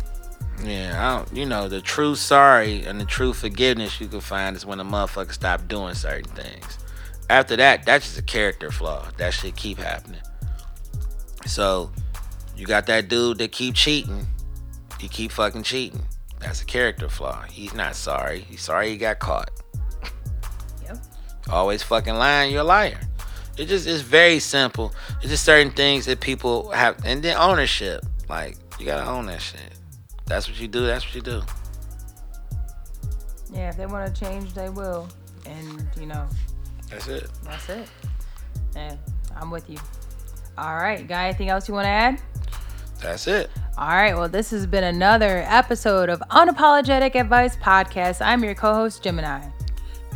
Yeah, 0.62 0.94
I 0.96 1.16
don't, 1.16 1.36
you 1.36 1.44
know, 1.44 1.68
the 1.68 1.80
true 1.80 2.14
sorry 2.14 2.84
and 2.84 3.00
the 3.00 3.04
true 3.04 3.32
forgiveness 3.32 4.00
you 4.00 4.06
can 4.06 4.20
find 4.20 4.54
is 4.54 4.64
when 4.64 4.78
a 4.78 4.84
motherfucker 4.84 5.32
stop 5.32 5.66
doing 5.66 5.94
certain 5.94 6.30
things. 6.36 6.77
After 7.30 7.56
that, 7.56 7.84
that's 7.84 8.06
just 8.06 8.18
a 8.18 8.22
character 8.22 8.70
flaw. 8.70 9.06
That 9.18 9.34
shit 9.34 9.56
keep 9.56 9.78
happening. 9.78 10.20
So, 11.46 11.90
you 12.56 12.66
got 12.66 12.86
that 12.86 13.08
dude 13.08 13.38
that 13.38 13.52
keep 13.52 13.74
cheating. 13.74 14.26
He 14.98 15.08
keep 15.08 15.30
fucking 15.32 15.62
cheating. 15.62 16.02
That's 16.40 16.62
a 16.62 16.64
character 16.64 17.08
flaw. 17.08 17.42
He's 17.42 17.74
not 17.74 17.96
sorry. 17.96 18.40
He's 18.40 18.62
sorry 18.62 18.90
he 18.90 18.96
got 18.96 19.18
caught. 19.18 19.50
Yep. 20.84 20.98
Always 21.50 21.82
fucking 21.82 22.14
lying, 22.14 22.52
you're 22.52 22.62
a 22.62 22.64
liar. 22.64 23.00
It 23.56 23.66
just 23.66 23.86
it's 23.86 24.02
very 24.02 24.38
simple. 24.38 24.94
It's 25.20 25.30
just 25.30 25.44
certain 25.44 25.72
things 25.72 26.06
that 26.06 26.20
people 26.20 26.70
have 26.70 27.04
and 27.04 27.22
then 27.22 27.36
ownership. 27.36 28.06
Like, 28.28 28.56
you 28.78 28.86
gotta 28.86 29.08
own 29.08 29.26
that 29.26 29.42
shit. 29.42 29.72
That's 30.26 30.48
what 30.48 30.60
you 30.60 30.68
do, 30.68 30.86
that's 30.86 31.04
what 31.04 31.14
you 31.14 31.22
do. 31.22 31.42
Yeah, 33.52 33.70
if 33.70 33.76
they 33.76 33.86
want 33.86 34.14
to 34.14 34.20
change, 34.24 34.52
they 34.54 34.68
will. 34.68 35.08
And, 35.46 35.88
you 35.98 36.06
know, 36.06 36.28
That's 36.90 37.08
it. 37.08 37.28
that's 37.44 37.68
it. 37.68 37.88
And 38.76 38.98
I'm 39.36 39.50
with 39.50 39.68
you. 39.68 39.78
All 40.56 40.76
right. 40.76 41.06
guy, 41.06 41.28
anything 41.28 41.48
else 41.50 41.68
you 41.68 41.74
want 41.74 41.84
to 41.84 41.90
add? 41.90 42.20
That's 43.00 43.28
it. 43.28 43.50
All 43.76 43.88
right. 43.88 44.14
Well, 44.16 44.28
this 44.28 44.50
has 44.50 44.66
been 44.66 44.84
another 44.84 45.44
episode 45.46 46.08
of 46.08 46.20
Unapologetic 46.30 47.14
Advice 47.14 47.56
Podcast. 47.56 48.20
I'm 48.20 48.42
your 48.42 48.54
co 48.54 48.74
host, 48.74 49.02
Gemini. 49.04 49.40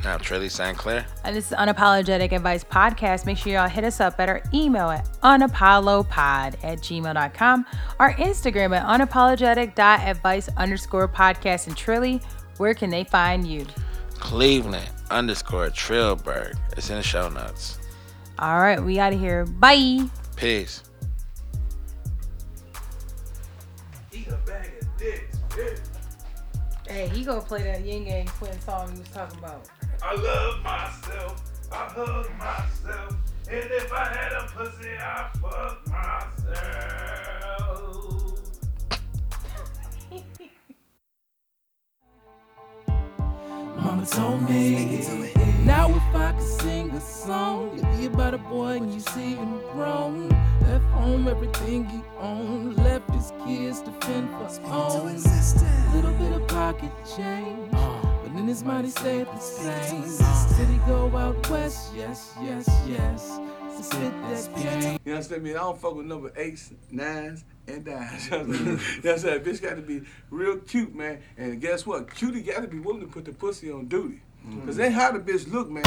Now 0.02 0.18
Trilly 0.18 0.50
St. 0.50 0.76
Clair. 0.76 1.06
And 1.22 1.36
this 1.36 1.52
is 1.52 1.56
Unapologetic 1.56 2.32
Advice 2.32 2.64
Podcast. 2.64 3.24
Make 3.24 3.38
sure 3.38 3.52
y'all 3.52 3.68
hit 3.68 3.84
us 3.84 4.00
up 4.00 4.18
at 4.18 4.28
our 4.28 4.42
email 4.52 4.90
at 4.90 5.06
unapollopod 5.20 6.56
at 6.64 6.78
gmail.com, 6.78 7.66
our 8.00 8.12
Instagram 8.14 8.76
at 8.76 8.84
unapologetic.advice 8.84 10.48
underscore 10.56 11.06
podcast. 11.06 11.68
And 11.68 11.76
Trilly, 11.76 12.20
where 12.56 12.74
can 12.74 12.90
they 12.90 13.04
find 13.04 13.46
you? 13.46 13.64
Cleveland 14.22 14.88
underscore 15.10 15.68
Trillberg. 15.70 16.56
It's 16.76 16.90
in 16.90 16.96
the 16.96 17.02
show 17.02 17.28
notes. 17.28 17.78
All 18.38 18.60
right. 18.60 18.80
We 18.80 19.00
out 19.00 19.12
of 19.12 19.18
here. 19.18 19.44
Bye. 19.44 20.08
Peace. 20.36 20.84
Eat 24.12 24.28
a 24.28 24.36
bag 24.46 24.72
of 24.80 24.96
dicks, 24.96 25.38
bitch. 25.48 25.80
Hey, 26.86 27.08
he 27.08 27.24
gonna 27.24 27.40
play 27.40 27.64
that 27.64 27.84
Ying 27.84 28.06
Yang 28.06 28.28
Twin 28.38 28.60
song 28.60 28.92
he 28.92 29.00
was 29.00 29.08
talking 29.08 29.40
about. 29.40 29.68
I 30.00 30.14
love 30.14 30.62
myself. 30.62 31.42
I 31.72 31.88
hug 31.88 32.30
myself. 32.38 33.16
And 33.50 33.70
if 33.72 33.92
I 33.92 34.04
had 34.04 34.32
a 34.32 34.46
pussy, 34.46 34.90
I 34.98 35.30
fuck 35.40 35.84
myself. 35.88 36.62
Mama 43.82 44.06
told 44.06 44.48
me. 44.48 45.04
Now 45.64 45.90
if 45.90 46.14
I 46.14 46.32
could 46.32 46.60
sing 46.60 46.90
a 46.90 47.00
song, 47.00 47.78
it'd 47.78 47.98
be 47.98 48.06
about 48.06 48.34
a 48.34 48.38
boy 48.38 48.76
and 48.76 48.92
you 48.94 49.00
see 49.00 49.34
him 49.34 49.58
grown. 49.72 50.28
Left 50.62 50.84
home 50.92 51.26
everything 51.26 51.84
he 51.86 52.00
owned, 52.18 52.76
left 52.76 53.10
his 53.10 53.32
kids 53.44 53.80
to 53.82 53.90
fend 54.02 54.30
for 54.30 54.44
his 54.44 54.58
own. 54.64 55.16
Little 55.94 56.12
bit 56.14 56.32
of 56.32 56.46
pocket 56.48 56.92
change, 57.16 57.70
uh. 57.72 58.00
but 58.22 58.38
in 58.38 58.46
his 58.46 58.62
mind 58.62 58.86
he 58.86 58.90
stayed 58.92 59.26
the 59.26 59.38
same. 59.38 60.04
Said 60.04 60.68
he 60.68 60.78
go 60.86 61.14
out 61.16 61.50
west, 61.50 61.92
yes, 61.94 62.34
yes, 62.40 62.68
yes. 62.86 63.40
To 63.76 63.82
spit 63.82 64.12
that 64.22 64.80
game. 64.80 64.98
You 65.04 65.12
understand 65.14 65.42
me? 65.42 65.50
I 65.50 65.54
don't 65.54 65.80
fuck 65.80 65.96
with 65.96 66.06
number 66.06 66.32
eights, 66.36 66.72
nines, 66.90 67.44
and 67.66 67.84
dimes. 67.84 68.26
You 68.26 68.30
know 68.30 68.38
what 68.38 68.46
I'm 68.46 68.54
saying? 68.54 68.64
You 68.64 68.72
know 68.72 68.78
what 69.02 69.12
I'm 69.12 69.18
saying? 69.18 69.40
Bitch 69.40 69.62
got 69.62 69.76
to 69.76 69.82
be 69.82 70.02
real 70.30 70.56
cute, 70.58 70.94
man. 70.94 71.20
And 71.36 71.60
guess 71.60 71.86
what? 71.86 72.12
Cutie 72.14 72.42
got 72.42 72.62
to 72.62 72.68
be 72.68 72.78
willing 72.78 73.00
to 73.02 73.06
put 73.06 73.24
the 73.24 73.32
pussy 73.32 73.70
on 73.70 73.86
duty. 73.86 74.20
Mm. 74.46 74.60
Because 74.60 74.76
they 74.76 74.90
how 74.90 75.12
the 75.12 75.20
bitch 75.20 75.50
look, 75.50 75.70
man. 75.70 75.84